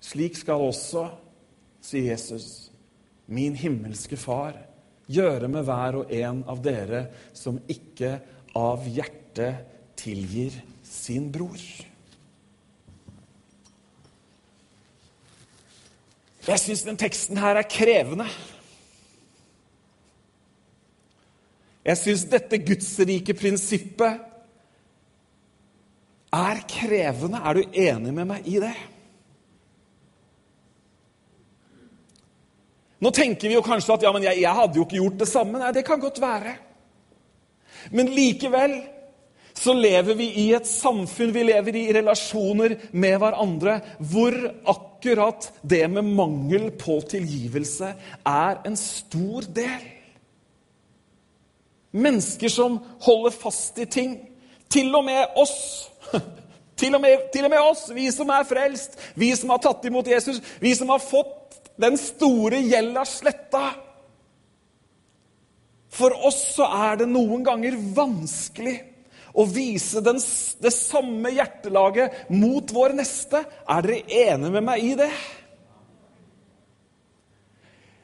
Slik 0.00 0.40
skal 0.40 0.64
også, 0.64 1.04
sier 1.84 2.10
Jesus, 2.14 2.69
min 3.30 3.54
himmelske 3.58 4.18
Far 4.18 4.58
gjøre 5.10 5.48
med 5.50 5.66
hver 5.66 6.00
og 6.02 6.12
en 6.14 6.42
av 6.50 6.60
dere 6.62 7.04
som 7.34 7.58
ikke 7.70 8.16
av 8.58 8.86
hjertet 8.90 9.66
tilgir 9.98 10.54
sin 10.86 11.30
bror. 11.32 11.60
Jeg 16.40 16.62
syns 16.62 16.82
den 16.86 16.98
teksten 16.98 17.38
her 17.38 17.58
er 17.60 17.68
krevende. 17.68 18.26
Jeg 21.84 21.98
syns 22.00 22.24
dette 22.32 22.58
gudsrike 22.64 23.34
prinsippet 23.36 24.26
er 26.34 26.62
krevende. 26.70 27.42
Er 27.44 27.58
du 27.58 27.78
enig 27.84 28.14
med 28.14 28.28
meg 28.32 28.48
i 28.48 28.58
det? 28.62 28.74
Nå 33.00 33.12
tenker 33.16 33.48
vi 33.48 33.56
jo 33.56 33.64
kanskje 33.64 33.96
at 33.96 34.04
ja, 34.04 34.12
men 34.12 34.24
jeg, 34.26 34.42
jeg 34.42 34.56
hadde 34.56 34.76
jo 34.76 34.84
ikke 34.84 35.00
gjort 35.00 35.20
det 35.22 35.28
samme. 35.30 35.60
Nei, 35.60 35.72
det 35.72 35.86
kan 35.88 36.00
godt 36.02 36.20
være. 36.20 36.56
Men 37.96 38.10
likevel 38.12 38.74
så 39.56 39.74
lever 39.76 40.16
vi 40.16 40.28
i 40.40 40.46
et 40.56 40.68
samfunn, 40.68 41.32
vi 41.34 41.42
lever 41.44 41.76
i 41.76 41.88
relasjoner 41.92 42.76
med 42.92 43.16
hverandre, 43.20 43.78
hvor 43.98 44.36
akkurat 44.72 45.50
det 45.60 45.82
med 45.90 46.06
mangel 46.16 46.70
på 46.80 47.00
tilgivelse 47.10 47.90
er 48.26 48.60
en 48.66 48.78
stor 48.80 49.48
del. 49.56 49.82
Mennesker 51.92 52.52
som 52.52 52.78
holder 53.02 53.34
fast 53.34 53.80
i 53.82 53.88
ting. 53.90 54.14
Til 54.70 54.94
og 54.94 55.04
med 55.04 55.40
oss. 55.40 55.90
Til 56.80 56.94
og 56.96 57.02
med, 57.02 57.26
til 57.28 57.44
og 57.44 57.50
med 57.52 57.60
oss, 57.60 57.82
vi 57.92 58.06
som 58.08 58.30
er 58.32 58.46
frelst, 58.48 58.94
vi 59.12 59.26
som 59.36 59.50
har 59.52 59.58
tatt 59.60 59.84
imot 59.84 60.06
Jesus, 60.08 60.38
vi 60.62 60.70
som 60.72 60.88
har 60.88 61.02
fått 61.04 61.59
den 61.78 61.98
store 62.00 62.62
gjelda 62.64 63.04
sletta. 63.08 63.64
For 65.90 66.14
oss 66.26 66.40
så 66.54 66.68
er 66.90 67.02
det 67.02 67.10
noen 67.10 67.42
ganger 67.46 67.76
vanskelig 67.96 68.76
å 69.34 69.44
vise 69.46 70.02
den, 70.02 70.18
det 70.62 70.72
samme 70.74 71.32
hjertelaget 71.34 72.30
mot 72.34 72.72
vår 72.74 72.96
neste. 72.98 73.42
Er 73.70 73.86
dere 73.86 74.02
enige 74.06 74.54
med 74.56 74.66
meg 74.66 74.86
i 74.86 74.94
det? 74.98 75.10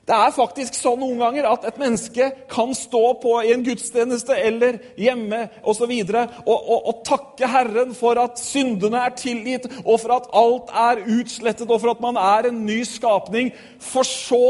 Det 0.07 0.14
er 0.14 0.35
faktisk 0.37 0.77
sånn 0.79 1.01
noen 1.03 1.19
ganger 1.19 1.49
at 1.51 1.64
et 1.66 1.79
menneske 1.83 2.29
kan 2.53 2.71
stå 2.79 3.01
på 3.19 3.33
i 3.42 3.51
en 3.57 3.64
gudstjeneste 3.66 4.37
eller 4.38 4.79
hjemme 5.03 5.40
osv. 5.66 5.90
Og, 5.90 6.37
og, 6.47 6.53
og, 6.61 6.85
og 6.92 7.01
takke 7.09 7.49
Herren 7.51 7.90
for 7.97 8.21
at 8.23 8.38
syndene 8.38 9.01
er 9.03 9.16
tilgitt, 9.19 9.66
og 9.83 9.99
for 10.05 10.14
at 10.14 10.29
alt 10.38 10.71
er 10.71 11.03
utslettet, 11.19 11.66
og 11.66 11.83
for 11.83 11.97
at 11.97 12.05
man 12.05 12.21
er 12.23 12.47
en 12.53 12.61
ny 12.69 12.79
skapning. 12.87 13.51
For 13.83 14.07
så 14.07 14.45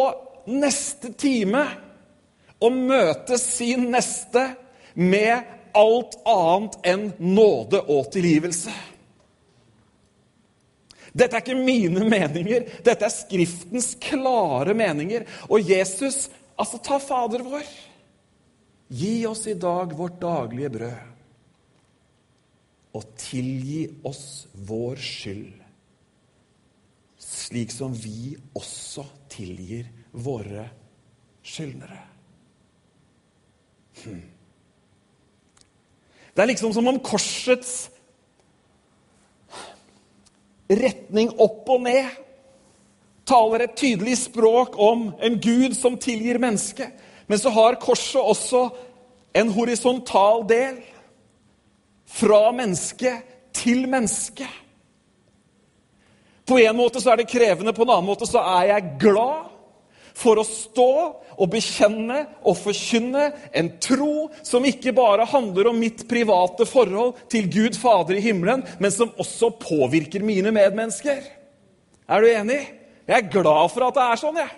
neste 0.45 1.14
time 1.16 1.64
å 2.61 2.71
møte 2.73 3.40
sin 3.40 3.88
neste 3.95 4.45
med 4.92 5.57
alt 5.77 6.21
annet 6.29 6.77
enn 6.85 7.09
nåde 7.16 7.81
og 7.81 8.12
tilgivelse. 8.12 8.77
Dette 11.16 11.38
er 11.38 11.44
ikke 11.44 11.57
mine 11.57 12.05
meninger, 12.05 12.66
dette 12.85 13.07
er 13.07 13.12
Skriftens 13.12 13.94
klare 14.02 14.74
meninger. 14.76 15.24
Og 15.48 15.64
Jesus, 15.64 16.26
altså 16.59 16.81
ta 16.85 16.98
Fader 17.00 17.44
vår. 17.46 17.68
Gi 18.92 19.14
oss 19.26 19.46
i 19.50 19.57
dag 19.59 19.94
vårt 19.96 20.20
daglige 20.22 20.72
brød. 20.76 21.14
Og 22.96 23.09
tilgi 23.20 23.83
oss 24.09 24.46
vår 24.68 25.00
skyld, 25.05 25.57
slik 27.20 27.72
som 27.74 27.92
vi 27.92 28.31
også 28.57 29.05
tilgir 29.33 29.88
våre 30.16 30.64
skyldnere. 31.44 31.98
Hm. 34.00 34.22
Det 36.33 36.44
er 36.44 36.50
liksom 36.52 36.72
som 36.76 36.88
om 36.88 37.00
korsets 37.05 37.87
retning 40.68 41.31
opp 41.38 41.68
og 41.70 41.85
ned 41.87 42.09
taler 43.26 43.64
et 43.64 43.76
tydelig 43.79 44.16
språk 44.20 44.76
om 44.79 45.09
en 45.22 45.38
Gud 45.42 45.74
som 45.74 45.96
tilgir 45.98 46.38
mennesket. 46.42 46.92
Men 47.26 47.40
så 47.42 47.50
har 47.50 47.81
korset 47.83 48.22
også 48.22 48.68
en 49.35 49.50
horisontal 49.55 50.44
del. 50.48 50.79
Fra 52.07 52.52
menneske 52.55 53.11
til 53.57 53.88
menneske. 53.90 54.46
På 56.46 56.59
en 56.62 56.76
måte 56.79 57.02
så 57.02 57.11
er 57.12 57.20
det 57.20 57.31
krevende, 57.33 57.74
på 57.74 57.83
en 57.83 57.90
annen 57.90 58.07
måte 58.07 58.29
så 58.31 58.38
er 58.38 58.68
jeg 58.70 58.92
glad 59.02 59.56
for 60.16 60.40
å 60.40 60.46
stå 60.48 60.92
og 61.37 61.50
bekjenne 61.52 62.22
og 62.46 62.57
forkynne 62.59 63.29
en 63.57 63.68
tro 63.83 64.29
som 64.46 64.64
ikke 64.64 64.94
bare 64.96 65.26
handler 65.29 65.70
om 65.70 65.81
mitt 65.81 66.07
private 66.09 66.64
forhold 66.68 67.18
til 67.33 67.50
Gud 67.52 67.76
Fader 67.76 68.16
i 68.16 68.24
himmelen, 68.24 68.64
men 68.81 68.94
som 68.94 69.12
også 69.20 69.52
påvirker 69.61 70.24
mine 70.24 70.52
medmennesker. 70.57 71.20
Er 72.09 72.22
du 72.22 72.31
enig? 72.31 72.62
Jeg 73.07 73.16
er 73.18 73.31
glad 73.31 73.68
for 73.74 73.87
at 73.87 73.98
det 73.98 74.07
er 74.07 74.22
sånn. 74.22 74.40
jeg. 74.40 74.55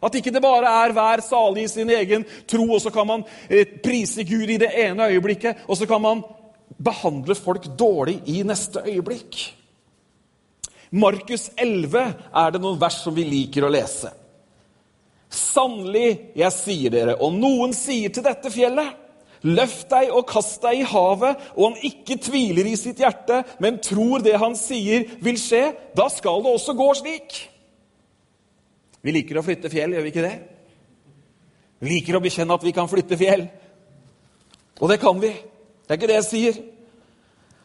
At 0.00 0.16
ikke 0.16 0.32
det 0.32 0.40
bare 0.42 0.70
er 0.84 0.94
hver 0.96 1.20
salig 1.22 1.66
i 1.66 1.72
sin 1.74 1.90
egen 1.92 2.24
tro, 2.48 2.64
og 2.72 2.80
så 2.80 2.92
kan 2.94 3.06
man 3.06 3.24
eh, 3.52 3.68
prise 3.84 4.24
Gud 4.24 4.48
i 4.48 4.58
det 4.60 4.72
ene 4.86 5.10
øyeblikket, 5.12 5.66
og 5.68 5.76
så 5.76 5.86
kan 5.86 6.00
man 6.02 6.22
behandle 6.80 7.36
folk 7.36 7.68
dårlig 7.78 8.22
i 8.32 8.40
neste 8.46 8.80
øyeblikk. 8.86 9.42
Markus 10.90 11.50
11 11.60 12.00
er 12.34 12.54
det 12.54 12.62
noen 12.62 12.80
vers 12.80 13.02
som 13.04 13.14
vi 13.14 13.28
liker 13.28 13.66
å 13.66 13.70
lese. 13.70 14.10
Sannelig, 15.30 16.32
jeg 16.34 16.52
sier 16.56 16.92
dere, 16.94 17.14
og 17.22 17.36
noen 17.38 17.74
sier 17.76 18.10
til 18.14 18.26
dette 18.26 18.50
fjellet 18.50 18.96
Løft 19.40 19.86
deg 19.88 20.10
og 20.12 20.26
kast 20.28 20.60
deg 20.60 20.82
i 20.82 20.88
havet, 20.90 21.38
og 21.56 21.70
han 21.70 21.84
ikke 21.88 22.18
tviler 22.20 22.66
i 22.68 22.76
sitt 22.76 22.98
hjerte, 23.00 23.38
men 23.62 23.78
tror 23.80 24.20
det 24.24 24.34
han 24.40 24.52
sier, 24.58 25.06
vil 25.24 25.38
skje, 25.40 25.62
da 25.96 26.10
skal 26.12 26.42
det 26.44 26.52
også 26.52 26.74
gå 26.76 26.88
slik. 26.98 27.38
Vi 29.00 29.14
liker 29.16 29.40
å 29.40 29.44
flytte 29.44 29.70
fjell, 29.72 29.96
gjør 29.96 30.04
vi 30.04 30.12
ikke 30.12 30.26
det? 30.26 30.34
Vi 31.80 31.94
liker 31.94 32.18
å 32.18 32.20
bekjenne 32.20 32.58
at 32.58 32.66
vi 32.66 32.74
kan 32.76 32.90
flytte 32.90 33.16
fjell. 33.16 33.46
Og 34.80 34.92
det 34.92 35.00
kan 35.00 35.16
vi. 35.22 35.32
Det 35.32 35.94
er 35.94 35.96
ikke 35.96 36.10
det 36.10 36.18
jeg 36.18 36.28
sier. 36.28 36.60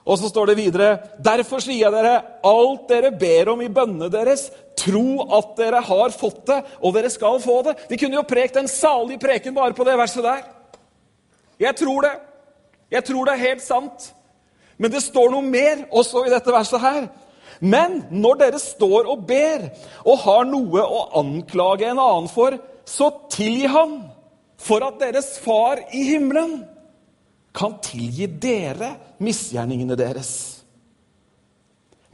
Og 0.05 0.19
så 0.21 0.29
står 0.31 0.51
det 0.51 0.57
videre.: 0.61 0.89
Derfor 1.19 1.59
sier 1.63 1.81
jeg 1.81 1.91
dere, 1.91 2.15
alt 2.45 2.87
dere 2.87 3.11
ber 3.11 3.51
om 3.51 3.63
i 3.65 3.71
bønnene 3.73 4.07
deres, 4.13 4.47
tro 4.85 5.25
at 5.37 5.55
dere 5.57 5.81
har 5.83 6.13
fått 6.15 6.45
det, 6.49 6.59
og 6.81 6.93
dere 6.95 7.11
skal 7.13 7.41
få 7.43 7.61
det. 7.67 7.75
De 7.89 7.97
kunne 7.99 8.19
jo 8.19 8.27
prekt 8.27 8.59
en 8.61 8.69
salig 8.71 9.17
preken 9.21 9.55
bare 9.55 9.75
på 9.77 9.87
det 9.87 9.97
verset 9.99 10.25
der. 10.25 10.45
Jeg 11.59 11.75
tror 11.79 12.05
det. 12.05 12.15
Jeg 12.93 13.05
tror 13.07 13.25
det 13.25 13.35
er 13.35 13.47
helt 13.47 13.65
sant. 13.65 14.09
Men 14.77 14.91
det 14.91 15.03
står 15.05 15.31
noe 15.31 15.45
mer 15.45 15.85
også 15.95 16.25
i 16.25 16.33
dette 16.33 16.53
verset 16.53 16.83
her. 16.83 17.07
Men 17.63 18.01
når 18.11 18.39
dere 18.41 18.59
står 18.59 19.07
og 19.11 19.23
ber 19.27 19.69
og 20.03 20.19
har 20.25 20.47
noe 20.49 20.83
å 20.83 21.01
anklage 21.21 21.87
en 21.87 22.01
annen 22.01 22.27
for, 22.31 22.57
så 22.85 23.09
tilgi 23.31 23.69
han, 23.71 23.97
for 24.61 24.83
at 24.85 24.99
deres 25.01 25.35
far 25.41 25.79
i 25.95 26.03
himmelen 26.11 26.59
kan 27.55 27.77
tilgi 27.83 28.27
dere 28.27 28.91
misgjerningene 29.23 29.95
deres. 29.99 30.31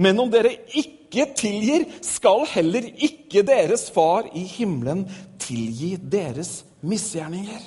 Men 0.02 0.20
om 0.22 0.30
dere 0.34 0.54
ikke 0.70 1.01
tilgir, 1.38 1.86
skal 2.06 2.46
heller 2.54 2.88
ikke 2.96 3.44
deres 3.48 3.90
far 3.94 4.30
i 4.38 4.44
himmelen 4.48 5.06
tilgi 5.42 5.96
deres 6.00 6.62
misgjerninger. 6.82 7.62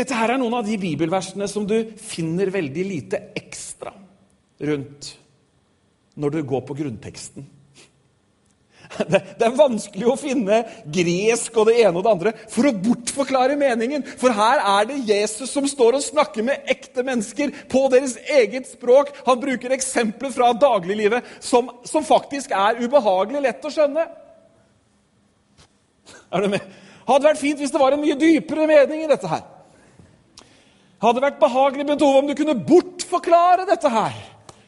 Dette 0.00 0.14
her 0.14 0.32
er 0.32 0.38
noen 0.38 0.54
av 0.60 0.68
de 0.68 0.76
bibelversene 0.80 1.48
som 1.50 1.66
du 1.66 1.76
finner 1.98 2.52
veldig 2.54 2.84
lite 2.86 3.18
ekstra 3.36 3.92
rundt 4.70 5.14
når 6.20 6.36
du 6.36 6.42
går 6.46 6.62
på 6.68 6.76
grunnteksten. 6.78 7.46
Det, 9.00 9.20
det, 9.38 9.46
er 9.46 9.56
vanskelig 9.56 10.08
å 10.10 10.16
finne 10.18 10.60
gresk 10.92 11.56
og 11.58 11.68
det 11.70 11.76
ene 11.82 11.94
og 11.96 12.04
det 12.04 12.12
andre 12.12 12.32
for 12.52 12.68
å 12.68 12.74
bortforklare 12.84 13.56
meningen. 13.60 14.04
For 14.20 14.34
her 14.34 14.60
er 14.60 14.88
det 14.90 14.98
Jesus 15.08 15.52
som 15.52 15.66
står 15.68 15.98
og 15.98 16.04
snakker 16.04 16.44
med 16.46 16.70
ekte 16.70 17.04
mennesker 17.06 17.54
på 17.70 17.86
deres 17.92 18.16
eget 18.30 18.68
språk. 18.70 19.12
Han 19.26 19.40
bruker 19.42 19.74
eksempler 19.76 20.34
fra 20.34 20.52
dagliglivet 20.56 21.26
som, 21.44 21.70
som 21.88 22.06
faktisk 22.06 22.52
er 22.56 22.82
ubehagelig 22.82 23.44
lett 23.46 23.66
å 23.66 23.72
skjønne. 23.74 24.06
Er 26.30 26.44
du 26.44 26.52
med? 26.52 26.66
Hadde 27.08 27.26
vært 27.26 27.40
fint 27.40 27.62
hvis 27.62 27.72
det 27.74 27.80
var 27.80 27.96
en 27.96 28.02
mye 28.02 28.18
dypere 28.18 28.68
mening 28.70 29.04
i 29.04 29.10
dette 29.10 29.30
her. 29.30 29.46
Hadde 31.00 31.22
vært 31.24 31.40
behagelig 31.40 31.86
Bentove, 31.88 32.20
om 32.20 32.28
du 32.28 32.36
kunne 32.36 32.58
bortforklare 32.66 33.64
dette 33.68 33.90
her. 33.90 34.18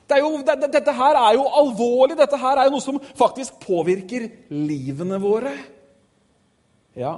Det 0.08 0.18
jo, 0.18 0.32
det, 0.44 0.56
dette 0.74 0.94
her 0.96 1.18
er 1.18 1.36
jo 1.38 1.46
alvorlig. 1.62 2.16
Dette 2.18 2.38
her 2.40 2.58
er 2.58 2.68
jo 2.68 2.74
noe 2.74 2.84
som 2.84 2.98
faktisk 3.18 3.60
påvirker 3.62 4.28
livene 4.52 5.20
våre. 5.22 5.54
Ja, 6.98 7.14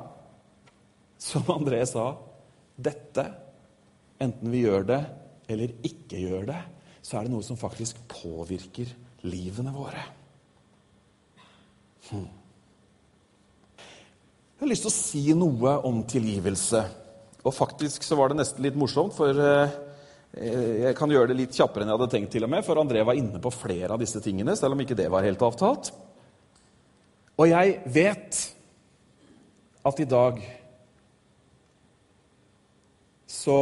som 1.18 1.48
André 1.50 1.80
sa 1.88 2.12
Dette, 2.74 3.24
enten 4.22 4.50
vi 4.50 4.64
gjør 4.64 4.86
det 4.88 5.00
eller 5.50 5.74
ikke 5.86 6.20
gjør 6.22 6.46
det, 6.48 6.60
så 7.04 7.18
er 7.18 7.26
det 7.26 7.34
noe 7.34 7.44
som 7.44 7.58
faktisk 7.60 7.98
påvirker 8.10 8.90
livene 9.28 9.72
våre. 9.74 10.00
Hm. 12.08 12.24
Jeg 14.54 14.62
har 14.62 14.70
lyst 14.70 14.86
til 14.86 14.92
å 14.92 14.96
si 14.96 15.22
noe 15.36 15.74
om 15.84 16.00
tilgivelse. 16.08 16.82
Og 17.44 17.52
faktisk 17.52 18.04
så 18.06 18.16
var 18.16 18.32
det 18.32 18.38
nesten 18.40 18.64
litt 18.64 18.78
morsomt, 18.80 19.12
for 19.16 19.36
eh, 19.36 19.74
jeg 20.34 20.94
kan 20.98 21.12
gjøre 21.12 21.30
det 21.30 21.36
litt 21.38 21.54
kjappere 21.54 21.84
enn 21.84 21.92
jeg 21.92 21.98
hadde 21.98 22.10
tenkt, 22.10 22.32
til 22.34 22.46
og 22.46 22.50
med, 22.50 22.64
for 22.66 22.80
André 22.80 23.04
var 23.06 23.18
inne 23.18 23.38
på 23.42 23.52
flere 23.54 23.94
av 23.94 24.02
disse 24.02 24.18
tingene, 24.24 24.56
selv 24.58 24.74
om 24.74 24.82
ikke 24.82 24.96
det 24.98 25.06
var 25.12 25.26
helt 25.26 25.42
avtalt. 25.46 25.92
Og 27.38 27.48
jeg 27.50 27.78
vet 27.94 28.40
at 29.84 30.00
i 30.00 30.08
dag 30.10 30.42
så 33.30 33.58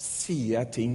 sier 0.00 0.58
jeg 0.58 0.72
ting 0.74 0.94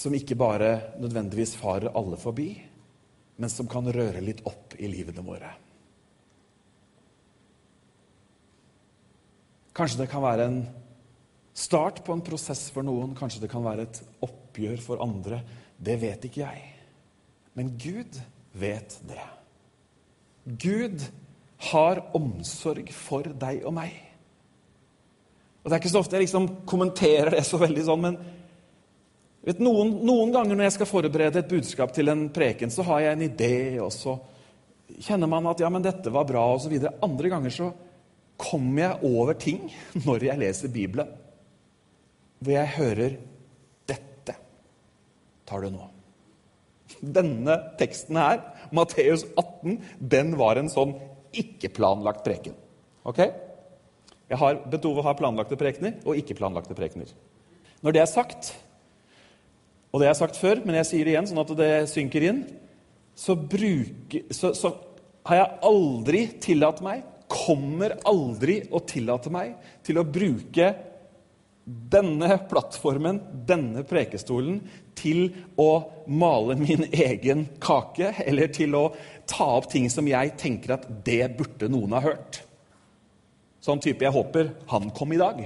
som 0.00 0.14
ikke 0.16 0.38
bare 0.38 0.96
nødvendigvis 1.00 1.56
farer 1.60 1.92
alle 1.96 2.16
forbi, 2.20 2.52
men 3.40 3.52
som 3.52 3.68
kan 3.68 3.88
røre 3.92 4.22
litt 4.24 4.40
opp 4.48 4.76
i 4.80 4.88
livene 4.88 5.24
våre. 5.24 5.50
Kanskje 9.76 10.02
det 10.02 10.10
kan 10.12 10.24
være 10.24 10.46
en 10.48 10.62
start 11.54 12.02
på 12.06 12.14
en 12.14 12.24
prosess 12.24 12.68
for 12.74 12.86
noen. 12.86 13.14
Kanskje 13.18 13.44
det 13.44 13.50
kan 13.52 13.64
være 13.64 13.88
et 13.88 14.02
oppgjør 14.26 14.82
for 14.84 15.02
andre. 15.04 15.42
Det 15.78 15.96
vet 16.00 16.28
ikke 16.28 16.44
jeg. 16.44 16.62
Men 17.58 17.74
Gud 17.80 18.20
vet 18.52 18.98
det. 19.08 19.24
Gud 20.44 21.02
har 21.70 22.02
omsorg 22.16 22.88
for 22.96 23.26
deg 23.36 23.64
og 23.68 23.74
meg. 23.76 23.92
Og 25.60 25.68
Det 25.68 25.76
er 25.76 25.82
ikke 25.82 25.92
så 25.92 26.00
ofte 26.00 26.16
jeg 26.16 26.24
liksom 26.24 26.48
kommenterer 26.68 27.34
det 27.34 27.44
så 27.44 27.60
veldig 27.60 27.82
sånn, 27.84 28.00
men 28.00 28.16
vet, 29.44 29.60
noen, 29.60 29.92
noen, 30.08 30.32
ganger 30.32 30.56
når 30.56 30.70
jeg 30.70 30.76
skal 30.78 30.88
forberede 30.88 31.42
et 31.42 31.50
budskap 31.50 31.92
til 31.92 32.08
en 32.08 32.28
preken, 32.32 32.72
så 32.72 32.86
har 32.88 33.04
jeg 33.04 33.16
en 33.16 33.26
idé, 33.26 33.56
og 33.84 33.92
så 33.92 34.16
kjenner 35.04 35.28
man 35.30 35.50
at 35.52 35.60
ja, 35.60 35.68
men 35.72 35.84
dette 35.84 36.12
var 36.12 36.24
bra, 36.28 36.46
osv. 36.56 36.72
Andre 37.04 37.32
ganger 37.34 37.52
så 37.54 37.68
kommer 38.40 38.86
jeg 38.86 39.12
over 39.12 39.36
ting 39.36 39.66
når 40.06 40.30
jeg 40.30 40.42
leser 40.46 40.72
Bibelen, 40.72 41.12
hvor 42.40 42.54
jeg 42.56 42.74
hører 42.76 43.16
Dette 43.90 44.36
tar 45.48 45.64
du 45.64 45.72
nå. 45.74 45.86
Denne 47.00 47.56
teksten 47.80 48.18
her, 48.18 48.42
Matteus 48.76 49.24
18, 49.38 49.78
den 50.12 50.34
var 50.40 50.60
en 50.60 50.70
sånn 50.72 50.96
ikke-planlagt 51.36 52.24
preken. 52.26 52.56
Ok? 53.06 53.22
Jeg 54.30 54.38
har 54.38 54.58
Ove 54.86 55.04
ha 55.06 55.14
planlagte 55.18 55.58
prekener 55.58 55.96
og 56.04 56.18
ikke-planlagte 56.20 56.76
prekener. 56.78 57.10
Når 57.80 57.96
det 57.96 58.02
er 58.02 58.10
sagt, 58.10 58.52
og 59.90 60.02
det 60.02 60.10
jeg 60.10 60.20
sagt 60.20 60.38
før, 60.38 60.60
men 60.64 60.76
jeg 60.80 60.90
sier 60.90 61.06
det 61.06 61.14
igjen 61.14 61.30
sånn 61.30 61.42
at 61.42 61.54
det 61.58 61.72
synker 61.90 62.26
inn, 62.28 62.44
så, 63.18 63.34
bruker, 63.34 64.28
så, 64.34 64.52
så 64.56 64.74
har 65.28 65.40
jeg 65.40 65.58
aldri 65.70 66.22
tillatt 66.42 66.84
meg 66.84 67.02
kommer 67.30 67.94
aldri 68.08 68.58
å 68.74 68.82
tillate 68.82 69.30
meg 69.32 69.54
til 69.86 70.00
å 70.00 70.06
bruke 70.06 70.70
denne 71.70 72.38
plattformen, 72.50 73.20
denne 73.46 73.84
prekestolen, 73.86 74.60
til 74.98 75.30
å 75.60 75.70
male 76.10 76.56
min 76.58 76.84
egen 76.90 77.46
kake, 77.62 78.12
eller 78.26 78.50
til 78.54 78.76
å 78.76 78.84
ta 79.30 79.46
opp 79.58 79.70
ting 79.72 79.88
som 79.92 80.08
jeg 80.10 80.34
tenker 80.40 80.74
at 80.76 80.88
det 81.06 81.32
burde 81.38 81.70
noen 81.72 81.94
ha 81.96 82.02
hørt. 82.04 82.42
Sånn 83.60 83.82
type 83.82 84.04
jeg 84.04 84.14
håper 84.14 84.54
han 84.72 84.90
kom 84.96 85.12
i 85.12 85.20
dag. 85.20 85.42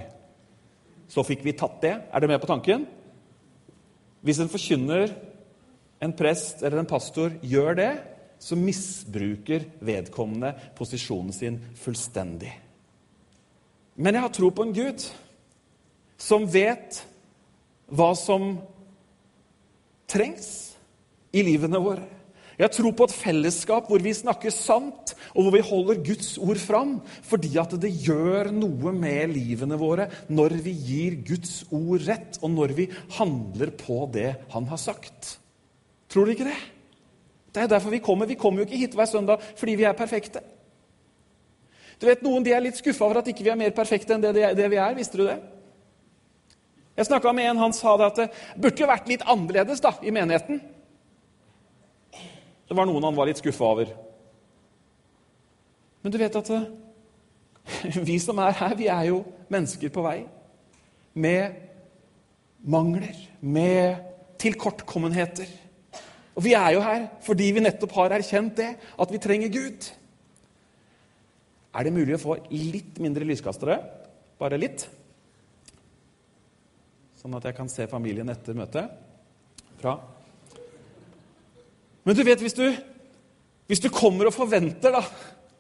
Så 1.11 1.25
fikk 1.27 1.45
vi 1.45 1.57
tatt 1.59 1.81
det. 1.83 1.95
Er 2.09 2.23
dere 2.23 2.33
med 2.33 2.43
på 2.43 2.51
tanken? 2.51 2.87
Hvis 4.25 4.41
en 4.41 4.51
forkynner, 4.51 5.13
en 6.01 6.15
prest 6.17 6.63
eller 6.65 6.81
en 6.81 6.89
pastor 6.89 7.35
gjør 7.45 7.79
det, 7.79 7.93
så 8.41 8.57
misbruker 8.59 9.67
vedkommende 9.85 10.53
posisjonen 10.77 11.33
sin 11.33 11.59
fullstendig. 11.81 12.53
Men 13.95 14.17
jeg 14.17 14.25
har 14.25 14.33
tro 14.35 14.51
på 14.51 14.67
en 14.67 14.75
Gud 14.75 15.05
som 16.25 16.47
vet 16.49 17.03
hva 17.93 18.15
som 18.17 18.57
trengs 20.09 20.49
i 21.35 21.43
livene 21.45 21.81
våre. 21.83 22.07
Jeg 22.55 22.71
tror 22.71 22.93
på 22.95 23.07
et 23.09 23.17
fellesskap 23.17 23.89
hvor 23.91 24.03
vi 24.03 24.13
snakker 24.15 24.53
sant, 24.55 25.15
og 25.35 25.43
hvor 25.43 25.55
vi 25.57 25.63
holder 25.67 26.03
Guds 26.07 26.37
ord 26.39 26.61
fram. 26.63 26.93
Fordi 27.27 27.51
at 27.59 27.75
det 27.83 27.91
gjør 28.07 28.53
noe 28.55 28.93
med 28.95 29.35
livene 29.35 29.79
våre 29.81 30.07
når 30.31 30.55
vi 30.63 30.75
gir 30.87 31.17
Guds 31.27 31.65
ord 31.75 32.07
rett, 32.07 32.39
og 32.43 32.53
når 32.55 32.77
vi 32.79 32.87
handler 33.19 33.75
på 33.75 34.05
det 34.15 34.31
han 34.55 34.71
har 34.71 34.81
sagt. 34.81 35.37
Tror 36.11 36.27
du 36.27 36.35
ikke 36.37 36.47
det? 36.47 36.61
Det 37.55 37.65
er 37.65 37.71
derfor 37.71 37.91
vi 37.91 38.03
kommer. 38.03 38.31
Vi 38.31 38.39
kommer 38.39 38.63
jo 38.63 38.69
ikke 38.69 38.85
hit 38.85 38.95
hver 38.95 39.11
søndag 39.11 39.43
fordi 39.59 39.75
vi 39.83 39.89
er 39.91 39.99
perfekte. 39.99 40.43
Du 41.99 42.07
vet, 42.07 42.23
Noen 42.27 42.43
de 42.47 42.55
er 42.55 42.63
litt 42.63 42.79
skuffa 42.79 43.07
over 43.07 43.21
at 43.21 43.29
ikke 43.31 43.47
vi 43.47 43.51
er 43.51 43.59
mer 43.59 43.75
perfekte 43.75 44.15
enn 44.15 44.23
det, 44.23 44.35
det 44.59 44.71
vi 44.71 44.79
er. 44.79 44.95
Visste 44.99 45.19
du 45.19 45.27
det? 45.27 45.39
Jeg 46.95 47.09
snakka 47.09 47.33
med 47.35 47.51
en, 47.51 47.59
han 47.59 47.75
sa 47.75 47.97
det 47.99 48.07
at 48.07 48.21
det 48.21 48.29
burde 48.63 48.85
jo 48.85 48.91
vært 48.91 49.09
litt 49.11 49.25
annerledes 49.27 49.83
da, 49.83 49.97
i 50.03 50.13
menigheten. 50.15 50.61
Det 52.65 52.77
var 52.79 52.87
noen 52.89 53.05
han 53.09 53.17
var 53.17 53.29
litt 53.29 53.43
skuffa 53.43 53.67
over. 53.75 53.91
Men 56.05 56.15
du 56.15 56.21
vet 56.21 56.39
at 56.39 56.53
eh, 56.55 56.71
vi 58.09 58.19
som 58.23 58.39
er 58.45 58.55
her, 58.61 58.79
vi 58.79 58.89
er 58.93 59.11
jo 59.11 59.25
mennesker 59.53 59.91
på 59.93 60.05
vei. 60.07 60.21
Med 61.19 61.59
mangler, 62.65 63.17
med 63.41 64.01
tilkortkommenheter. 64.41 65.51
Og 66.35 66.43
vi 66.47 66.55
er 66.59 66.75
jo 66.75 66.83
her 66.85 67.07
fordi 67.25 67.51
vi 67.55 67.63
nettopp 67.63 67.95
har 67.99 68.15
erkjent 68.17 68.57
det, 68.59 68.73
at 68.79 69.13
vi 69.13 69.23
trenger 69.23 69.53
Gud. 69.55 69.91
Er 71.75 71.87
det 71.87 71.95
mulig 71.95 72.17
å 72.17 72.23
få 72.23 72.37
litt 72.53 73.01
mindre 73.03 73.27
lyskastere? 73.27 73.81
Bare 74.39 74.61
litt? 74.61 74.87
Sånn 77.25 77.39
at 77.39 77.47
jeg 77.49 77.57
kan 77.57 77.71
se 77.73 77.87
familien 77.89 78.29
etter 78.29 78.53
møtet. 78.53 78.91
Bra. 79.81 79.95
Men 82.05 82.19
du 82.19 82.21
vet, 82.21 82.43
hvis 82.45 82.53
du, 82.53 82.67
hvis 83.65 83.81
du 83.81 83.87
kommer 83.89 84.29
og 84.29 84.35
forventer 84.37 84.93
da, 84.93 85.01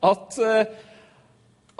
at, 0.04 0.36
eh, 0.44 0.74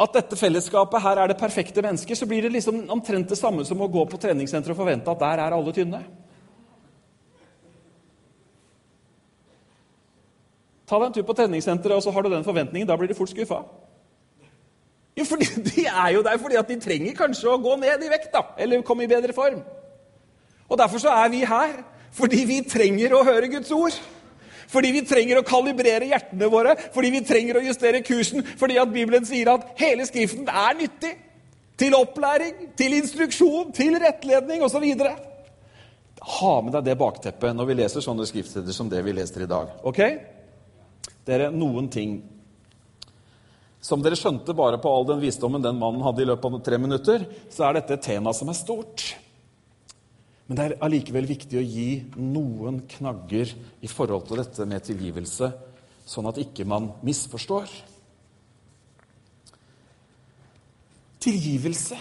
at 0.00 0.16
dette 0.16 0.38
fellesskapet 0.40 1.04
her 1.04 1.20
er 1.20 1.28
det 1.28 1.36
perfekte 1.36 1.84
mennesket, 1.84 2.16
så 2.16 2.24
blir 2.30 2.46
det 2.46 2.54
liksom 2.54 2.80
omtrent 2.96 3.28
det 3.28 3.36
samme 3.36 3.60
som 3.68 3.84
å 3.84 3.90
gå 3.92 4.06
på 4.08 4.22
treningssenteret 4.24 4.72
og 4.72 4.80
forvente 4.80 5.12
at 5.12 5.20
der 5.20 5.44
er 5.44 5.58
alle 5.58 5.76
tynne. 5.76 6.00
Ta 10.88 10.96
deg 10.96 11.10
en 11.10 11.18
tur 11.18 11.28
på 11.28 11.36
treningssenteret, 11.36 11.98
og 12.00 12.06
så 12.08 12.16
har 12.16 12.24
du 12.24 12.32
den 12.32 12.48
forventningen. 12.48 12.88
Da 12.88 12.96
blir 12.96 13.12
du 13.12 13.18
fort 13.20 13.36
skuffa. 13.36 13.60
Jo, 15.18 15.24
fordi 15.24 15.46
De 15.70 15.86
er 15.86 16.10
jo 16.16 16.22
der 16.26 16.38
fordi 16.42 16.58
at 16.58 16.68
de 16.68 16.80
trenger 16.80 17.16
kanskje 17.18 17.50
å 17.50 17.60
gå 17.62 17.76
ned 17.80 18.02
i 18.02 18.10
vekt, 18.12 18.32
da, 18.34 18.46
eller 18.58 18.82
komme 18.86 19.06
i 19.06 19.10
bedre 19.10 19.36
form. 19.36 19.62
Og 20.68 20.78
Derfor 20.80 20.98
så 20.98 21.12
er 21.12 21.28
vi 21.30 21.44
her, 21.46 21.76
fordi 22.14 22.44
vi 22.48 22.60
trenger 22.68 23.14
å 23.14 23.24
høre 23.26 23.50
Guds 23.52 23.70
ord. 23.74 23.96
Fordi 24.70 24.90
vi 24.94 25.02
trenger 25.06 25.38
å 25.38 25.46
kalibrere 25.46 26.08
hjertene 26.08 26.48
våre, 26.50 26.72
fordi 26.94 27.10
vi 27.14 27.20
trenger 27.26 27.60
å 27.60 27.62
justere 27.66 28.00
kursen, 28.02 28.42
fordi 28.58 28.78
at 28.80 28.90
Bibelen 28.90 29.26
sier 29.28 29.52
at 29.52 29.68
hele 29.78 30.06
Skriften 30.08 30.48
er 30.48 30.74
nyttig. 30.78 31.12
Til 31.78 31.94
opplæring, 31.98 32.68
til 32.78 32.92
instruksjon, 32.94 33.72
til 33.74 33.96
rettledning 33.98 34.62
osv. 34.62 34.84
Ha 36.38 36.52
med 36.62 36.72
deg 36.76 36.84
det 36.86 36.94
bakteppet 37.00 37.56
når 37.56 37.66
vi 37.66 37.76
leser 37.80 38.04
sånne 38.04 38.26
skriftsteder 38.30 38.76
som 38.76 38.88
det 38.90 39.02
vi 39.04 39.14
leser 39.16 39.42
i 39.42 39.50
dag. 39.50 39.72
ok? 39.82 40.00
Dere, 41.26 41.50
noen 41.50 41.88
ting 41.90 42.14
som 43.84 44.00
dere 44.00 44.16
skjønte 44.16 44.54
bare 44.56 44.78
på 44.80 44.88
all 44.88 45.04
den 45.10 45.20
visdommen 45.20 45.62
den 45.62 45.76
mannen 45.76 46.04
hadde 46.06 46.24
i 46.24 46.28
løpet 46.30 46.56
av 46.56 46.62
tre 46.64 46.78
minutter, 46.80 47.26
så 47.52 47.66
er 47.66 47.76
dette 47.76 47.98
et 47.98 48.06
tema 48.06 48.32
som 48.32 48.48
er 48.48 48.56
stort. 48.56 49.10
Men 50.48 50.56
det 50.56 50.64
er 50.64 50.76
allikevel 50.84 51.28
viktig 51.28 51.60
å 51.60 51.64
gi 51.64 51.88
noen 52.16 52.82
knagger 52.88 53.52
i 53.84 53.90
forhold 53.90 54.24
til 54.28 54.40
dette 54.40 54.66
med 54.68 54.84
tilgivelse, 54.88 55.50
sånn 56.08 56.28
at 56.30 56.40
ikke 56.40 56.64
man 56.68 56.90
misforstår. 57.04 57.68
Tilgivelse, 61.24 62.00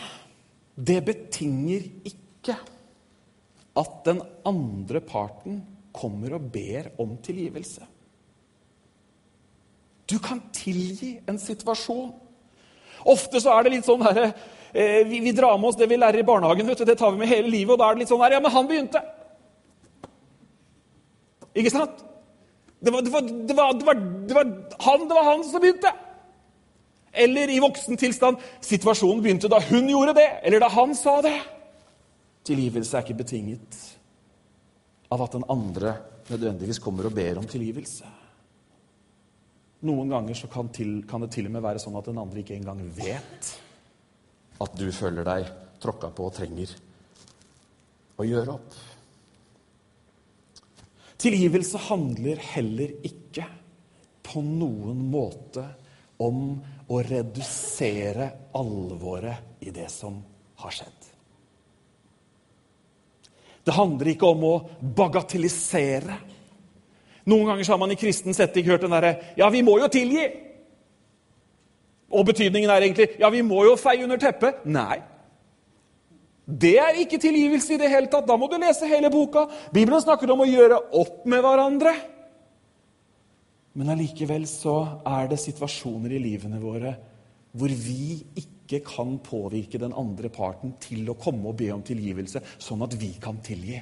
det 0.75 0.99
betinger 1.07 1.87
ikke 2.07 2.57
at 3.79 4.03
den 4.07 4.23
andre 4.47 5.03
parten 5.03 5.59
kommer 5.95 6.35
og 6.39 6.47
ber 6.51 6.93
om 7.03 7.17
tilgivelse. 7.23 7.92
Du 10.13 10.19
kan 10.21 10.41
tilgi 10.53 11.15
en 11.25 11.39
situasjon. 11.41 12.11
Ofte 13.09 13.41
så 13.41 13.55
er 13.55 13.65
det 13.65 13.73
litt 13.73 13.87
sånn 13.87 14.03
herre 14.05 14.29
eh, 14.29 15.01
vi, 15.09 15.19
vi, 15.25 15.33
drar 15.35 15.57
med 15.57 15.71
oss 15.71 15.79
det 15.79 15.89
vi 15.89 15.97
lærer 15.97 16.21
i 16.21 16.27
barnehagen. 16.27 16.69
vet 16.69 16.83
du, 16.83 16.85
Det 16.85 16.97
tar 16.99 17.11
vi 17.15 17.23
med 17.23 17.31
hele 17.31 17.49
livet. 17.49 17.73
Og 17.73 17.81
da 17.81 17.89
er 17.89 17.97
det 17.97 18.03
litt 18.03 18.13
sånn 18.13 18.21
her 18.23 18.37
Ja, 18.37 18.41
men 18.43 18.53
han 18.53 18.69
begynte! 18.69 19.01
Ikke 21.53 21.73
sant? 21.73 22.05
Det 22.83 22.91
var, 22.91 23.03
det 23.05 23.11
var, 23.13 23.21
det 23.23 23.55
var, 23.55 23.73
det 23.79 24.35
var, 24.35 24.47
han, 24.85 25.05
det 25.09 25.17
var 25.17 25.29
han 25.31 25.43
som 25.47 25.63
begynte! 25.63 25.91
Eller 27.13 27.51
i 27.53 27.59
voksen 27.61 27.99
tilstand 28.01 28.41
situasjonen 28.65 29.21
begynte 29.21 29.51
da 29.51 29.59
hun 29.61 29.89
gjorde 29.91 30.15
det, 30.17 30.29
eller 30.47 30.63
da 30.63 30.69
han 30.73 30.95
sa 30.97 31.19
det. 31.21 31.35
Tilgivelse 32.49 32.97
er 32.97 33.05
ikke 33.05 33.21
betinget 33.21 33.77
av 35.13 35.21
at 35.21 35.37
den 35.37 35.45
andre 35.53 35.93
nødvendigvis 36.31 36.81
kommer 36.81 37.07
og 37.07 37.13
ber 37.15 37.37
om 37.37 37.45
tilgivelse. 37.47 38.09
Noen 39.83 40.11
ganger 40.13 40.47
kan, 40.47 40.69
til, 40.71 41.01
kan, 41.07 41.25
det 41.25 41.33
til 41.35 41.49
og 41.49 41.55
med 41.57 41.63
være 41.65 41.81
sånn 41.81 41.97
at 41.99 42.07
den 42.07 42.21
andre 42.21 42.39
ikke 42.39 42.55
engang 42.55 42.79
vet 42.95 43.51
at 44.63 44.75
du 44.79 44.87
føler 44.95 45.27
deg 45.27 45.49
tråkka 45.83 46.11
på 46.15 46.29
og 46.29 46.35
trenger 46.37 46.71
å 48.15 48.27
gjøre 48.27 48.55
opp. 48.55 48.77
Tilgivelse 51.23 51.81
handler 51.89 52.39
heller 52.53 52.93
ikke 53.07 53.47
på 54.23 54.43
noen 54.43 55.03
måte 55.11 55.65
om 56.23 56.55
å 56.87 56.99
redusere 57.03 58.29
alvoret 58.55 59.63
i 59.63 59.71
det 59.75 59.89
som 59.91 60.19
har 60.63 60.75
skjedd. 60.75 61.09
Det 63.63 63.75
handler 63.75 64.11
ikke 64.11 64.31
om 64.31 64.43
å 64.47 64.55
bagatellisere 64.95 66.17
noen 67.29 67.47
ganger 67.49 67.69
har 67.71 67.79
man 67.79 67.93
i 67.93 67.99
kristen 67.99 68.35
setting 68.35 68.67
hørt 68.67 68.83
den 68.83 68.93
derre 68.95 69.15
Ja, 69.39 69.49
vi 69.53 69.63
må 69.65 69.77
jo 69.79 69.89
tilgi! 69.91 70.27
Og 72.13 72.27
betydningen 72.29 72.69
er 72.69 72.85
egentlig 72.85 73.09
Ja, 73.19 73.31
vi 73.33 73.41
må 73.45 73.63
jo 73.67 73.77
feie 73.79 74.03
under 74.05 74.19
teppet. 74.21 74.65
Nei. 74.69 75.01
Det 76.43 76.75
er 76.81 76.99
ikke 76.99 77.21
tilgivelse 77.23 77.75
i 77.75 77.79
det 77.79 77.89
hele 77.91 78.09
tatt. 78.11 78.27
Da 78.27 78.35
må 78.37 78.49
du 78.51 78.57
lese 78.59 78.89
hele 78.89 79.09
boka. 79.13 79.47
Bibelen 79.73 80.03
snakker 80.03 80.31
om 80.33 80.43
å 80.43 80.49
gjøre 80.49 80.81
opp 80.99 81.23
med 81.29 81.43
hverandre. 81.45 81.93
Men 83.79 83.89
allikevel 83.95 84.43
så 84.49 84.75
er 85.07 85.31
det 85.31 85.39
situasjoner 85.41 86.13
i 86.13 86.21
livene 86.21 86.59
våre 86.61 86.93
hvor 87.53 87.69
vi 87.69 88.17
ikke 88.37 88.81
kan 88.85 89.15
påvirke 89.21 89.79
den 89.81 89.93
andre 89.97 90.29
parten 90.33 90.73
til 90.81 91.09
å 91.09 91.17
komme 91.17 91.51
og 91.51 91.57
be 91.59 91.69
om 91.73 91.83
tilgivelse, 91.85 92.41
sånn 92.61 92.81
at 92.85 92.95
vi 92.97 93.11
kan 93.21 93.37
tilgi. 93.45 93.77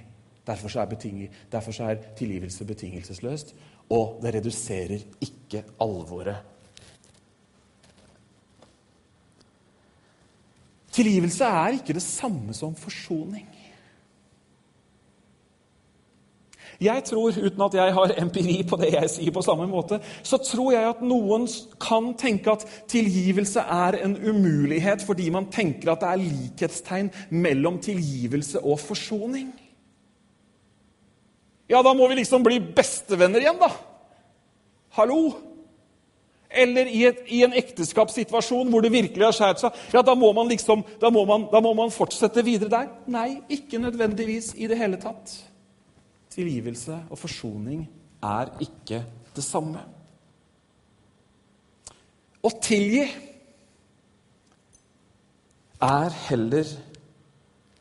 Derfor 0.48 0.80
er, 0.80 1.28
derfor 1.52 1.84
er 1.84 1.96
tilgivelse 2.18 2.66
betingelsesløst, 2.66 3.56
og 3.90 4.20
det 4.24 4.36
reduserer 4.36 5.04
ikke 5.22 5.64
alvoret. 5.82 6.38
Tilgivelse 10.92 11.44
er 11.44 11.68
ikke 11.68 11.94
det 11.94 12.02
samme 12.02 12.54
som 12.54 12.76
forsoning. 12.76 13.48
Jeg 16.82 17.04
tror, 17.06 17.30
uten 17.30 17.62
at 17.62 17.74
jeg 17.74 17.94
har 17.94 18.12
empiri 18.18 18.64
på 18.66 18.78
det 18.82 18.88
jeg 18.96 19.10
sier, 19.14 19.32
på 19.32 19.44
samme 19.46 19.68
måte, 19.70 20.00
så 20.26 20.40
tror 20.42 20.72
jeg 20.74 20.88
at 20.90 21.04
noen 21.06 21.46
kan 21.82 22.16
tenke 22.18 22.56
at 22.56 22.66
tilgivelse 22.90 23.62
er 23.62 24.00
en 24.02 24.16
umulighet 24.18 25.06
fordi 25.06 25.30
man 25.30 25.52
tenker 25.54 25.92
at 25.92 26.02
det 26.02 26.10
er 26.10 26.24
likhetstegn 26.24 27.12
mellom 27.30 27.78
tilgivelse 27.86 28.64
og 28.66 28.80
forsoning. 28.82 29.52
Ja, 31.72 31.80
da 31.86 31.94
må 31.96 32.10
vi 32.12 32.20
liksom 32.20 32.44
bli 32.44 32.60
bestevenner 32.76 33.44
igjen, 33.44 33.60
da. 33.62 33.72
Hallo? 34.98 35.22
Eller 36.52 36.90
i, 36.92 37.06
et, 37.08 37.22
i 37.32 37.40
en 37.46 37.56
ekteskapssituasjon 37.56 38.68
hvor 38.74 38.84
det 38.84 38.92
virkelig 38.92 39.24
har 39.24 39.38
skjært 39.38 39.62
seg. 39.64 39.78
Ja, 39.96 40.02
da 40.04 40.18
må, 40.20 40.34
man 40.36 40.52
liksom, 40.52 40.84
da, 41.00 41.08
må 41.14 41.24
man, 41.30 41.48
da 41.54 41.62
må 41.64 41.72
man 41.78 41.94
fortsette 41.96 42.44
videre 42.44 42.74
der. 42.74 42.92
Nei, 43.12 43.40
ikke 43.56 43.80
nødvendigvis 43.80 44.52
i 44.60 44.68
det 44.68 44.80
hele 44.82 45.00
tatt. 45.00 45.38
Tilgivelse 46.36 47.06
og 47.08 47.20
forsoning 47.24 47.86
er 48.28 48.52
ikke 48.64 49.00
det 49.32 49.48
samme. 49.48 49.88
Å 52.42 52.50
tilgi 52.60 53.06
er 55.88 56.16
heller 56.28 56.80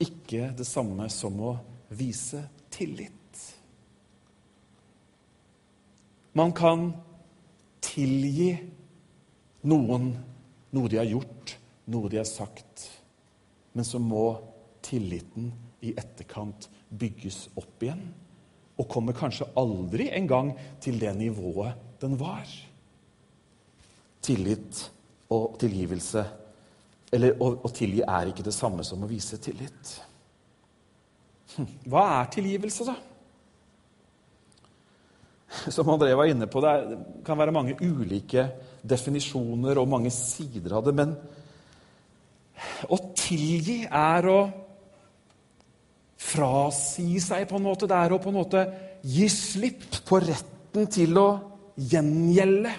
ikke 0.01 0.53
det 0.57 0.67
samme 0.69 1.11
som 1.11 1.43
å 1.43 1.57
vise 1.99 2.47
tillit. 2.71 3.20
Man 6.37 6.53
kan 6.55 6.91
tilgi 7.83 8.53
noen 9.67 10.13
noe 10.71 10.91
de 10.91 11.01
har 11.01 11.09
gjort, 11.09 11.57
noe 11.91 12.11
de 12.11 12.21
har 12.21 12.29
sagt. 12.29 12.87
Men 13.75 13.87
så 13.87 13.99
må 14.03 14.25
tilliten 14.85 15.51
i 15.83 15.95
etterkant 15.99 16.69
bygges 16.91 17.49
opp 17.59 17.83
igjen. 17.83 18.03
Og 18.81 18.89
kommer 18.89 19.17
kanskje 19.17 19.49
aldri 19.61 20.09
engang 20.15 20.55
til 20.83 21.01
det 21.01 21.13
nivået 21.19 22.01
den 22.01 22.17
var. 22.21 22.47
Tillit 24.25 24.85
og 25.33 25.57
tilgivelse 25.61 26.27
Eller 27.11 27.35
å, 27.43 27.47
å 27.67 27.69
tilgi 27.75 28.05
er 28.07 28.29
ikke 28.31 28.45
det 28.47 28.53
samme 28.55 28.85
som 28.87 29.03
å 29.03 29.09
vise 29.11 29.35
tillit. 29.43 29.89
Hm, 31.57 31.67
hva 31.91 32.05
er 32.21 32.29
tilgivelse, 32.31 32.85
da? 32.87 32.95
som 35.75 35.89
André 35.91 36.15
var 36.15 36.31
inne 36.31 36.49
på, 36.51 36.63
det 36.63 36.75
kan 37.27 37.39
være 37.39 37.55
mange 37.55 37.77
ulike 37.83 38.47
definisjoner 38.87 39.81
og 39.81 39.91
mange 39.91 40.13
sider 40.15 40.77
av 40.79 40.87
det. 40.87 40.95
Men 40.97 41.15
å 42.91 42.99
tilgi 43.17 43.83
er 43.87 44.29
å 44.31 44.41
frasi 46.21 47.19
seg 47.23 47.49
på 47.51 47.59
en 47.59 47.67
måte. 47.67 47.89
Det 47.91 47.97
er 47.97 48.15
å 48.15 48.21
på 48.23 48.31
en 48.31 48.39
måte 48.41 48.65
gi 49.03 49.27
slipp 49.33 50.03
på 50.07 50.21
retten 50.23 50.89
til 50.93 51.19
å 51.19 51.29
gjengjelde. 51.81 52.75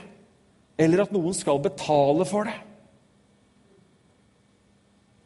Eller 0.82 1.04
at 1.04 1.14
noen 1.14 1.36
skal 1.38 1.62
betale 1.62 2.26
for 2.30 2.48
det. 2.50 2.58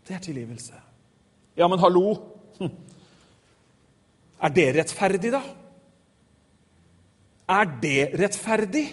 Det 0.05 0.17
er 0.17 0.23
tilgivelse. 0.23 0.79
Ja, 1.58 1.69
men 1.71 1.81
hallo! 1.81 2.15
Hm. 2.60 2.73
Er 4.45 4.51
det 4.53 4.65
rettferdig, 4.75 5.31
da? 5.34 5.41
Er 7.45 7.67
det 7.81 8.15
rettferdig? 8.17 8.86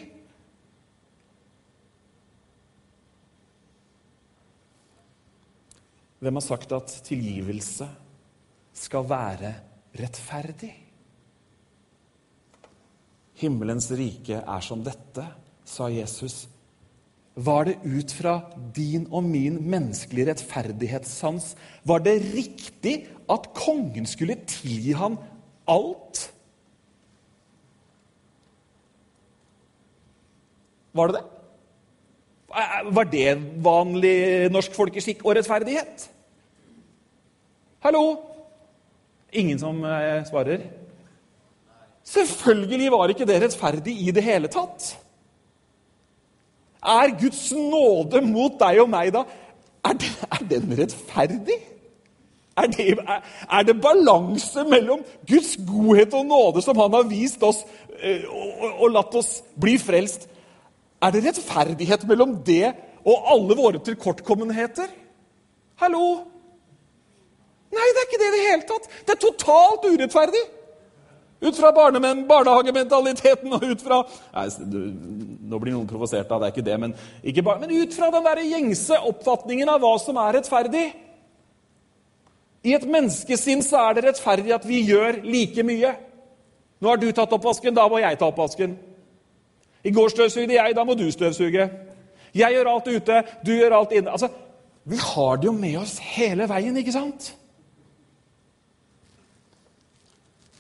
Hvem 6.22 6.38
har 6.38 6.44
sagt 6.44 6.72
at 6.76 6.92
tilgivelse 7.06 7.88
skal 8.76 9.08
være 9.08 9.54
rettferdig? 9.98 10.70
Himmelens 13.42 13.88
rike 13.96 14.38
er 14.38 14.62
som 14.62 14.84
dette, 14.86 15.24
sa 15.66 15.88
Jesus. 15.90 16.44
Var 17.34 17.64
det 17.64 17.78
ut 17.88 18.12
fra 18.12 18.34
din 18.76 19.06
og 19.08 19.24
min 19.24 19.56
menneskelige 19.56 20.28
rettferdighetssans 20.28 21.54
Var 21.88 22.02
det 22.04 22.18
riktig 22.34 23.06
at 23.32 23.48
kongen 23.56 24.04
skulle 24.06 24.36
tilgi 24.44 24.92
ham 24.92 25.16
alt? 25.64 26.26
Var 30.92 31.08
det 31.08 31.20
det? 31.20 31.24
Var 32.92 33.04
det 33.08 33.28
vanlig 33.64 34.16
norsk 34.52 34.74
folkeskikk 34.76 35.24
og 35.24 35.36
rettferdighet? 35.38 36.08
Hallo? 37.82 38.02
Ingen 39.32 39.58
som 39.58 39.84
eh, 39.84 40.20
svarer? 40.28 40.66
Selvfølgelig 42.04 42.90
var 42.92 43.08
ikke 43.08 43.26
det 43.26 43.40
rettferdig 43.42 43.94
i 44.06 44.12
det 44.12 44.24
hele 44.26 44.50
tatt. 44.52 44.92
Er 46.82 47.14
Guds 47.20 47.46
nåde 47.54 48.20
mot 48.26 48.58
deg 48.60 48.82
og 48.82 48.90
meg, 48.90 49.12
da? 49.14 49.22
Er 49.86 49.96
den, 49.98 50.16
er 50.28 50.48
den 50.50 50.74
rettferdig? 50.78 51.58
Er 52.56 52.68
det, 52.68 52.98
er, 52.98 53.22
er 53.48 53.62
det, 53.64 53.78
balanse 53.80 54.64
mellom 54.68 55.00
Guds 55.28 55.54
godhet 55.56 56.12
og 56.14 56.26
nåde 56.26 56.62
som 56.62 56.76
Han 56.76 56.92
har 56.92 57.06
vist 57.08 57.42
oss 57.42 57.62
eh, 57.96 58.26
og, 58.28 58.50
og, 58.60 58.74
og 58.82 58.92
latt 58.92 59.16
oss 59.16 59.38
bli 59.56 59.78
frelst? 59.80 60.28
Er 61.02 61.14
det 61.14 61.24
rettferdighet 61.26 62.06
mellom 62.06 62.36
det 62.46 62.72
og 63.02 63.30
alle 63.34 63.56
våre 63.58 63.80
tilkortkommenheter? 63.82 64.90
Hallo? 65.82 66.08
Nei, 67.72 67.86
det 67.88 68.02
er 68.02 68.08
ikke 68.08 68.20
det 68.20 68.28
i 68.28 68.34
det 68.36 68.42
hele 68.46 68.66
tatt. 68.68 68.90
Det 69.06 69.14
er 69.16 69.22
totalt 69.22 69.86
urettferdig. 69.88 70.42
Ut 71.42 71.56
fra 71.58 71.72
barnehagementaliteten 71.74 73.54
og 73.56 73.64
ut 73.66 73.80
fra 73.82 73.96
nei, 74.06 74.44
Nå 75.52 75.58
blir 75.58 75.74
noen 75.74 75.88
provosert 75.90 76.30
av 76.30 76.38
det, 76.38 76.48
er 76.48 76.54
ikke 76.54 76.66
det, 76.68 76.76
men, 76.78 76.92
ikke 77.26 77.42
bare, 77.44 77.60
men 77.64 77.82
ut 77.82 77.96
fra 77.96 78.12
den 78.14 78.28
der 78.28 78.42
gjengse 78.46 79.00
oppfatningen 79.10 79.72
av 79.72 79.82
hva 79.82 79.96
som 80.00 80.20
er 80.22 80.38
rettferdig. 80.38 80.84
I 82.62 82.76
et 82.78 82.86
menneskesinn 82.86 83.64
så 83.66 83.82
er 83.88 83.98
det 83.98 84.06
rettferdig 84.06 84.54
at 84.54 84.64
vi 84.68 84.84
gjør 84.86 85.18
like 85.26 85.66
mye. 85.66 85.90
Nå 86.78 86.92
har 86.92 87.02
du 87.02 87.08
tatt 87.10 87.34
oppvasken, 87.34 87.74
da 87.74 87.88
må 87.90 87.98
jeg 88.00 88.20
ta 88.20 88.30
oppvasken. 88.30 88.78
I 89.84 89.90
går 89.90 90.08
støvsugde 90.08 90.54
jeg, 90.54 90.76
da 90.76 90.84
må 90.84 90.94
du 90.94 91.10
støvsuge. 91.10 91.70
Jeg 92.34 92.54
gjør 92.54 92.70
alt 92.70 92.88
ute, 92.88 93.22
du 93.46 93.52
gjør 93.52 93.76
alt 93.76 93.92
inne. 93.92 94.10
Altså, 94.10 94.28
Vi 94.84 94.96
har 94.96 95.36
det 95.36 95.46
jo 95.46 95.52
med 95.52 95.76
oss 95.78 95.98
hele 96.02 96.48
veien, 96.50 96.76
ikke 96.76 96.92
sant? 96.92 97.28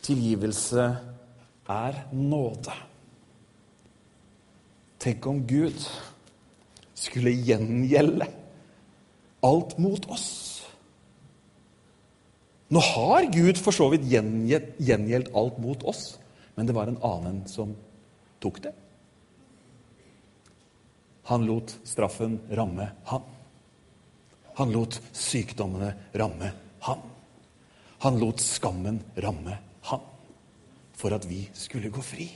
Tilgivelse 0.02 0.84
er 1.68 1.98
nåde. 2.12 2.74
Tenk 5.02 5.26
om 5.26 5.40
Gud 5.46 5.82
skulle 6.94 7.34
gjengjelde 7.34 8.28
alt 9.42 9.78
mot 9.82 10.06
oss. 10.14 10.28
Nå 12.72 12.80
har 12.80 13.26
Gud 13.34 13.58
for 13.60 13.74
så 13.74 13.88
vidt 13.92 14.06
gjengjeldt 14.08 15.34
alt 15.36 15.58
mot 15.60 15.82
oss, 15.84 16.20
men 16.54 16.68
det 16.68 16.76
var 16.76 16.88
en 16.88 17.02
annen 17.04 17.42
som 17.50 17.74
tok 18.40 18.62
det. 18.62 18.72
Han 21.30 21.46
lot 21.46 21.78
straffen 21.84 22.40
ramme 22.50 22.88
han. 23.04 23.22
Han 24.54 24.72
lot 24.72 25.00
sykdommene 25.12 25.94
ramme 26.12 26.52
han. 26.86 26.98
Han 27.98 28.18
lot 28.18 28.40
skammen 28.40 29.00
ramme 29.14 29.58
han 29.88 30.08
for 31.02 31.14
at 31.14 31.24
vi 31.26 31.44
skulle 31.54 31.90
gå 31.90 32.02
fri. 32.02 32.28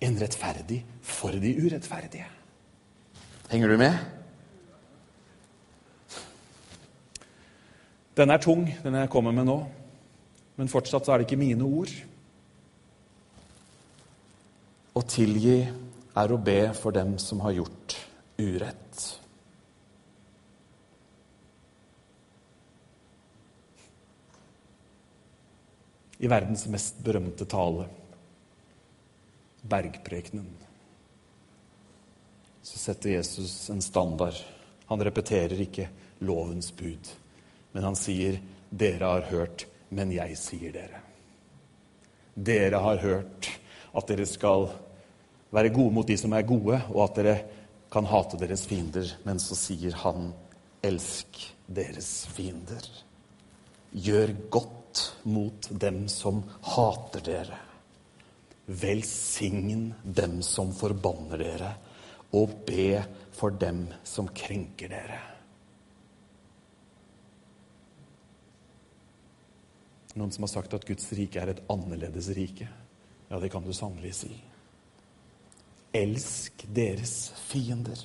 En 0.00 0.18
rettferdig 0.18 0.80
for 1.02 1.34
de 1.34 1.54
urettferdige. 1.58 2.26
Henger 3.50 3.68
du 3.68 3.76
med? 3.78 3.98
Den 8.14 8.30
er 8.30 8.42
tung, 8.42 8.66
den 8.82 8.94
jeg 8.94 9.10
kommer 9.10 9.34
med 9.34 9.48
nå. 9.48 9.58
Men 10.58 10.70
fortsatt 10.70 11.06
så 11.06 11.14
er 11.14 11.20
det 11.20 11.28
ikke 11.28 11.40
mine 11.40 11.66
ord. 11.66 11.92
Å 14.94 15.02
tilgi 15.06 15.62
er 16.14 16.32
å 16.32 16.38
be 16.42 16.72
for 16.74 16.94
dem 16.94 17.16
som 17.18 17.40
har 17.44 17.54
gjort 17.58 17.96
urett. 18.40 19.20
I 26.20 26.28
verdens 26.28 26.66
mest 26.68 26.98
berømte 27.04 27.46
tale, 27.48 27.86
bergprekenen, 29.62 30.50
så 32.62 32.78
setter 32.78 33.14
Jesus 33.14 33.70
en 33.72 33.80
standard. 33.82 34.36
Han 34.90 35.00
repeterer 35.04 35.62
ikke 35.64 35.88
lovens 36.26 36.72
bud, 36.76 37.08
men 37.72 37.86
han 37.86 37.96
sier, 37.96 38.40
'Dere 38.70 39.04
har 39.04 39.24
hørt, 39.30 39.66
men 39.88 40.12
jeg 40.12 40.36
sier 40.38 40.72
dere'. 40.72 41.00
Dere 42.34 42.76
har 42.76 42.96
hørt 42.96 43.48
at 43.94 44.06
dere 44.06 44.26
skal 44.26 44.68
være 45.50 45.72
gode 45.74 45.94
mot 45.94 46.06
de 46.06 46.16
som 46.18 46.34
er 46.36 46.46
gode, 46.46 46.80
og 46.94 47.02
at 47.04 47.20
dere 47.20 47.36
kan 47.90 48.06
hate 48.06 48.38
deres 48.40 48.66
fiender. 48.70 49.16
Men 49.26 49.40
så 49.42 49.56
sier 49.58 49.96
han, 50.04 50.32
'Elsk 50.82 51.54
deres 51.66 52.28
fiender'. 52.34 53.02
Gjør 53.92 54.34
godt 54.50 55.14
mot 55.24 55.68
dem 55.70 56.08
som 56.08 56.42
hater 56.62 57.20
dere. 57.20 57.58
Velsign 58.66 59.94
dem 60.04 60.42
som 60.42 60.72
forbanner 60.72 61.36
dere, 61.36 61.74
og 62.32 62.50
be 62.66 63.02
for 63.32 63.50
dem 63.50 63.88
som 64.04 64.28
krenker 64.28 64.88
dere. 64.88 65.18
Noen 70.14 70.32
som 70.32 70.42
har 70.42 70.48
sagt 70.48 70.74
at 70.74 70.86
Guds 70.86 71.12
rike 71.12 71.40
er 71.40 71.50
et 71.52 71.62
annerledes 71.70 72.30
rike. 72.36 72.68
Ja, 73.30 73.38
det 73.38 73.50
kan 73.52 73.62
du 73.62 73.72
sannelig 73.72 74.14
si. 74.14 74.49
Elsk 75.96 76.64
deres 76.70 77.32
fiender. 77.48 77.98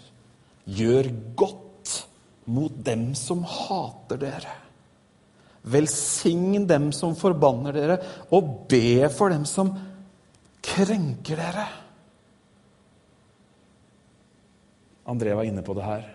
Gjør 0.66 1.10
godt 1.38 1.94
mot 2.50 2.74
dem 2.86 3.12
som 3.18 3.44
hater 3.46 4.22
dere. 4.22 4.54
Velsign 5.66 6.68
dem 6.70 6.92
som 6.94 7.16
forbanner 7.18 7.74
dere, 7.74 7.98
og 8.34 8.68
be 8.70 9.10
for 9.14 9.34
dem 9.34 9.46
som 9.50 9.72
krenker 10.66 11.42
dere. 11.42 11.66
André 15.06 15.34
var 15.38 15.46
inne 15.46 15.62
på 15.66 15.74
det 15.78 15.86
her. 15.86 16.06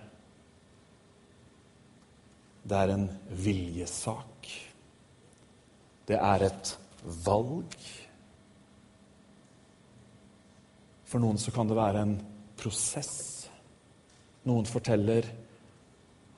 Det 2.70 2.78
er 2.78 2.92
en 2.94 3.06
viljesak. 3.30 4.50
Det 6.06 6.18
er 6.18 6.46
et 6.46 6.72
valg. 7.26 7.76
For 11.10 11.22
noen 11.22 11.38
så 11.42 11.50
kan 11.50 11.66
det 11.66 11.74
være 11.78 12.04
en 12.04 12.16
prosess. 12.60 13.14
Noen 14.46 14.68
forteller 14.68 15.26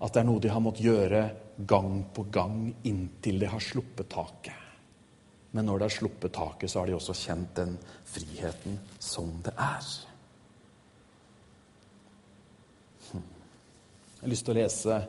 at 0.02 0.14
det 0.14 0.22
er 0.22 0.26
noe 0.26 0.42
de 0.42 0.50
har 0.50 0.62
måttet 0.64 0.86
gjøre 0.86 1.22
gang 1.68 2.00
på 2.14 2.24
gang 2.32 2.70
inntil 2.88 3.42
de 3.42 3.50
har 3.52 3.62
sluppet 3.62 4.08
taket. 4.10 4.56
Men 5.52 5.68
når 5.68 5.78
de 5.78 5.84
har 5.84 5.92
sluppet 5.92 6.32
taket, 6.32 6.70
så 6.72 6.80
har 6.80 6.88
de 6.88 6.96
også 6.96 7.14
kjent 7.14 7.52
den 7.58 7.74
friheten 8.08 8.78
som 8.96 9.34
det 9.44 9.52
er. 9.60 9.90
Hm. 13.10 13.26
Jeg 14.16 14.22
har 14.22 14.32
lyst 14.32 14.48
til 14.48 14.54
å 14.56 14.60
lese 14.62 15.02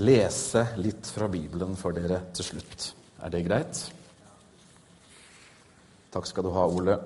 lese 0.00 0.66
litt 0.80 1.08
fra 1.12 1.26
Bibelen 1.28 1.72
for 1.76 1.96
dere 1.96 2.20
til 2.36 2.52
slutt. 2.52 2.92
Er 3.24 3.32
det 3.32 3.42
greit? 3.48 3.80
Takk 6.10 6.26
skal 6.26 6.42
du 6.42 6.50
ha, 6.50 6.64
Ole, 6.66 6.96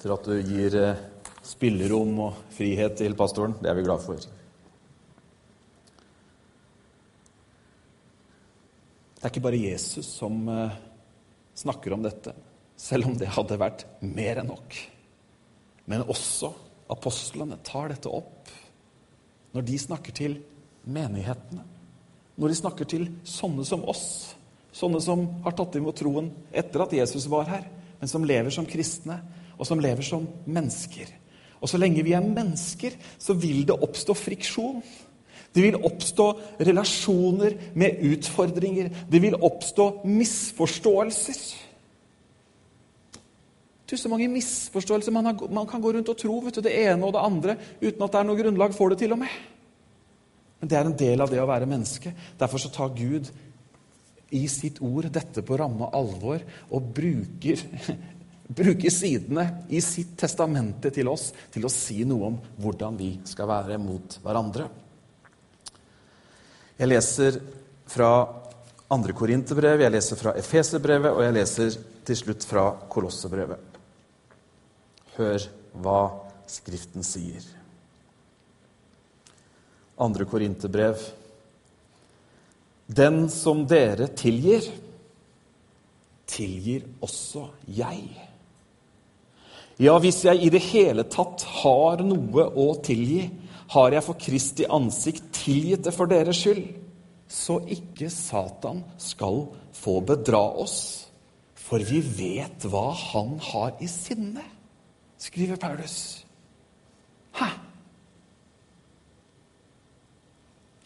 for 0.00 0.14
at 0.16 0.26
du 0.26 0.34
gir 0.42 0.74
eh, 0.74 0.98
spillerom 1.46 2.16
og 2.24 2.40
frihet 2.56 2.96
til 2.98 3.14
pastoren. 3.18 3.54
Det 3.62 3.70
er 3.70 3.76
vi 3.78 3.84
glad 3.86 4.02
for. 4.02 4.18
Det 9.18 9.22
er 9.22 9.30
ikke 9.30 9.44
bare 9.46 9.60
Jesus 9.62 10.10
som 10.18 10.40
eh, 10.50 10.74
snakker 11.62 11.94
om 11.94 12.02
dette, 12.02 12.34
selv 12.78 13.06
om 13.06 13.14
det 13.18 13.30
hadde 13.36 13.60
vært 13.62 13.86
mer 14.02 14.42
enn 14.42 14.50
nok. 14.50 14.74
Men 15.86 16.06
også 16.10 16.50
apostlene 16.90 17.60
tar 17.62 17.94
dette 17.94 18.10
opp 18.10 18.50
når 19.54 19.62
de 19.70 19.78
snakker 19.78 20.14
til 20.14 20.40
menighetene. 20.90 21.62
Når 22.38 22.50
de 22.50 22.58
snakker 22.64 22.90
til 22.90 23.08
sånne 23.26 23.62
som 23.66 23.86
oss 23.86 24.34
Sånne 24.78 25.00
som 25.02 25.24
har 25.42 25.56
tatt 25.58 25.74
imot 25.78 25.98
troen 25.98 26.30
etter 26.54 26.84
at 26.84 26.94
Jesus 26.94 27.26
var 27.30 27.48
her, 27.50 27.64
men 27.98 28.10
som 28.10 28.26
lever 28.26 28.54
som 28.54 28.66
kristne, 28.68 29.18
og 29.58 29.66
som 29.66 29.80
lever 29.82 30.06
som 30.06 30.26
mennesker. 30.46 31.10
Og 31.58 31.70
så 31.70 31.80
lenge 31.80 32.04
vi 32.06 32.14
er 32.14 32.22
mennesker, 32.22 32.94
så 33.18 33.34
vil 33.34 33.64
det 33.66 33.74
oppstå 33.74 34.14
friksjon. 34.14 34.82
Det 35.54 35.64
vil 35.64 35.78
oppstå 35.82 36.26
relasjoner 36.68 37.56
med 37.74 38.04
utfordringer. 38.12 38.92
Det 39.10 39.22
vil 39.22 39.34
oppstå 39.34 39.88
misforståelser. 40.06 41.40
Du, 43.88 43.96
så 43.96 44.10
mange 44.12 44.28
misforståelser 44.30 45.14
man, 45.16 45.30
har, 45.30 45.50
man 45.50 45.66
kan 45.66 45.82
gå 45.82 45.94
rundt 45.96 46.10
og 46.12 46.18
tro 46.20 46.38
vet 46.44 46.58
du, 46.60 46.62
det 46.66 46.74
ene 46.76 47.06
og 47.08 47.14
det 47.16 47.24
andre 47.24 47.54
uten 47.80 48.02
at 48.04 48.12
det 48.12 48.20
er 48.20 48.26
noe 48.28 48.38
grunnlag 48.38 48.74
for 48.76 48.92
det, 48.92 49.00
til 49.00 49.16
og 49.16 49.22
med. 49.24 49.32
Men 50.60 50.70
det 50.70 50.76
er 50.76 50.90
en 50.90 50.98
del 51.00 51.24
av 51.24 51.32
det 51.32 51.40
å 51.40 51.48
være 51.48 51.68
menneske. 51.70 52.12
Derfor 52.38 52.60
så 52.60 52.70
tar 52.74 52.92
Gud 52.92 53.30
i 54.34 54.44
sitt 54.50 54.80
ord 54.84 55.08
dette 55.12 55.42
på 55.44 55.56
ramme 55.56 55.88
alvor 55.96 56.42
og 56.74 56.90
bruker, 56.94 57.62
bruker 58.60 58.92
sidene 58.92 59.46
i 59.72 59.80
sitt 59.84 60.16
testamente 60.20 60.92
til 60.94 61.08
oss 61.08 61.30
til 61.52 61.64
å 61.64 61.72
si 61.72 62.02
noe 62.08 62.32
om 62.32 62.36
hvordan 62.60 62.98
vi 62.98 63.14
skal 63.28 63.48
være 63.50 63.80
mot 63.80 64.18
hverandre. 64.24 64.68
Jeg 66.78 66.92
leser 66.92 67.40
fra 67.88 68.12
andre 68.92 69.12
Korinterbrev, 69.16 69.82
jeg 69.82 69.92
leser 69.92 70.20
fra 70.20 70.36
Efeserbrevet, 70.38 71.10
og 71.10 71.24
jeg 71.24 71.34
leser 71.34 71.74
til 72.06 72.16
slutt 72.16 72.46
fra 72.46 72.70
Kolossebrevet. 72.88 73.76
Hør 75.18 75.48
hva 75.82 76.00
Skriften 76.48 77.04
sier. 77.04 77.44
Andre 80.00 80.24
Korinterbrev. 80.24 81.02
Den 82.88 83.26
som 83.28 83.66
dere 83.68 84.08
tilgir, 84.16 84.64
tilgir 86.28 86.86
også 87.04 87.46
jeg. 87.76 88.08
Ja, 89.78 89.94
hvis 90.02 90.24
jeg 90.24 90.42
i 90.42 90.50
det 90.50 90.64
hele 90.72 91.04
tatt 91.06 91.44
har 91.60 92.02
noe 92.02 92.48
å 92.48 92.72
tilgi, 92.82 93.28
har 93.68 93.92
jeg 93.92 94.04
for 94.06 94.18
Kristi 94.18 94.64
ansikt 94.64 95.28
tilgitt 95.44 95.84
det 95.84 95.92
for 95.94 96.10
deres 96.10 96.40
skyld 96.40 96.64
så 97.28 97.58
ikke 97.68 98.08
Satan 98.10 98.82
skal 98.98 99.44
få 99.76 100.00
bedra 100.00 100.40
oss. 100.62 101.08
For 101.54 101.84
vi 101.84 102.00
vet 102.00 102.64
hva 102.64 102.88
han 102.96 103.36
har 103.50 103.76
i 103.84 103.88
sinne, 103.92 104.44
skriver 105.20 105.60
Paulus. 105.60 106.24
Hæ? 107.36 107.50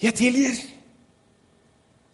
Jeg 0.02 0.14
tilgir. 0.18 0.58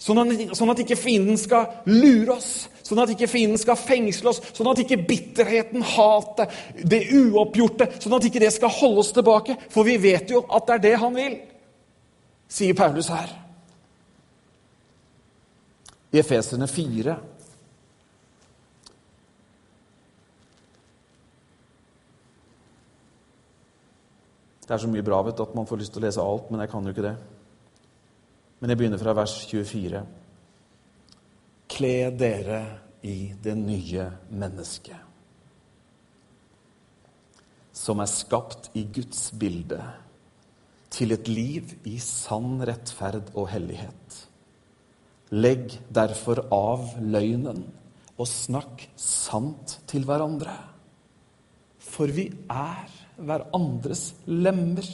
Sånn 0.09 0.17
sånn 0.57 0.73
at, 0.73 0.79
ikke 0.81 0.97
fienden 0.97 1.37
skal 1.37 1.83
lure 1.91 2.39
oss, 2.39 2.53
sånn 2.87 3.03
at 3.03 3.11
ikke 3.13 3.29
fienden 3.29 3.61
skal 3.61 3.77
fengsle 3.77 4.31
oss, 4.33 4.41
sånn 4.57 4.71
at 4.71 4.81
ikke 4.81 4.97
bitterheten, 5.05 5.85
hatet, 5.85 6.55
det 6.81 7.03
uoppgjorte 7.13 7.91
sånn 7.99 8.17
at 8.17 8.29
ikke 8.31 8.41
det 8.41 8.55
skal 8.55 8.73
holde 8.73 9.05
oss 9.05 9.13
tilbake. 9.13 9.59
For 9.69 9.85
vi 9.85 9.99
vet 10.01 10.33
jo 10.33 10.47
at 10.49 10.65
det 10.65 10.79
er 10.79 10.85
det 10.87 10.95
han 11.03 11.19
vil, 11.19 11.37
sier 12.49 12.79
Paulus 12.79 13.13
her 13.13 13.37
i 16.09 16.23
Efeserne 16.23 16.65
4. 16.73 17.19
Det 24.65 24.73
er 24.73 24.81
så 24.81 24.89
mye 24.89 25.05
bra 25.05 25.21
vet 25.25 25.37
du, 25.37 25.45
at 25.45 25.53
man 25.57 25.69
får 25.69 25.83
lyst 25.83 25.93
til 25.93 26.01
å 26.01 26.07
lese 26.07 26.25
alt, 26.25 26.49
men 26.49 26.65
jeg 26.65 26.73
kan 26.73 26.89
jo 26.89 26.97
ikke 26.97 27.05
det. 27.11 27.19
Men 28.59 28.73
jeg 28.73 28.81
begynner 28.81 29.01
fra 29.01 29.15
vers 29.15 29.35
24. 29.47 30.03
Kle 31.71 31.95
dere 32.19 32.63
i 33.07 33.31
det 33.43 33.55
nye 33.55 34.09
mennesket, 34.35 34.99
som 37.71 38.03
er 38.03 38.11
skapt 38.11 38.73
i 38.79 38.83
Guds 38.91 39.29
bilde, 39.39 39.79
til 40.91 41.15
et 41.15 41.29
liv 41.31 41.77
i 41.87 41.99
sann 42.03 42.59
rettferd 42.67 43.31
og 43.37 43.51
hellighet. 43.53 44.17
Legg 45.37 45.77
derfor 45.95 46.41
av 46.55 46.97
løgnen 46.99 47.61
og 48.19 48.27
snakk 48.27 48.89
sant 48.99 49.77
til 49.87 50.09
hverandre. 50.09 50.57
For 51.79 52.11
vi 52.11 52.27
er 52.51 52.89
hverandres 53.21 54.09
lemmer. 54.27 54.89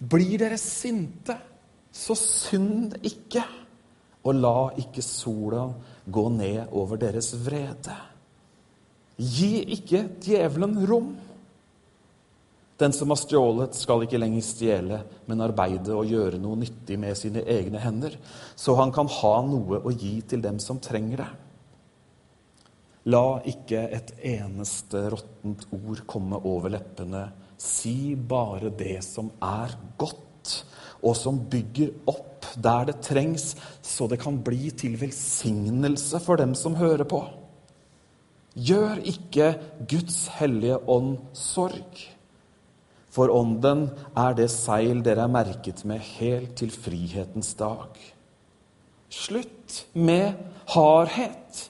Blir 0.00 0.38
dere 0.40 0.56
sinte, 0.62 1.36
så 1.92 2.14
synd 2.18 2.96
ikke, 3.06 3.42
og 4.24 4.36
la 4.36 4.70
ikke 4.78 5.02
sola 5.02 5.64
gå 6.10 6.28
ned 6.34 6.72
over 6.76 7.00
deres 7.00 7.32
vrede. 7.44 7.96
Gi 9.20 9.64
ikke 9.76 10.04
djevelen 10.22 10.78
rom. 10.88 11.10
Den 12.80 12.94
som 12.96 13.12
har 13.12 13.18
stjålet, 13.20 13.76
skal 13.76 14.06
ikke 14.06 14.20
lenger 14.20 14.44
stjele, 14.44 15.02
men 15.28 15.44
arbeide 15.44 15.92
og 15.92 16.08
gjøre 16.08 16.40
noe 16.40 16.56
nyttig 16.62 16.96
med 17.00 17.18
sine 17.18 17.42
egne 17.44 17.82
hender, 17.82 18.16
så 18.56 18.78
han 18.78 18.92
kan 18.92 19.10
ha 19.20 19.34
noe 19.44 19.82
å 19.84 19.92
gi 19.92 20.14
til 20.28 20.40
dem 20.44 20.60
som 20.62 20.80
trenger 20.80 21.24
det. 21.24 21.30
La 23.12 23.40
ikke 23.48 23.82
et 23.96 24.14
eneste 24.28 25.06
råttent 25.12 25.66
ord 25.72 26.02
komme 26.08 26.40
over 26.48 26.72
leppene. 26.72 27.26
Si 27.60 28.14
bare 28.14 28.72
det 28.76 28.98
som 29.04 29.30
er 29.44 29.76
godt, 30.00 30.29
og 31.00 31.16
som 31.16 31.40
bygger 31.50 31.92
opp 32.10 32.48
der 32.60 32.88
det 32.90 33.00
trengs, 33.04 33.54
så 33.82 34.08
det 34.10 34.20
kan 34.22 34.40
bli 34.44 34.70
til 34.76 34.96
velsignelse 35.00 36.20
for 36.24 36.40
dem 36.40 36.54
som 36.58 36.78
hører 36.80 37.06
på. 37.08 37.22
Gjør 38.56 38.98
ikke 39.06 39.52
Guds 39.88 40.24
hellige 40.40 40.80
ånd 40.90 41.16
sorg. 41.36 42.06
For 43.10 43.30
ånden 43.34 43.88
er 44.18 44.34
det 44.38 44.50
seil 44.52 45.02
dere 45.06 45.26
er 45.26 45.32
merket 45.32 45.84
med 45.88 46.02
helt 46.18 46.56
til 46.60 46.70
frihetens 46.74 47.54
dag. 47.58 47.94
Slutt 49.10 49.84
med 49.94 50.38
hardhet 50.70 51.64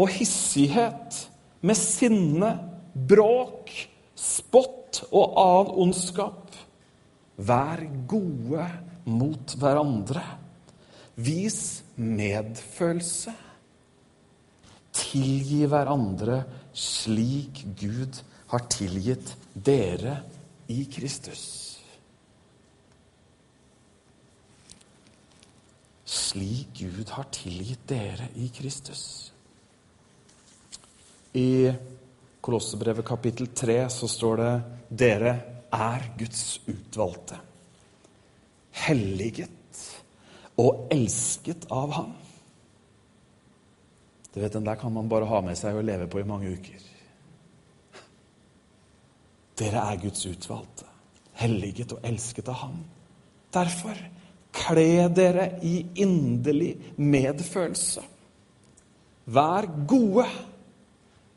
og 0.00 0.08
hissighet, 0.08 1.26
med 1.60 1.76
sinne, 1.76 2.54
bråk, 3.08 3.68
spott 4.16 5.02
og 5.10 5.36
annen 5.36 5.74
ondskap. 5.84 6.48
Vær 7.40 7.82
gode 8.08 8.66
mot 9.08 9.54
hverandre. 9.60 10.24
Vis 11.20 11.60
medfølelse. 11.96 13.32
Tilgi 15.00 15.64
hverandre 15.70 16.42
slik 16.76 17.64
Gud 17.78 18.20
har 18.50 18.66
tilgitt 18.70 19.34
dere 19.54 20.16
i 20.70 20.84
Kristus. 20.90 21.44
Slik 26.10 26.74
Gud 26.78 27.10
har 27.14 27.28
tilgitt 27.34 27.86
dere 27.90 28.28
i 28.38 28.48
Kristus. 28.54 29.30
I 31.38 31.70
Kolossebrevet 32.40 33.06
kapittel 33.06 33.50
3 33.54 33.84
så 33.92 34.08
står 34.10 34.40
det 34.40 34.52
dere 35.02 35.34
er 35.72 36.06
Guds 36.18 36.60
utvalgte. 36.68 37.38
Helliget 38.86 39.80
og 40.60 40.88
elsket 40.92 41.66
av 41.72 41.92
Ham. 41.96 42.12
Du 44.34 44.40
vet, 44.40 44.52
Den 44.52 44.64
der 44.64 44.74
kan 44.74 44.92
man 44.92 45.08
bare 45.08 45.26
ha 45.26 45.40
med 45.40 45.58
seg 45.58 45.74
og 45.74 45.84
leve 45.84 46.06
på 46.06 46.20
i 46.20 46.26
mange 46.26 46.52
uker. 46.52 46.86
Dere 49.58 49.82
er 49.92 50.00
Guds 50.00 50.22
utvalgte, 50.26 50.86
helliget 51.36 51.92
og 51.92 52.06
elsket 52.06 52.48
av 52.48 52.62
Ham. 52.62 52.78
Derfor 53.52 53.98
kle 54.54 55.08
dere 55.14 55.58
i 55.62 55.82
inderlig 56.00 56.76
medfølelse. 56.96 58.02
Vær 59.30 59.66
gode, 59.86 60.24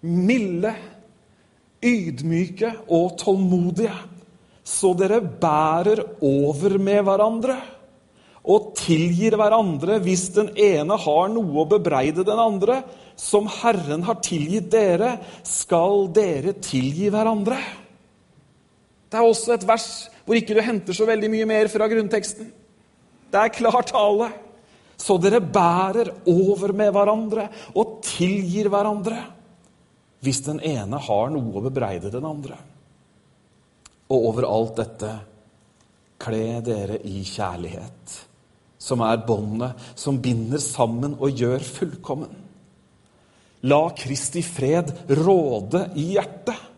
milde, 0.02 0.74
ydmyke 1.84 2.72
og 2.88 3.18
tålmodige, 3.20 3.94
så 4.64 4.94
dere 4.96 5.20
bærer 5.22 6.02
over 6.24 6.78
med 6.80 7.04
hverandre 7.04 7.58
og 8.44 8.74
tilgir 8.76 9.36
hverandre 9.40 10.00
hvis 10.04 10.30
den 10.36 10.50
ene 10.60 10.98
har 11.00 11.30
noe 11.32 11.64
å 11.64 11.70
bebreide 11.70 12.26
den 12.28 12.40
andre. 12.40 12.82
Som 13.20 13.46
Herren 13.62 14.04
har 14.08 14.18
tilgitt 14.26 14.72
dere, 14.74 15.18
skal 15.46 16.08
dere 16.16 16.56
tilgi 16.64 17.12
hverandre. 17.14 17.60
Det 19.08 19.20
er 19.20 19.28
også 19.28 19.54
et 19.54 19.68
vers 19.70 19.88
hvor 20.24 20.40
ikke 20.40 20.56
du 20.58 20.64
henter 20.66 20.96
så 20.96 21.06
veldig 21.08 21.30
mye 21.32 21.48
mer 21.48 21.70
fra 21.72 21.88
grunnteksten. 21.92 22.50
Det 23.32 23.40
er 23.40 23.54
klar 23.54 23.86
tale. 23.88 24.32
Så 24.98 25.18
dere 25.22 25.42
bærer 25.44 26.12
over 26.30 26.72
med 26.76 26.92
hverandre 26.96 27.48
og 27.76 28.00
tilgir 28.06 28.70
hverandre 28.72 29.20
hvis 30.24 30.40
den 30.46 30.62
ene 30.64 31.00
har 31.04 31.32
noe 31.34 31.60
å 31.60 31.64
bebreide 31.66 32.12
den 32.14 32.24
andre. 32.24 32.56
Og 34.14 34.30
over 34.30 34.46
alt 34.48 34.78
dette 34.78 35.12
kle 36.24 36.62
dere 36.64 37.00
i 37.04 37.24
kjærlighet, 37.28 38.14
som 38.80 39.02
er 39.04 39.24
båndet 39.28 39.90
som 40.00 40.22
binder 40.24 40.62
sammen 40.64 41.18
og 41.20 41.40
gjør 41.40 41.66
fullkommen. 41.66 42.40
La 43.64 43.88
Kristi 43.96 44.44
fred 44.44 44.92
råde 45.24 45.86
i 45.96 46.10
hjertet. 46.14 46.70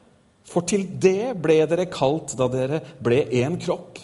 For 0.46 0.62
til 0.70 0.86
det 1.02 1.34
ble 1.42 1.64
dere 1.66 1.88
kalt 1.90 2.36
da 2.38 2.46
dere 2.54 2.78
ble 3.02 3.24
én 3.34 3.58
kropp. 3.62 3.98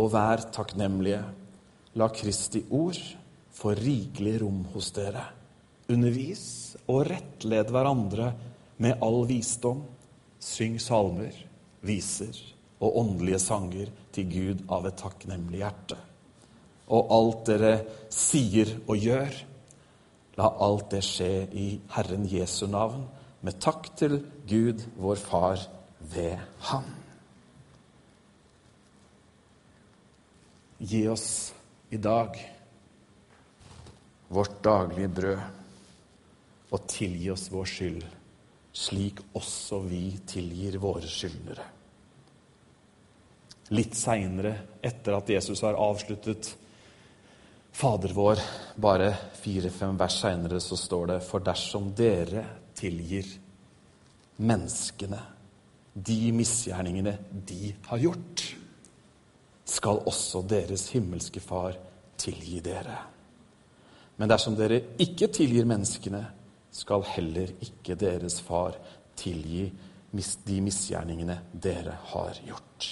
Og 0.00 0.08
vær 0.14 0.46
takknemlige. 0.54 1.20
La 2.00 2.08
Kristi 2.08 2.62
ord 2.72 3.00
få 3.52 3.74
rikelig 3.76 4.38
rom 4.40 4.62
hos 4.72 4.88
dere. 4.96 5.26
Undervis 5.92 6.44
og 6.88 7.04
rettled 7.10 7.72
hverandre 7.74 8.32
med 8.80 9.04
all 9.04 9.26
visdom. 9.28 9.84
Syng 10.40 10.78
salmer, 10.80 11.34
viser 11.86 12.36
og 12.80 12.96
åndelige 13.02 13.40
sanger 13.42 13.90
til 14.14 14.30
Gud 14.32 14.64
av 14.72 14.88
et 14.88 14.98
takknemlig 15.00 15.60
hjerte. 15.62 15.98
Og 16.90 17.12
alt 17.14 17.42
dere 17.46 17.72
sier 18.12 18.72
og 18.86 18.96
gjør, 18.98 19.34
la 20.40 20.48
alt 20.64 20.88
det 20.94 21.02
skje 21.04 21.32
i 21.52 21.66
Herren 21.94 22.24
Jesu 22.30 22.64
navn 22.70 23.04
med 23.44 23.60
takk 23.62 23.92
til 23.96 24.18
Gud, 24.48 24.82
vår 25.00 25.20
Far, 25.20 25.62
ved 26.00 26.40
Han. 26.68 26.88
Gi 30.80 31.04
oss 31.12 31.28
i 31.92 32.00
dag 32.00 32.36
vårt 34.30 34.60
daglige 34.64 35.08
brød, 35.08 35.40
og 36.70 36.86
tilgi 36.88 37.30
oss 37.32 37.48
vår 37.52 37.68
skyld, 37.68 38.04
slik 38.72 39.20
også 39.36 39.80
vi 39.88 40.04
tilgir 40.26 40.78
våre 40.82 41.08
skyldnere. 41.10 41.66
Litt 43.70 43.94
seinere, 43.94 44.54
etter 44.82 45.14
at 45.14 45.30
Jesus 45.30 45.62
har 45.62 45.78
avsluttet 45.78 46.56
Fader 47.70 48.10
vår, 48.12 48.40
bare 48.82 49.12
fire-fem 49.38 49.94
vers 49.98 50.16
seinere, 50.24 50.58
så 50.60 50.76
står 50.76 51.12
det 51.12 51.18
For 51.22 51.44
dersom 51.44 51.92
dere 51.94 52.42
tilgir 52.74 53.28
menneskene 54.42 55.20
de 55.94 56.32
misgjerningene 56.34 57.14
de 57.46 57.70
har 57.86 58.02
gjort, 58.02 58.42
skal 59.70 60.02
også 60.10 60.42
deres 60.50 60.88
himmelske 60.94 61.42
Far 61.42 61.76
tilgi 62.18 62.58
dere. 62.64 62.98
Men 64.18 64.28
dersom 64.28 64.56
dere 64.58 64.82
ikke 65.00 65.30
tilgir 65.32 65.68
menneskene, 65.68 66.24
skal 66.70 67.04
heller 67.16 67.52
ikke 67.60 67.98
deres 67.98 68.40
Far 68.42 68.78
tilgi 69.18 69.68
de 70.46 70.58
misgjerningene 70.64 71.38
dere 71.54 71.94
har 72.12 72.40
gjort. 72.46 72.88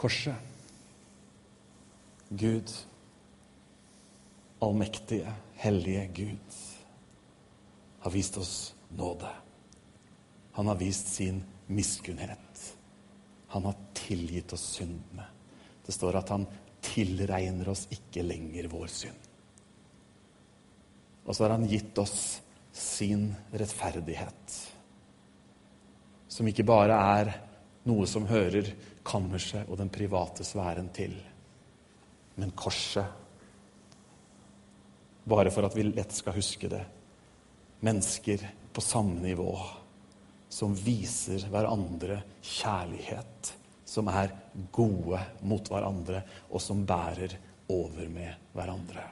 Korset. 0.00 0.34
Gud, 2.30 2.70
allmektige, 4.62 5.34
hellige 5.60 6.06
Gud, 6.14 6.58
har 8.00 8.10
vist 8.14 8.38
oss 8.38 8.74
nåde. 8.96 9.28
Han 10.52 10.66
har 10.66 10.78
vist 10.80 11.08
sin 11.14 11.42
miskunnhet. 11.66 12.76
Han 13.50 13.64
har 13.64 13.74
tilgitt 13.94 14.52
oss 14.52 14.66
syndene. 14.76 15.26
Det 15.86 15.94
står 15.94 16.20
at 16.20 16.28
han 16.30 16.46
tilregner 16.84 17.68
oss 17.72 17.86
ikke 17.90 18.22
lenger 18.22 18.68
vår 18.70 18.90
synd. 18.92 19.26
Og 21.26 21.36
så 21.36 21.44
har 21.44 21.54
han 21.54 21.68
gitt 21.68 21.98
oss 21.98 22.40
sin 22.72 23.28
rettferdighet, 23.50 24.54
som 26.30 26.48
ikke 26.48 26.66
bare 26.66 26.96
er 27.18 27.32
noe 27.90 28.06
som 28.08 28.28
hører 28.30 28.70
kammerset 29.06 29.68
og 29.68 29.78
den 29.80 29.90
private 29.92 30.46
sfæren 30.46 30.88
til, 30.94 31.14
men 32.38 32.54
korset. 32.56 33.18
Bare 35.30 35.52
for 35.52 35.66
at 35.66 35.76
vi 35.76 35.84
lett 35.90 36.14
skal 36.14 36.38
huske 36.38 36.70
det. 36.70 36.82
Mennesker 37.84 38.46
på 38.72 38.82
samme 38.84 39.20
nivå 39.22 39.50
som 40.50 40.74
viser 40.74 41.46
hverandre 41.50 42.20
kjærlighet, 42.42 43.54
som 43.86 44.10
er 44.10 44.34
gode 44.74 45.20
mot 45.46 45.70
hverandre, 45.70 46.24
og 46.50 46.62
som 46.62 46.84
bærer 46.86 47.36
over 47.70 48.10
med 48.10 48.52
hverandre. 48.54 49.06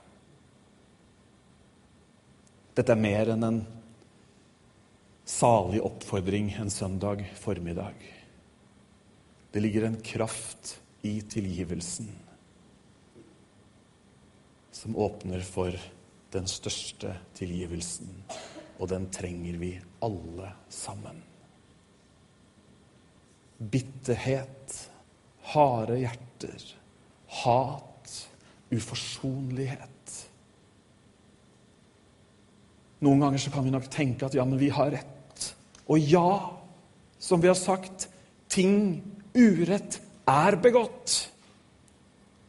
Dette 2.79 2.95
er 2.95 3.01
mer 3.01 3.33
enn 3.35 3.47
en 3.47 3.61
salig 5.29 5.81
oppfordring 5.85 6.53
en 6.59 6.71
søndag 6.71 7.25
formiddag. 7.39 7.95
Det 9.51 9.63
ligger 9.63 9.89
en 9.89 10.01
kraft 10.03 10.79
i 11.03 11.21
tilgivelsen 11.21 12.11
som 14.79 14.97
åpner 14.97 15.43
for 15.43 15.75
den 16.31 16.47
største 16.47 17.17
tilgivelsen, 17.35 18.11
og 18.79 18.93
den 18.93 19.09
trenger 19.11 19.59
vi 19.59 19.73
alle 20.05 20.53
sammen. 20.71 21.28
Bitterhet, 23.59 24.75
harde 25.53 25.99
hjerter, 25.99 26.65
hat, 27.43 28.13
uforsonlighet. 28.71 30.19
Noen 33.03 33.23
ganger 33.23 33.43
så 33.43 33.53
kan 33.55 33.67
vi 33.67 33.73
nok 33.75 33.89
tenke 33.93 34.27
at 34.27 34.35
ja, 34.35 34.47
men 34.47 34.59
vi 34.61 34.71
har 34.75 34.91
rett. 34.95 35.49
Og 35.89 35.99
ja, 36.03 36.59
som 37.19 37.43
vi 37.43 37.51
har 37.51 37.59
sagt, 37.59 38.09
ting 38.51 39.01
urett 39.35 40.01
er 40.29 40.59
begått. 40.63 41.19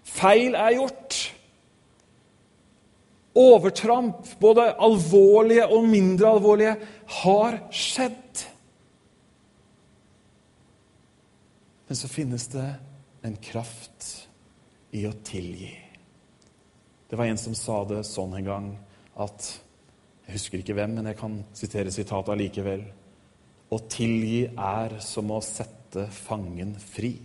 Feil 0.10 0.58
er 0.58 0.76
gjort. 0.78 1.18
Overtramp, 3.40 4.26
både 4.42 4.72
alvorlige 4.82 5.68
og 5.70 5.86
mindre 5.88 6.34
alvorlige, 6.34 6.76
har 7.22 7.60
skjedd. 7.72 8.46
Men 11.90 11.98
så 11.98 12.08
finnes 12.08 12.44
det 12.54 12.68
en 13.26 13.36
kraft 13.42 14.28
i 14.94 15.08
å 15.10 15.14
tilgi. 15.26 15.72
Det 17.10 17.18
var 17.18 17.26
en 17.26 17.40
som 17.42 17.56
sa 17.58 17.80
det 17.90 18.04
sånn 18.06 18.36
en 18.38 18.46
gang 18.46 18.68
at 19.18 19.48
Jeg 20.30 20.36
husker 20.36 20.62
ikke 20.62 20.76
hvem, 20.78 20.92
men 21.00 21.08
jeg 21.10 21.18
kan 21.18 21.40
sitere 21.58 21.90
sitatet 21.90 22.30
allikevel. 22.30 22.84
Å 23.74 23.78
tilgi 23.90 24.44
er 24.46 24.94
som 25.02 25.32
å 25.34 25.40
sette 25.42 26.04
fangen 26.14 26.76
fri, 26.78 27.16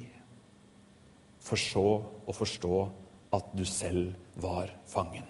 for 1.45 1.61
så 1.61 1.85
å 2.01 2.33
forstå 2.33 2.79
at 3.37 3.53
du 3.53 3.61
selv 3.69 4.41
var 4.41 4.73
fangen. 4.89 5.29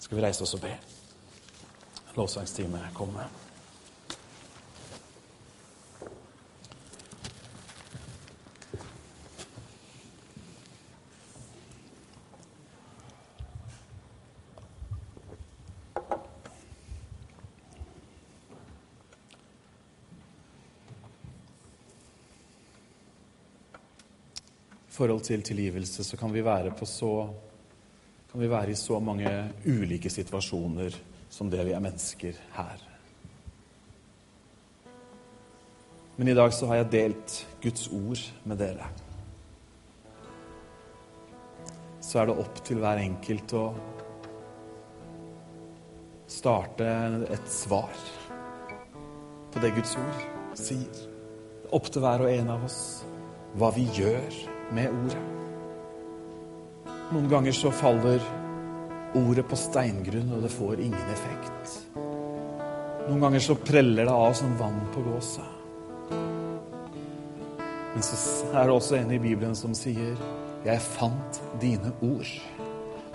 Skal 0.00 0.16
vi 0.16 0.24
reise 0.24 0.48
oss 0.48 0.56
og 0.56 0.64
be? 0.64 0.72
Lovsangstime 2.16 2.80
kommer. 2.96 3.28
Forhold 25.00 25.24
til 25.24 25.42
tilgivelse, 25.42 26.04
så 26.04 26.16
kan 26.20 26.32
vi 26.32 26.44
være, 26.44 26.74
så, 26.84 27.28
kan 28.32 28.40
vi 28.40 28.50
være 28.50 28.70
i 28.70 28.76
så 28.76 28.98
mange 29.00 29.30
ulike 29.64 30.10
situasjoner 30.12 30.96
som 31.30 31.48
det 31.50 31.64
vi 31.64 31.72
er 31.72 31.80
mennesker 31.80 32.36
her. 32.52 32.82
Men 36.18 36.28
i 36.28 36.34
dag 36.36 36.52
så 36.52 36.68
har 36.68 36.82
jeg 36.82 36.92
delt 36.92 37.36
Guds 37.62 37.88
ord 37.88 38.26
med 38.44 38.60
dere. 38.60 38.90
Så 42.04 42.20
er 42.20 42.28
det 42.28 42.36
opp 42.42 42.60
til 42.66 42.82
hver 42.82 43.00
enkelt 43.00 43.56
å 43.56 43.64
starte 46.28 46.92
et 47.24 47.48
svar 47.48 48.06
på 49.50 49.64
det 49.64 49.72
Guds 49.80 49.96
ord 49.96 50.24
sier. 50.60 51.04
Opp 51.72 51.88
til 51.88 52.04
hver 52.04 52.26
og 52.26 52.34
en 52.36 52.56
av 52.58 52.68
oss 52.68 52.80
hva 53.56 53.72
vi 53.72 53.88
gjør 53.96 54.59
med 54.74 54.90
ordet. 54.90 55.22
Noen 57.10 57.28
ganger 57.30 57.52
så 57.52 57.72
faller 57.74 58.22
ordet 59.18 59.46
på 59.50 59.58
steingrunn, 59.58 60.30
og 60.36 60.44
det 60.44 60.52
får 60.54 60.82
ingen 60.84 61.14
effekt. 61.14 61.78
Noen 63.08 63.22
ganger 63.24 63.42
så 63.42 63.56
preller 63.58 64.06
det 64.06 64.14
av 64.14 64.34
som 64.38 64.52
vann 64.58 64.78
på 64.94 65.02
gåsa. 65.02 65.46
Men 67.90 68.04
så 68.06 68.18
er 68.54 68.68
det 68.68 68.76
også 68.76 69.00
en 69.00 69.10
i 69.10 69.18
Bibelen 69.18 69.56
som 69.58 69.74
sier 69.74 70.16
'Jeg 70.64 70.80
fant 70.80 71.42
dine 71.60 71.92
ord, 72.02 72.30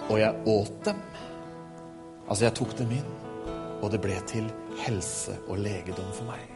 og 0.09 0.19
jeg 0.19 0.35
åt 0.45 0.83
dem'. 0.83 1.05
Altså, 2.29 2.45
jeg 2.45 2.53
tok 2.53 2.77
dem 2.77 2.91
inn, 2.91 3.11
og 3.81 3.91
det 3.91 4.01
ble 4.01 4.19
til 4.27 4.51
helse 4.77 5.37
og 5.47 5.57
legedom 5.57 6.11
for 6.11 6.25
meg. 6.25 6.54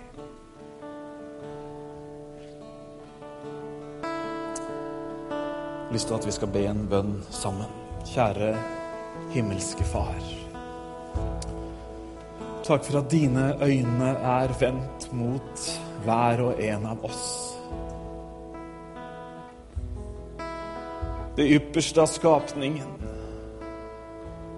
Lyst 5.91 6.07
til 6.07 6.17
at 6.19 6.25
vi 6.25 6.31
skal 6.31 6.51
be 6.53 6.65
en 6.69 6.85
bønn 6.89 7.15
sammen. 7.33 7.69
Kjære 8.09 8.53
himmelske 9.33 9.85
Far. 9.89 10.19
Takk 12.65 12.83
for 12.85 12.99
at 12.99 13.11
dine 13.11 13.55
øyne 13.65 14.09
er 14.13 14.53
vendt 14.59 15.07
mot 15.13 15.63
hver 16.03 16.43
og 16.45 16.61
en 16.61 16.85
av 16.85 17.05
oss. 17.05 17.25
Det 21.37 21.47
ypperste 21.55 22.03
av 22.03 22.11
skapningen. 22.11 22.97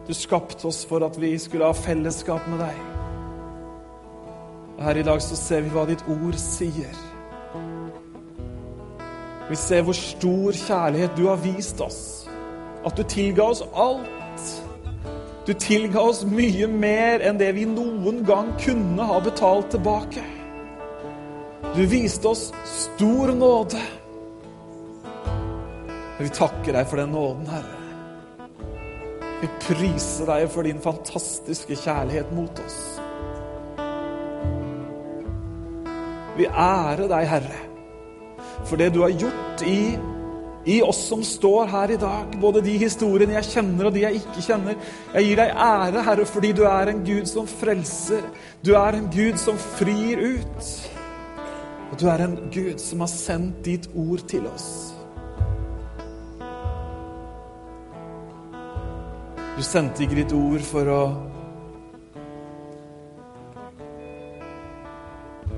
Du 0.08 0.14
skapte 0.18 0.68
oss 0.68 0.82
for 0.90 1.06
at 1.06 1.16
vi 1.22 1.38
skulle 1.40 1.70
ha 1.70 1.78
fellesskap 1.78 2.48
med 2.52 2.60
deg. 2.66 2.84
Og 4.76 4.84
her 4.88 5.00
i 5.00 5.08
dag 5.08 5.22
så 5.24 5.38
ser 5.38 5.64
vi 5.64 5.72
hva 5.72 5.86
ditt 5.88 6.04
ord 6.10 6.36
sier. 6.42 7.11
Vi 9.52 9.58
ser 9.60 9.82
hvor 9.84 9.98
stor 9.98 10.56
kjærlighet 10.56 11.18
du 11.18 11.26
har 11.28 11.40
vist 11.44 11.82
oss. 11.84 12.02
At 12.88 12.96
du 12.96 13.04
tilga 13.04 13.44
oss 13.52 13.60
alt. 13.76 14.52
Du 15.44 15.52
tilga 15.60 16.00
oss 16.00 16.22
mye 16.24 16.70
mer 16.72 17.20
enn 17.28 17.40
det 17.42 17.50
vi 17.58 17.66
noen 17.68 18.22
gang 18.24 18.54
kunne 18.62 19.08
ha 19.10 19.18
betalt 19.20 19.74
tilbake. 19.74 20.24
Du 21.76 21.82
viste 21.92 22.32
oss 22.32 22.46
stor 22.64 23.34
nåde. 23.36 23.82
Vi 26.22 26.30
takker 26.32 26.78
deg 26.78 26.88
for 26.88 27.02
den 27.02 27.12
nåden, 27.12 27.50
Herre. 27.52 27.80
Vi 29.42 29.50
priser 29.66 30.30
deg 30.30 30.46
for 30.54 30.64
din 30.64 30.80
fantastiske 30.80 31.76
kjærlighet 31.82 32.32
mot 32.38 32.64
oss. 32.64 32.80
Vi 36.40 36.48
ærer 36.48 37.08
deg, 37.12 37.28
Herre, 37.34 37.60
for 38.66 38.80
det 38.80 38.92
du 38.94 39.02
har 39.02 39.14
gjort 39.14 39.64
i, 39.68 39.98
i 40.66 40.82
oss 40.86 41.02
som 41.10 41.24
står 41.26 41.66
her 41.72 41.96
i 41.96 42.00
dag. 42.02 42.38
Både 42.42 42.62
de 42.66 42.78
historiene 42.82 43.38
jeg 43.40 43.50
kjenner 43.56 43.90
og 43.90 43.96
de 43.96 44.06
jeg 44.06 44.22
ikke 44.22 44.46
kjenner. 44.46 44.78
Jeg 45.16 45.28
gir 45.28 45.42
deg 45.42 45.56
ære, 45.68 46.06
Herre, 46.08 46.26
fordi 46.30 46.54
du 46.58 46.64
er 46.70 46.94
en 46.94 47.04
Gud 47.06 47.26
som 47.30 47.50
frelser. 47.50 48.24
Du 48.66 48.74
er 48.78 48.98
en 48.98 49.10
Gud 49.14 49.42
som 49.42 49.58
frir 49.58 50.22
ut. 50.22 50.72
Og 51.92 52.00
du 52.00 52.08
er 52.08 52.24
en 52.24 52.38
Gud 52.54 52.80
som 52.80 53.04
har 53.04 53.12
sendt 53.12 53.66
ditt 53.66 53.90
ord 53.96 54.24
til 54.32 54.48
oss. 54.48 54.72
Du 59.58 59.66
sendte 59.66 60.06
ikke 60.06 60.22
ditt 60.22 60.32
ord 60.34 60.64
for 60.66 60.88
å 60.90 61.02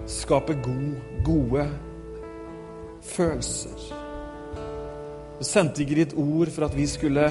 skape 0.10 0.56
god, 0.66 0.95
gode 1.24 1.68
følelser. 3.14 3.89
Du 5.39 5.45
sendte 5.47 5.84
ikke 5.84 5.99
ditt 6.01 6.16
ord 6.20 6.51
for 6.53 6.68
at 6.68 6.76
vi 6.78 6.86
skulle 6.89 7.28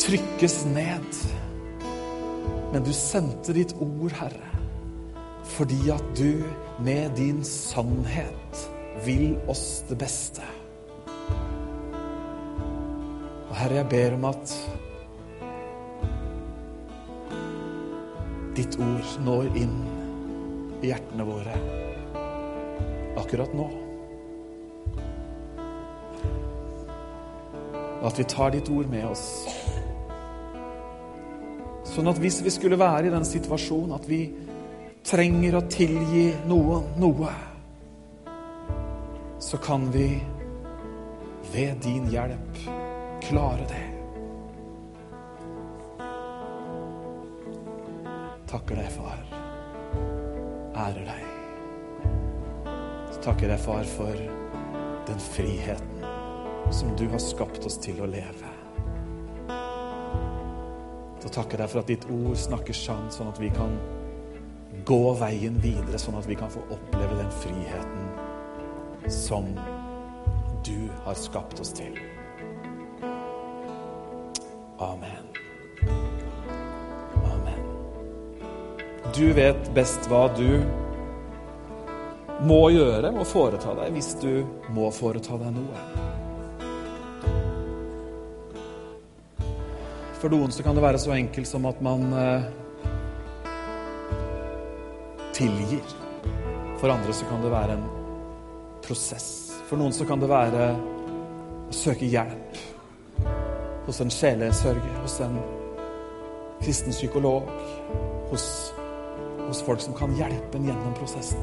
trykkes 0.00 0.64
ned. 0.70 1.20
Men 2.70 2.84
du 2.86 2.92
sendte 2.94 3.54
ditt 3.56 3.74
ord, 3.82 4.14
Herre, 4.14 4.50
fordi 5.56 5.90
at 5.90 6.04
du 6.18 6.44
med 6.84 7.16
din 7.18 7.42
sannhet 7.44 8.62
vil 9.04 9.34
oss 9.50 9.82
det 9.88 9.98
beste. 9.98 10.46
Og 13.50 13.56
Herre, 13.58 13.80
jeg 13.80 13.90
ber 13.90 14.16
om 14.20 14.28
at 14.30 14.54
ditt 18.56 18.78
ord 18.78 19.12
når 19.26 19.50
inn 19.58 19.76
i 20.80 20.92
hjertene 20.92 21.26
våre 21.26 21.58
akkurat 23.20 23.52
nå. 23.56 23.79
Og 28.00 28.06
at 28.08 28.18
vi 28.18 28.24
tar 28.24 28.54
ditt 28.54 28.68
ord 28.72 28.88
med 28.88 29.04
oss. 29.10 29.26
Sånn 31.90 32.08
at 32.08 32.20
hvis 32.22 32.40
vi 32.44 32.52
skulle 32.54 32.78
være 32.80 33.08
i 33.08 33.12
den 33.12 33.26
situasjonen 33.26 33.96
at 33.96 34.06
vi 34.08 34.22
trenger 35.04 35.58
å 35.58 35.66
tilgi 35.68 36.26
noen 36.48 36.92
noe, 37.00 37.32
så 39.40 39.58
kan 39.60 39.88
vi 39.92 40.08
ved 41.52 41.80
din 41.84 42.06
hjelp 42.12 42.60
klare 43.24 43.66
det. 43.68 43.86
Takker 48.50 48.80
deg, 48.80 48.90
far. 48.96 49.20
Ærer 50.86 51.04
deg. 51.06 51.22
Så 53.12 53.22
takker 53.28 53.52
deg, 53.52 53.60
far, 53.62 53.86
for 53.96 54.26
den 55.06 55.24
friheten 55.30 55.89
som 56.70 56.96
du 56.96 57.08
har 57.08 57.18
skapt 57.18 57.66
oss 57.66 57.78
til 57.82 58.00
å 58.02 58.08
leve. 58.10 58.50
Så 61.20 61.28
takker 61.28 61.58
jeg 61.58 61.62
deg 61.64 61.72
for 61.72 61.82
at 61.82 61.90
ditt 61.90 62.06
ord 62.10 62.36
snakker 62.38 62.76
sant, 62.76 63.12
sånn 63.12 63.28
at 63.32 63.40
vi 63.42 63.50
kan 63.52 63.74
gå 64.88 65.02
veien 65.20 65.58
videre, 65.60 65.98
sånn 66.00 66.18
at 66.18 66.28
vi 66.30 66.38
kan 66.38 66.50
få 66.52 66.62
oppleve 66.72 67.18
den 67.18 67.32
friheten 67.42 69.10
som 69.10 69.50
du 70.64 70.88
har 71.04 71.18
skapt 71.18 71.60
oss 71.60 71.72
til. 71.76 71.98
Amen. 74.80 75.26
Amen. 77.30 77.66
Du 79.16 79.26
vet 79.36 79.74
best 79.76 80.08
hva 80.08 80.28
du 80.38 80.62
må 82.46 82.62
gjøre, 82.72 83.12
må 83.12 83.26
foreta 83.28 83.74
deg, 83.82 83.92
hvis 83.98 84.14
du 84.22 84.46
må 84.72 84.88
foreta 84.94 85.36
deg 85.40 85.52
noe. 85.58 86.19
For 90.20 90.28
noen 90.28 90.52
så 90.52 90.64
kan 90.64 90.76
det 90.76 90.82
være 90.84 90.98
så 91.00 91.14
enkelt 91.16 91.48
som 91.48 91.64
at 91.64 91.78
man 91.80 92.02
eh, 92.12 92.48
tilgir. 95.32 95.94
For 96.80 96.92
andre 96.92 97.14
så 97.16 97.28
kan 97.28 97.40
det 97.40 97.52
være 97.52 97.78
en 97.78 97.86
prosess. 98.84 99.30
For 99.68 99.80
noen 99.80 99.96
så 99.96 100.04
kan 100.04 100.20
det 100.20 100.28
være 100.28 100.66
å 101.70 101.72
søke 101.72 102.08
hjelp 102.10 102.60
hos 103.86 104.02
en 104.04 104.12
sjelesørger, 104.12 105.00
hos 105.00 105.16
en 105.24 105.40
kristen 106.60 106.92
psykolog, 106.92 107.48
hos, 108.28 108.44
hos 109.46 109.64
folk 109.64 109.80
som 109.80 109.96
kan 109.96 110.12
hjelpe 110.20 110.60
en 110.60 110.68
gjennom 110.68 110.94
prosessen. 111.00 111.40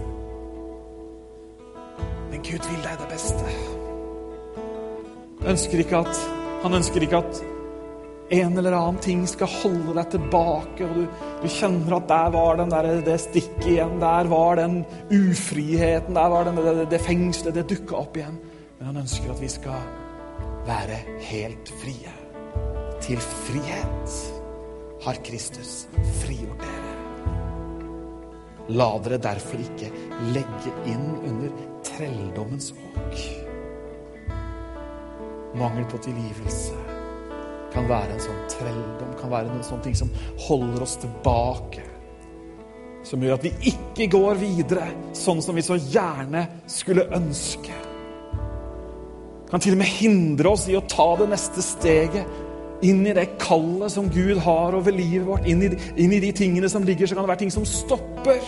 Men 2.30 2.46
Gud 2.46 2.62
vil 2.62 2.82
deg 2.86 3.02
det 3.02 3.10
beste. 3.10 3.60
Ønsker 5.48 5.86
at, 5.98 6.26
han 6.62 6.78
ønsker 6.78 7.08
ikke 7.08 7.26
at 7.26 7.46
en 8.30 8.58
eller 8.58 8.72
annen 8.72 9.00
ting 9.00 9.24
skal 9.28 9.48
holde 9.62 9.94
deg 9.96 10.10
tilbake, 10.12 10.84
og 10.84 10.96
du, 10.98 11.04
du 11.42 11.48
kjenner 11.52 11.98
at 11.98 12.10
der 12.10 12.34
var 12.34 12.60
den 12.60 12.74
der, 12.74 12.90
det 13.06 13.20
stikket 13.24 13.68
igjen, 13.72 14.00
der 14.04 14.28
var 14.32 14.60
den 14.60 14.82
ufriheten, 15.14 16.18
der 16.18 16.34
var 16.34 16.48
den, 16.48 16.60
det, 16.60 16.90
det 16.92 17.00
fengselet, 17.06 17.56
det 17.56 17.68
dukka 17.72 18.02
opp 18.02 18.20
igjen. 18.20 18.40
Men 18.78 18.90
han 18.92 19.00
ønsker 19.06 19.32
at 19.32 19.44
vi 19.44 19.52
skal 19.52 19.80
være 20.68 21.00
helt 21.30 21.72
frie. 21.80 22.16
Til 23.08 23.22
frihet 23.22 24.18
har 25.06 25.24
Kristus 25.24 25.86
frigjort 26.26 26.66
dere. 26.66 26.84
La 28.76 28.90
dere 29.00 29.22
derfor 29.24 29.64
ikke 29.64 29.94
legge 30.36 30.76
inn 30.92 31.08
under 31.22 31.56
trelldommens 31.88 32.74
åk. 32.76 33.24
Mangel 35.58 35.88
på 35.88 36.04
tilgivelse 36.04 36.97
kan 37.78 37.90
være 37.90 38.16
en 38.16 38.24
sånn 38.24 38.40
trelldom, 38.50 39.14
kan 39.20 39.32
være 39.32 39.52
noe 39.52 39.66
sånt 39.66 39.90
som 40.00 40.10
holder 40.48 40.86
oss 40.86 40.98
tilbake. 41.02 41.84
Som 43.06 43.22
gjør 43.24 43.38
at 43.38 43.46
vi 43.46 43.54
ikke 43.72 44.10
går 44.12 44.40
videre 44.42 44.88
sånn 45.16 45.44
som 45.46 45.56
vi 45.56 45.64
så 45.66 45.78
gjerne 45.78 46.44
skulle 46.68 47.06
ønske. 47.16 47.76
Kan 49.48 49.64
til 49.64 49.78
og 49.78 49.80
med 49.80 49.94
hindre 49.94 50.52
oss 50.52 50.66
i 50.68 50.76
å 50.76 50.84
ta 50.90 51.14
det 51.22 51.30
neste 51.32 51.64
steget 51.64 52.84
inn 52.86 53.06
i 53.08 53.14
det 53.16 53.30
kallet 53.42 53.94
som 53.94 54.10
Gud 54.14 54.42
har 54.44 54.76
over 54.78 54.94
livet 54.94 55.26
vårt, 55.30 55.48
inn 55.50 55.64
i, 55.66 55.70
inn 55.98 56.14
i 56.14 56.22
de 56.22 56.34
tingene 56.36 56.70
som 56.70 56.86
ligger, 56.86 57.08
så 57.08 57.16
kan 57.16 57.26
det 57.26 57.32
være 57.32 57.46
ting 57.46 57.54
som 57.54 57.66
stopper. 57.66 58.42